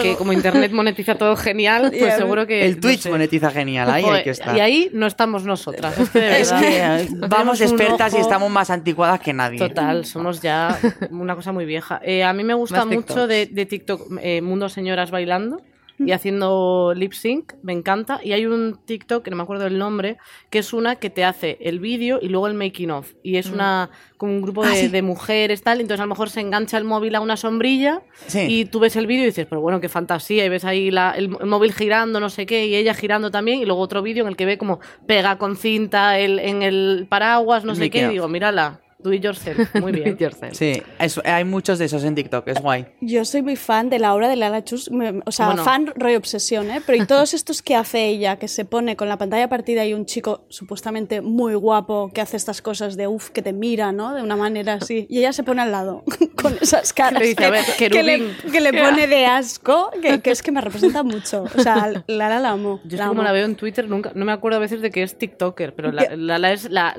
que 0.03 0.15
como 0.17 0.33
internet 0.33 0.73
monetiza 0.73 1.15
todo 1.15 1.37
genial, 1.37 1.91
pues 1.99 2.17
seguro 2.17 2.47
que... 2.47 2.67
El 2.67 2.81
Twitch 2.81 3.09
monetiza 3.09 3.51
genial, 3.51 3.91
ahí 3.91 4.05
hay 4.05 4.23
que 4.23 4.31
estar. 4.31 4.55
Y 4.55 4.61
ahí 4.61 4.91
no 4.93 5.07
estamos 5.07 5.45
nosotras. 5.45 5.99
Es 5.99 6.11
que, 6.11 6.79
eh, 6.79 7.09
vamos 7.29 7.61
expertas 7.63 8.13
y 8.15 8.19
estamos 8.19 8.51
más 8.51 8.69
anticuadas 8.69 9.21
que 9.21 9.33
nadie. 9.33 9.59
Total, 9.59 10.05
somos 10.05 10.43
ya 10.43 10.79
una 11.11 11.35
cosa 11.35 11.53
muy 11.53 11.65
vieja. 11.65 12.01
Eh, 12.05 12.25
a 12.25 12.33
mí 12.35 12.45
me 12.45 12.55
gusta 12.55 12.85
mucho 12.85 13.27
de, 13.27 13.47
TikTok 13.47 14.19
eh, 14.21 14.43
Mundo 14.43 14.69
Señoras 14.69 15.11
Bailando 15.11 15.63
y 16.05 16.13
haciendo 16.13 16.93
lip 16.97 17.13
sync, 17.13 17.55
me 17.63 17.73
encanta. 17.73 18.21
Y 18.25 18.33
hay 18.33 18.47
un 18.47 18.79
TikTok, 18.85 19.23
que 19.23 19.31
no 19.31 19.37
me 19.37 19.43
acuerdo 19.43 19.67
el 19.67 19.79
nombre, 19.79 20.17
que 20.49 20.59
es 20.59 20.73
una 20.73 20.97
que 20.97 21.11
te 21.11 21.25
hace 21.25 21.59
el 21.61 21.79
vídeo 21.79 22.19
y 22.23 22.29
luego 22.29 22.47
el 22.47 22.55
making 22.55 22.91
of. 22.91 23.13
Y 23.23 23.37
es 23.37 23.51
mm. 23.51 23.55
una 23.55 23.91
como 24.17 24.33
un 24.33 24.43
grupo 24.43 24.63
ah, 24.65 24.71
de, 24.71 25.03
mujeres, 25.03 25.63
tal. 25.63 25.81
Entonces 25.81 26.01
a 26.01 26.05
lo 26.05 26.11
mejor 26.11 26.31
se 26.31 26.41
engancha 26.41 26.79
el 26.79 26.85
móvil 26.85 27.15
a 27.15 27.21
una 27.21 27.37
sombrilla 27.37 28.03
y 28.35 28.67
tú 28.67 28.81
ves 28.81 28.97
el 28.97 29.07
vídeo 29.07 29.25
y 29.25 29.27
dices, 29.27 29.47
pero 29.49 29.61
bueno, 29.61 29.81
qué 29.81 29.89
fantasía. 29.89 30.45
Y 30.45 30.49
ves 30.49 30.65
ahí 30.65 30.89
el, 30.89 31.29
móvil 31.29 31.73
girando, 31.73 32.21
no 32.21 32.31
sé 32.31 32.47
qué, 32.47 32.67
y 32.67 32.75
ella 32.77 32.95
girando 32.95 33.31
también. 33.31 33.61
Y 33.61 33.67
luego 33.67 33.81
otro 33.81 34.03
vídeo 34.03 34.23
en 34.23 34.29
el 34.29 34.37
que 34.37 34.47
ve 34.47 34.59
como 34.59 34.81
pega 35.07 35.39
con 35.39 35.57
cinta 35.57 36.19
el, 36.19 36.39
en 36.39 36.63
el 36.63 37.07
paraguas, 37.09 37.65
no 37.65 37.75
sé 37.75 37.91
qué. 37.91 38.03
Y 38.03 38.09
digo, 38.09 38.29
mírala. 38.29 38.81
Do 39.03 39.13
it 39.13 39.23
yourself, 39.23 39.75
muy 39.81 39.93
bien. 39.93 40.17
Sí, 40.53 40.83
hay 41.25 41.45
muchos 41.45 41.79
de 41.79 41.87
esos 41.87 42.05
en 42.05 42.15
TikTok, 42.15 42.49
es 42.49 42.61
guay. 42.61 42.87
Yo 43.01 43.25
soy 43.25 43.43
muy 43.43 43.57
fan 43.57 43.89
de 43.89 43.99
la 43.99 44.15
obra 44.15 44.29
de 44.29 44.37
Lala 44.37 44.65
Chus, 44.65 44.91
o 45.25 45.33
sea, 45.33 45.57
fan 45.57 45.93
rollo 45.97 46.19
obsesión, 46.19 46.71
¿eh? 46.71 46.83
Pero 46.85 47.03
y 47.03 47.07
todos 47.07 47.35
estos 47.35 47.63
que 47.63 47.75
hace 47.75 48.07
ella, 48.07 48.37
que 48.37 48.49
se 48.49 48.65
pone 48.65 48.97
con 48.97 49.09
la 49.09 49.17
pantalla 49.17 49.49
partida 49.49 49.87
y 49.87 49.95
un 49.95 50.07
chico 50.07 50.45
supuestamente 50.49 51.21
muy 51.21 51.55
guapo 51.55 52.11
que 52.13 52.21
hace 52.21 52.37
estas 52.37 52.61
cosas 52.61 52.97
de 52.97 53.07
uff, 53.07 53.31
que 53.31 53.43
te 53.43 53.53
mira, 53.53 53.93
¿no? 53.93 54.15
De 54.15 54.23
una 54.23 54.37
manera 54.37 54.75
así. 54.75 55.07
Y 55.09 55.19
ella 55.19 55.33
se 55.33 55.43
pone 55.43 55.63
al 55.63 55.73
lado 55.73 56.05
con 56.41 56.57
esas 56.61 56.93
caras 56.93 57.23
que, 57.79 57.89
le, 58.03 58.73
pone 58.73 59.07
de 59.07 59.27
asco, 59.27 59.91
que, 60.03 60.21
es 60.31 60.43
que 60.43 60.53
me 60.53 60.61
representa 60.61 61.03
mucho. 61.03 61.45
O 61.57 61.63
sea, 61.63 61.91
Lala 62.07 62.41
la 62.41 62.51
amo. 62.51 62.81
Yo 62.85 62.99
como 63.07 63.23
la 63.23 63.33
veo 63.33 63.47
en 63.47 63.57
Twitter, 63.57 63.89
nunca, 63.89 64.13
no 64.15 64.25
me 64.25 64.33
acuerdo 64.33 64.59
a 64.59 64.61
veces 64.61 64.83
de 64.83 64.91
que 64.91 65.03
es 65.03 65.17
TikToker, 65.17 65.75
pero 65.75 65.91
Lala 65.93 66.53
es 66.53 66.71
la, 66.71 66.95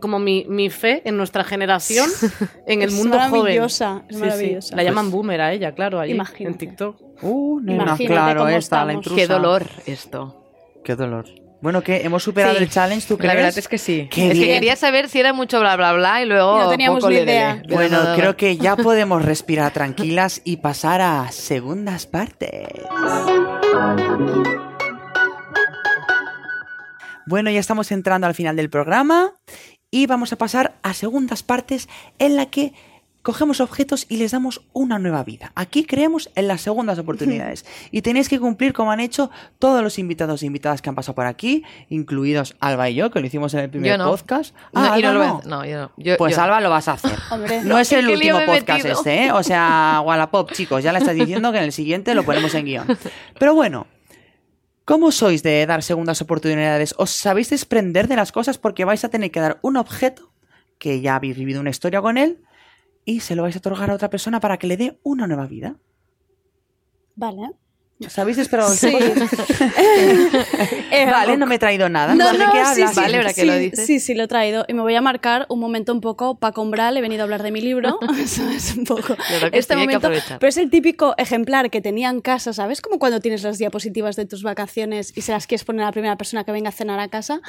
como 0.00 0.18
mi, 0.18 0.44
mi 0.48 0.70
fe 0.70 1.02
en 1.04 1.16
nuestra 1.16 1.27
generación 1.44 2.10
en 2.66 2.82
el 2.82 2.90
mundo 2.90 3.18
joven. 3.18 3.62
Es 3.62 4.18
maravillosa. 4.18 4.76
La 4.76 4.82
llaman 4.82 5.10
boomer 5.10 5.40
a 5.40 5.52
ella, 5.52 5.74
claro, 5.74 6.00
ahí 6.00 6.16
en 6.38 6.54
TikTok. 6.54 7.00
Uh, 7.22 7.60
no, 7.60 7.96
claro, 7.96 8.48
esta, 8.48 8.84
la 8.84 8.92
intrusa. 8.92 9.16
Qué 9.16 9.26
dolor 9.26 9.66
esto. 9.86 10.44
Qué 10.84 10.94
dolor. 10.96 11.26
Bueno, 11.60 11.82
que 11.82 12.02
hemos 12.04 12.22
superado 12.22 12.56
el 12.56 12.70
challenge, 12.70 13.08
¿tú 13.08 13.18
crees? 13.18 13.34
La 13.34 13.40
verdad 13.40 13.58
es 13.58 13.66
que 13.66 13.78
sí. 13.78 14.08
es 14.10 14.14
que 14.14 14.32
quería 14.32 14.76
saber 14.76 15.08
si 15.08 15.18
era 15.18 15.32
mucho 15.32 15.58
bla 15.58 15.76
bla 15.76 15.92
bla 15.92 16.22
y 16.22 16.26
luego 16.26 16.56
no 16.56 16.70
teníamos 16.70 17.04
ni 17.08 17.16
idea. 17.16 17.62
Bueno, 17.68 17.98
creo 18.14 18.36
que 18.36 18.56
ya 18.56 18.76
podemos 18.76 19.24
respirar 19.24 19.72
tranquilas 19.72 20.40
y 20.44 20.58
pasar 20.58 21.00
a 21.00 21.32
segundas 21.32 22.06
partes. 22.06 22.68
Bueno, 27.26 27.50
ya 27.50 27.60
estamos 27.60 27.90
entrando 27.90 28.26
al 28.26 28.34
final 28.34 28.54
del 28.56 28.70
programa 28.70 29.32
y 29.90 30.06
vamos 30.06 30.32
a 30.32 30.36
pasar 30.36 30.78
a 30.82 30.94
segundas 30.94 31.42
partes 31.42 31.88
en 32.18 32.36
la 32.36 32.46
que 32.46 32.72
cogemos 33.22 33.60
objetos 33.60 34.06
y 34.08 34.16
les 34.16 34.30
damos 34.30 34.62
una 34.72 34.98
nueva 34.98 35.22
vida. 35.22 35.52
Aquí 35.54 35.84
creemos 35.84 36.30
en 36.34 36.48
las 36.48 36.62
segundas 36.62 36.98
oportunidades 36.98 37.66
y 37.90 38.00
tenéis 38.02 38.28
que 38.28 38.40
cumplir 38.40 38.72
como 38.72 38.90
han 38.90 39.00
hecho 39.00 39.30
todos 39.58 39.82
los 39.82 39.98
invitados 39.98 40.42
e 40.42 40.46
invitadas 40.46 40.80
que 40.80 40.88
han 40.88 40.94
pasado 40.94 41.14
por 41.14 41.26
aquí, 41.26 41.62
incluidos 41.90 42.56
Alba 42.58 42.88
y 42.88 42.94
yo, 42.94 43.10
que 43.10 43.20
lo 43.20 43.26
hicimos 43.26 43.52
en 43.54 43.60
el 43.60 43.70
primer 43.70 43.98
podcast. 43.98 44.54
Ah, 44.72 44.96
no, 45.02 45.12
no, 45.12 45.42
no. 45.44 45.64
yo 45.64 45.90
no. 45.96 46.16
pues 46.16 46.38
Alba 46.38 46.60
lo 46.60 46.70
vas 46.70 46.88
a 46.88 46.92
hacer. 46.92 47.18
no 47.64 47.78
es 47.78 47.92
el 47.92 48.08
último 48.08 48.40
podcast 48.46 48.86
este, 48.86 49.24
¿eh? 49.24 49.32
O 49.32 49.42
sea, 49.42 50.00
Wallapop, 50.04 50.52
chicos, 50.52 50.82
ya 50.82 50.92
le 50.92 50.98
estás 51.00 51.14
diciendo 51.14 51.52
que 51.52 51.58
en 51.58 51.64
el 51.64 51.72
siguiente 51.72 52.14
lo 52.14 52.22
ponemos 52.22 52.54
en 52.54 52.64
guion. 52.64 52.86
Pero 53.38 53.54
bueno, 53.54 53.86
¿Cómo 54.88 55.12
sois 55.12 55.42
de 55.42 55.66
dar 55.66 55.82
segundas 55.82 56.22
oportunidades? 56.22 56.94
¿Os 56.96 57.10
sabéis 57.10 57.50
desprender 57.50 58.08
de 58.08 58.16
las 58.16 58.32
cosas 58.32 58.56
porque 58.56 58.86
vais 58.86 59.04
a 59.04 59.10
tener 59.10 59.30
que 59.30 59.38
dar 59.38 59.58
un 59.60 59.76
objeto 59.76 60.32
que 60.78 61.02
ya 61.02 61.16
habéis 61.16 61.36
vivido 61.36 61.60
una 61.60 61.68
historia 61.68 62.00
con 62.00 62.16
él 62.16 62.42
y 63.04 63.20
se 63.20 63.36
lo 63.36 63.42
vais 63.42 63.54
a 63.54 63.58
otorgar 63.58 63.90
a 63.90 63.94
otra 63.94 64.08
persona 64.08 64.40
para 64.40 64.56
que 64.56 64.66
le 64.66 64.78
dé 64.78 64.98
una 65.02 65.26
nueva 65.26 65.46
vida? 65.46 65.76
Vale. 67.16 67.52
¿Sabéis 68.06 68.38
esperado? 68.38 68.70
Sí. 68.70 68.96
Eh, 70.90 71.04
vale, 71.04 71.36
no 71.36 71.46
me 71.46 71.56
he 71.56 71.58
traído 71.58 71.88
nada. 71.88 72.14
No, 72.14 72.32
no, 72.32 72.50
qué 72.50 72.58
hablas? 72.60 72.94
Sí, 72.94 73.00
vale, 73.00 73.18
ahora 73.18 73.34
que 73.34 73.44
lo 73.44 73.54
dices. 73.54 73.86
Sí, 73.86 74.00
sí, 74.00 74.14
lo 74.14 74.24
he 74.24 74.28
traído. 74.28 74.64
Y 74.68 74.72
me 74.72 74.80
voy 74.80 74.94
a 74.94 75.02
marcar 75.02 75.44
un 75.48 75.60
momento 75.60 75.92
un 75.92 76.00
poco 76.00 76.38
Paco 76.38 76.62
Umbral. 76.62 76.96
He 76.96 77.00
venido 77.00 77.22
a 77.22 77.24
hablar 77.24 77.42
de 77.42 77.50
mi 77.50 77.60
libro. 77.60 77.98
Eso 78.18 78.48
es 78.48 78.74
un 78.74 78.84
poco. 78.84 79.16
este 79.52 79.76
momento. 79.76 80.08
pero 80.40 80.48
es 80.48 80.56
el 80.56 80.70
típico 80.70 81.14
ejemplar 81.18 81.70
que 81.70 81.80
tenía 81.80 82.08
en 82.08 82.20
casa, 82.20 82.52
¿sabes? 82.52 82.80
Como 82.80 82.98
cuando 82.98 83.20
tienes 83.20 83.42
las 83.42 83.58
diapositivas 83.58 84.16
de 84.16 84.24
tus 84.24 84.42
vacaciones 84.42 85.12
y 85.14 85.20
se 85.20 85.32
las 85.32 85.46
quieres 85.46 85.64
poner 85.64 85.82
a 85.82 85.86
la 85.86 85.92
primera 85.92 86.16
persona 86.16 86.44
que 86.44 86.52
venga 86.52 86.70
a 86.70 86.72
cenar 86.72 87.00
a 87.00 87.08
casa. 87.08 87.40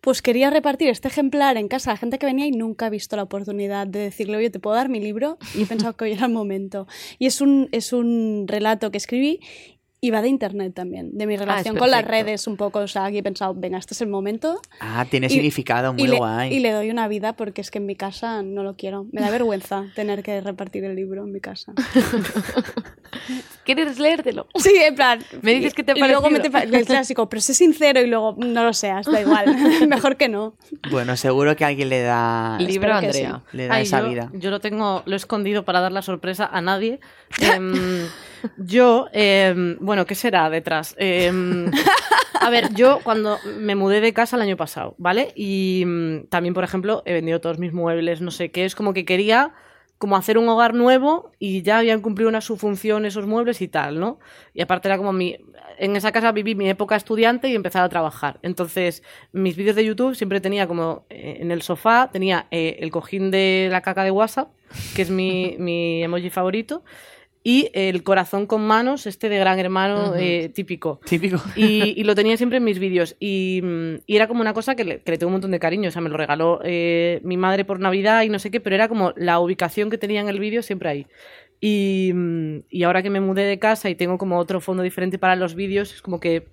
Pues 0.00 0.20
quería 0.20 0.50
repartir 0.50 0.88
este 0.88 1.08
ejemplar 1.08 1.56
en 1.56 1.68
casa 1.68 1.90
a 1.90 1.94
la 1.94 1.98
gente 1.98 2.18
que 2.18 2.26
venía 2.26 2.46
y 2.46 2.50
nunca 2.50 2.88
he 2.88 2.90
visto 2.90 3.16
la 3.16 3.22
oportunidad 3.22 3.86
de 3.86 4.00
decirle, 4.00 4.38
oye, 4.38 4.50
¿te 4.50 4.58
puedo 4.58 4.74
dar 4.74 4.88
mi 4.88 5.00
libro? 5.00 5.38
Y 5.54 5.62
he 5.62 5.66
pensado 5.66 5.96
que 5.96 6.04
hoy 6.04 6.12
era 6.12 6.26
el 6.26 6.32
momento. 6.32 6.86
Y 7.18 7.26
es 7.26 7.40
un, 7.40 7.68
es 7.72 7.92
un 7.92 8.46
relato 8.48 8.90
que 8.90 8.98
escribí 8.98 9.40
y 10.00 10.10
va 10.10 10.22
de 10.22 10.28
internet 10.28 10.74
también, 10.74 11.10
de 11.16 11.26
mi 11.26 11.34
ah, 11.34 11.38
relación 11.38 11.76
con 11.76 11.90
las 11.90 12.04
redes 12.04 12.46
un 12.46 12.56
poco. 12.56 12.80
O 12.80 12.88
sea, 12.88 13.06
aquí 13.06 13.18
he 13.18 13.22
pensado, 13.22 13.54
venga, 13.54 13.78
este 13.78 13.94
es 13.94 14.00
el 14.00 14.08
momento. 14.08 14.60
Ah, 14.80 15.06
tiene 15.10 15.28
significado, 15.28 15.92
muy 15.92 16.08
guay. 16.08 16.54
y 16.54 16.60
le 16.60 16.70
doy 16.72 16.90
una 16.90 17.08
vida 17.08 17.34
porque 17.34 17.60
es 17.60 17.70
que 17.70 17.78
en 17.78 17.86
mi 17.86 17.96
casa 17.96 18.42
no 18.42 18.62
lo 18.62 18.76
quiero. 18.76 19.06
Me 19.12 19.20
da 19.20 19.30
vergüenza 19.30 19.86
tener 19.94 20.22
que 20.22 20.40
repartir 20.40 20.84
el 20.84 20.94
libro 20.94 21.24
en 21.24 21.32
mi 21.32 21.40
casa. 21.40 21.72
¿quieres 23.74 23.98
leértelo? 23.98 24.46
Sí, 24.54 24.72
en 24.76 24.94
plan. 24.94 25.22
Me 25.42 25.52
dices 25.52 25.74
que 25.74 25.82
te 25.82 25.92
parece. 25.92 26.06
Y 26.06 26.10
luego 26.10 26.30
me 26.30 26.40
te 26.40 26.76
el 26.76 26.86
clásico, 26.86 27.28
pero 27.28 27.40
sé 27.42 27.52
sincero 27.52 28.00
y 28.00 28.06
luego 28.06 28.34
no 28.38 28.64
lo 28.64 28.72
seas, 28.72 29.06
da 29.06 29.20
igual. 29.20 29.44
Mejor 29.88 30.16
que 30.16 30.28
no. 30.28 30.54
Bueno, 30.90 31.16
seguro 31.16 31.54
que 31.54 31.64
alguien 31.66 31.90
le 31.90 32.00
da. 32.00 32.56
Libro 32.58 32.94
a 32.94 32.98
Andrea. 32.98 33.42
Le 33.52 33.66
da 33.66 33.80
esa 33.80 34.00
yo, 34.00 34.08
vida. 34.08 34.30
Yo 34.32 34.50
lo 34.50 34.60
tengo, 34.60 35.02
lo 35.04 35.12
he 35.12 35.16
escondido 35.16 35.64
para 35.64 35.80
dar 35.80 35.92
la 35.92 36.00
sorpresa 36.00 36.48
a 36.50 36.60
nadie. 36.60 37.00
Em, 37.40 38.06
yo, 38.56 39.08
em, 39.12 39.76
bueno, 39.80 40.06
¿qué 40.06 40.14
será 40.14 40.48
detrás? 40.48 40.94
Em, 40.98 41.70
a 42.40 42.50
ver, 42.50 42.72
yo 42.72 43.00
cuando 43.02 43.38
me 43.58 43.74
mudé 43.74 44.00
de 44.00 44.12
casa 44.12 44.36
el 44.36 44.42
año 44.42 44.56
pasado, 44.56 44.94
¿vale? 44.96 45.32
Y 45.34 45.84
mm, 45.86 46.26
también, 46.28 46.54
por 46.54 46.64
ejemplo, 46.64 47.02
he 47.04 47.12
vendido 47.12 47.40
todos 47.40 47.58
mis 47.58 47.72
muebles, 47.72 48.20
no 48.20 48.30
sé 48.30 48.50
qué, 48.50 48.64
es 48.64 48.74
como 48.74 48.94
que 48.94 49.04
quería 49.04 49.52
como 49.98 50.16
hacer 50.16 50.38
un 50.38 50.48
hogar 50.48 50.74
nuevo 50.74 51.32
y 51.38 51.62
ya 51.62 51.78
habían 51.78 52.00
cumplido 52.00 52.28
una 52.28 52.40
su 52.40 52.56
función 52.56 53.04
esos 53.04 53.26
muebles 53.26 53.60
y 53.60 53.68
tal, 53.68 53.98
¿no? 53.98 54.18
Y 54.54 54.62
aparte 54.62 54.88
era 54.88 54.96
como 54.96 55.12
mi... 55.12 55.36
En 55.76 55.94
esa 55.96 56.12
casa 56.12 56.32
viví 56.32 56.54
mi 56.54 56.68
época 56.68 56.96
estudiante 56.96 57.48
y 57.48 57.54
empezaba 57.54 57.84
a 57.84 57.88
trabajar. 57.88 58.38
Entonces, 58.42 59.02
mis 59.32 59.56
vídeos 59.56 59.76
de 59.76 59.84
YouTube 59.84 60.14
siempre 60.14 60.40
tenía 60.40 60.66
como 60.66 61.04
eh, 61.10 61.38
en 61.40 61.50
el 61.50 61.62
sofá, 61.62 62.10
tenía 62.12 62.46
eh, 62.50 62.78
el 62.80 62.90
cojín 62.90 63.30
de 63.30 63.68
la 63.70 63.80
caca 63.80 64.02
de 64.02 64.10
WhatsApp, 64.10 64.50
que 64.94 65.02
es 65.02 65.10
mi, 65.10 65.56
mi 65.58 66.02
emoji 66.02 66.30
favorito, 66.30 66.84
y 67.44 67.70
el 67.72 68.02
corazón 68.02 68.46
con 68.46 68.66
manos, 68.66 69.06
este 69.06 69.28
de 69.28 69.38
gran 69.38 69.58
hermano 69.58 70.14
eh, 70.16 70.50
típico. 70.54 71.00
Típico. 71.04 71.40
Y, 71.56 72.02
lo 72.04 72.14
tenía 72.16 72.36
siempre 72.36 72.58
en 72.58 72.64
mis 72.64 72.78
vídeos. 72.78 73.16
Y, 73.20 73.62
era 74.06 74.28
como 74.28 74.40
una 74.40 74.52
cosa 74.54 74.74
que 74.74 74.84
le, 74.84 75.00
que 75.00 75.12
le, 75.12 75.18
tengo 75.18 75.28
un 75.28 75.34
montón 75.34 75.52
de 75.52 75.60
cariño. 75.60 75.88
O 75.88 75.92
sea, 75.92 76.02
me 76.02 76.08
lo 76.08 76.16
regaló 76.16 76.60
eh, 76.64 77.20
mi 77.24 77.36
madre 77.36 77.64
por 77.64 77.80
Navidad 77.80 78.22
y 78.22 78.28
no 78.28 78.38
sé 78.38 78.50
qué, 78.50 78.60
pero 78.60 78.74
era 78.74 78.88
como 78.88 79.12
la 79.16 79.38
ubicación 79.40 79.88
que 79.90 79.98
tenía 79.98 80.20
en 80.20 80.28
el 80.28 80.40
vídeo 80.40 80.62
siempre 80.62 80.88
ahí. 80.88 81.06
Y, 81.60 82.12
y, 82.70 82.82
ahora 82.82 83.02
que 83.02 83.10
me 83.10 83.20
mudé 83.20 83.44
de 83.44 83.58
casa 83.58 83.88
y 83.88 83.94
tengo 83.94 84.18
como 84.18 84.38
otro 84.38 84.60
fondo 84.60 84.82
diferente 84.82 85.18
para 85.18 85.36
los 85.36 85.54
vídeos, 85.54 85.92
es 85.92 86.02
como 86.02 86.20
que 86.20 86.48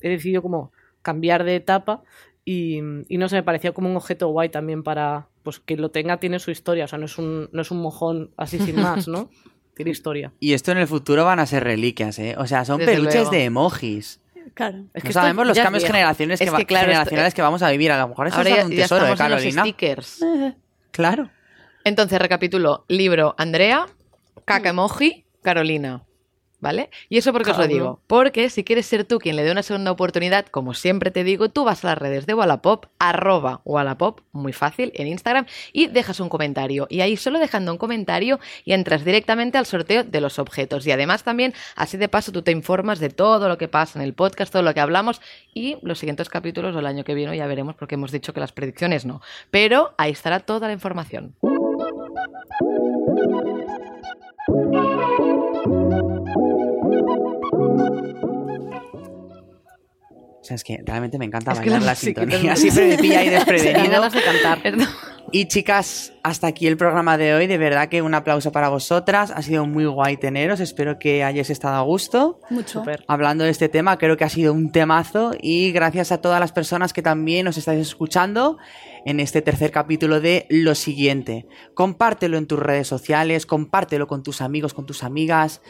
he 0.00 0.08
decidido 0.08 0.42
como 0.42 0.72
cambiar 1.02 1.44
de 1.44 1.56
etapa 1.56 2.02
y, 2.44 2.78
y, 3.08 3.18
no 3.18 3.28
sé, 3.28 3.36
me 3.36 3.42
parecía 3.42 3.72
como 3.72 3.90
un 3.90 3.96
objeto 3.96 4.28
guay 4.28 4.48
también 4.48 4.82
para, 4.82 5.28
pues 5.42 5.60
que 5.60 5.76
lo 5.76 5.90
tenga 5.90 6.18
tiene 6.18 6.38
su 6.38 6.50
historia, 6.50 6.84
o 6.84 6.88
sea, 6.88 6.98
no 6.98 7.06
es 7.06 7.18
un, 7.18 7.48
no 7.52 7.62
es 7.62 7.70
un 7.70 7.82
mojón 7.82 8.30
así 8.36 8.58
sin 8.58 8.76
más, 8.76 9.08
¿no? 9.08 9.30
tiene 9.76 9.90
historia. 9.90 10.32
Y 10.40 10.54
esto 10.54 10.72
en 10.72 10.78
el 10.78 10.86
futuro 10.86 11.26
van 11.26 11.38
a 11.38 11.44
ser 11.44 11.62
reliquias, 11.62 12.18
¿eh? 12.18 12.34
O 12.38 12.46
sea, 12.46 12.64
son 12.64 12.78
peluches 12.80 13.30
de 13.30 13.44
emojis. 13.44 14.20
Claro. 14.54 14.84
Es 14.94 15.02
que 15.02 15.10
no 15.10 15.12
sabemos 15.12 15.46
los 15.46 15.58
cambios 15.58 15.84
generaciones 15.84 16.40
que, 16.40 16.46
generacionales 16.46 17.34
que 17.34 17.42
vamos 17.42 17.62
a 17.62 17.70
vivir. 17.70 17.92
A 17.92 17.98
lo 18.00 18.08
mejor 18.08 18.28
eso 18.28 18.40
es 18.40 18.64
un 18.64 18.70
tesoro 18.70 19.04
de 19.04 19.14
Carolina. 19.14 19.62
stickers. 19.62 20.24
claro. 20.92 21.30
Entonces, 21.84 22.18
recapitulo. 22.18 22.86
Libro 22.88 23.34
Andrea, 23.36 23.86
caca 24.46 24.70
emoji, 24.70 25.26
Carolina. 25.42 26.04
¿Vale? 26.58 26.88
¿Y 27.10 27.18
eso 27.18 27.32
por 27.32 27.44
qué 27.44 27.50
os 27.50 27.58
lo 27.58 27.66
digo? 27.66 28.00
Porque 28.06 28.48
si 28.48 28.64
quieres 28.64 28.86
ser 28.86 29.04
tú 29.04 29.18
quien 29.18 29.36
le 29.36 29.44
dé 29.44 29.52
una 29.52 29.62
segunda 29.62 29.90
oportunidad, 29.90 30.46
como 30.46 30.72
siempre 30.72 31.10
te 31.10 31.22
digo, 31.22 31.50
tú 31.50 31.64
vas 31.64 31.84
a 31.84 31.88
las 31.88 31.98
redes 31.98 32.24
de 32.24 32.32
Wallapop, 32.32 32.86
arroba 32.98 33.60
Wallapop, 33.64 34.20
muy 34.32 34.54
fácil, 34.54 34.90
en 34.94 35.06
Instagram, 35.06 35.46
y 35.72 35.88
dejas 35.88 36.18
un 36.18 36.30
comentario. 36.30 36.86
Y 36.88 37.02
ahí 37.02 37.16
solo 37.18 37.38
dejando 37.38 37.72
un 37.72 37.78
comentario 37.78 38.40
y 38.64 38.72
entras 38.72 39.04
directamente 39.04 39.58
al 39.58 39.66
sorteo 39.66 40.02
de 40.02 40.20
los 40.20 40.38
objetos. 40.38 40.86
Y 40.86 40.92
además 40.92 41.24
también, 41.24 41.52
así 41.76 41.98
de 41.98 42.08
paso, 42.08 42.32
tú 42.32 42.40
te 42.42 42.52
informas 42.52 43.00
de 43.00 43.10
todo 43.10 43.48
lo 43.48 43.58
que 43.58 43.68
pasa 43.68 43.98
en 43.98 44.04
el 44.04 44.14
podcast, 44.14 44.50
todo 44.50 44.62
lo 44.62 44.72
que 44.72 44.80
hablamos, 44.80 45.20
y 45.52 45.76
los 45.82 45.98
siguientes 45.98 46.30
capítulos 46.30 46.74
o 46.74 46.78
el 46.78 46.86
año 46.86 47.04
que 47.04 47.14
viene 47.14 47.36
ya 47.36 47.46
veremos 47.46 47.74
porque 47.74 47.96
hemos 47.96 48.12
dicho 48.12 48.32
que 48.32 48.40
las 48.40 48.52
predicciones 48.52 49.04
no. 49.04 49.20
Pero 49.50 49.94
ahí 49.98 50.12
estará 50.12 50.40
toda 50.40 50.68
la 50.68 50.72
información. 50.72 51.34
O 60.46 60.48
sea, 60.48 60.54
es 60.54 60.62
que 60.62 60.80
realmente 60.84 61.18
me 61.18 61.24
encanta 61.24 61.54
bailar 61.54 61.82
la, 61.82 61.94
sintonía. 61.96 62.54
Siempre 62.54 62.86
me 62.86 62.98
pilla 62.98 63.18
ahí 63.18 63.28
desprevenido. 63.30 64.08
de 64.08 64.22
cantar. 64.22 64.60
Y 65.32 65.48
chicas, 65.48 66.12
hasta 66.22 66.46
aquí 66.46 66.68
el 66.68 66.76
programa 66.76 67.18
de 67.18 67.34
hoy. 67.34 67.48
De 67.48 67.58
verdad 67.58 67.88
que 67.88 68.00
un 68.00 68.14
aplauso 68.14 68.52
para 68.52 68.68
vosotras. 68.68 69.32
Ha 69.32 69.42
sido 69.42 69.66
muy 69.66 69.84
guay 69.84 70.16
teneros. 70.18 70.60
Espero 70.60 71.00
que 71.00 71.24
hayáis 71.24 71.50
estado 71.50 71.74
a 71.74 71.80
gusto. 71.80 72.40
Mucho. 72.48 72.84
Hablando 73.08 73.42
de 73.42 73.50
este 73.50 73.68
tema, 73.68 73.98
creo 73.98 74.16
que 74.16 74.22
ha 74.22 74.28
sido 74.28 74.52
un 74.52 74.70
temazo. 74.70 75.32
Y 75.40 75.72
gracias 75.72 76.12
a 76.12 76.20
todas 76.20 76.38
las 76.38 76.52
personas 76.52 76.92
que 76.92 77.02
también 77.02 77.48
os 77.48 77.58
estáis 77.58 77.80
escuchando 77.80 78.56
en 79.04 79.18
este 79.18 79.42
tercer 79.42 79.72
capítulo 79.72 80.20
de 80.20 80.46
Lo 80.48 80.76
siguiente. 80.76 81.46
Compártelo 81.74 82.38
en 82.38 82.46
tus 82.46 82.60
redes 82.60 82.86
sociales, 82.86 83.46
compártelo 83.46 84.06
con 84.06 84.22
tus 84.22 84.40
amigos, 84.40 84.74
con 84.74 84.86
tus 84.86 85.02
amigas. 85.02 85.60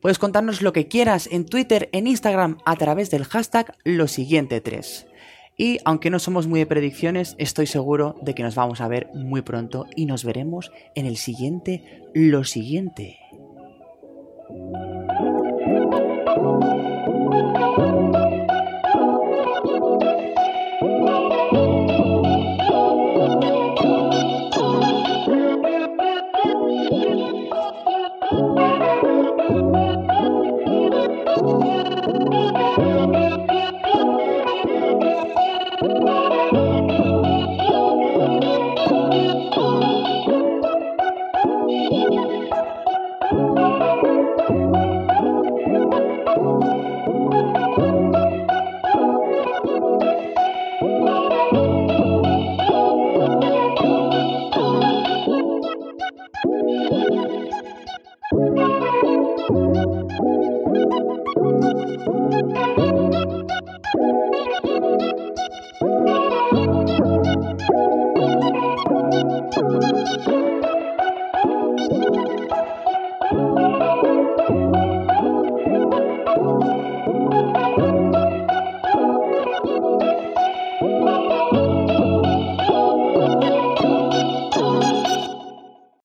Puedes 0.00 0.18
contarnos 0.18 0.62
lo 0.62 0.72
que 0.72 0.88
quieras 0.88 1.28
en 1.30 1.44
Twitter, 1.44 1.90
en 1.92 2.06
Instagram, 2.06 2.58
a 2.64 2.76
través 2.76 3.10
del 3.10 3.24
hashtag 3.24 3.74
lo 3.84 4.08
siguiente 4.08 4.60
3. 4.60 5.06
Y 5.58 5.78
aunque 5.84 6.08
no 6.08 6.18
somos 6.18 6.46
muy 6.46 6.60
de 6.60 6.66
predicciones, 6.66 7.34
estoy 7.36 7.66
seguro 7.66 8.16
de 8.22 8.34
que 8.34 8.42
nos 8.42 8.54
vamos 8.54 8.80
a 8.80 8.88
ver 8.88 9.10
muy 9.12 9.42
pronto 9.42 9.86
y 9.94 10.06
nos 10.06 10.24
veremos 10.24 10.72
en 10.94 11.04
el 11.04 11.18
siguiente 11.18 12.02
lo 12.14 12.44
siguiente. 12.44 13.18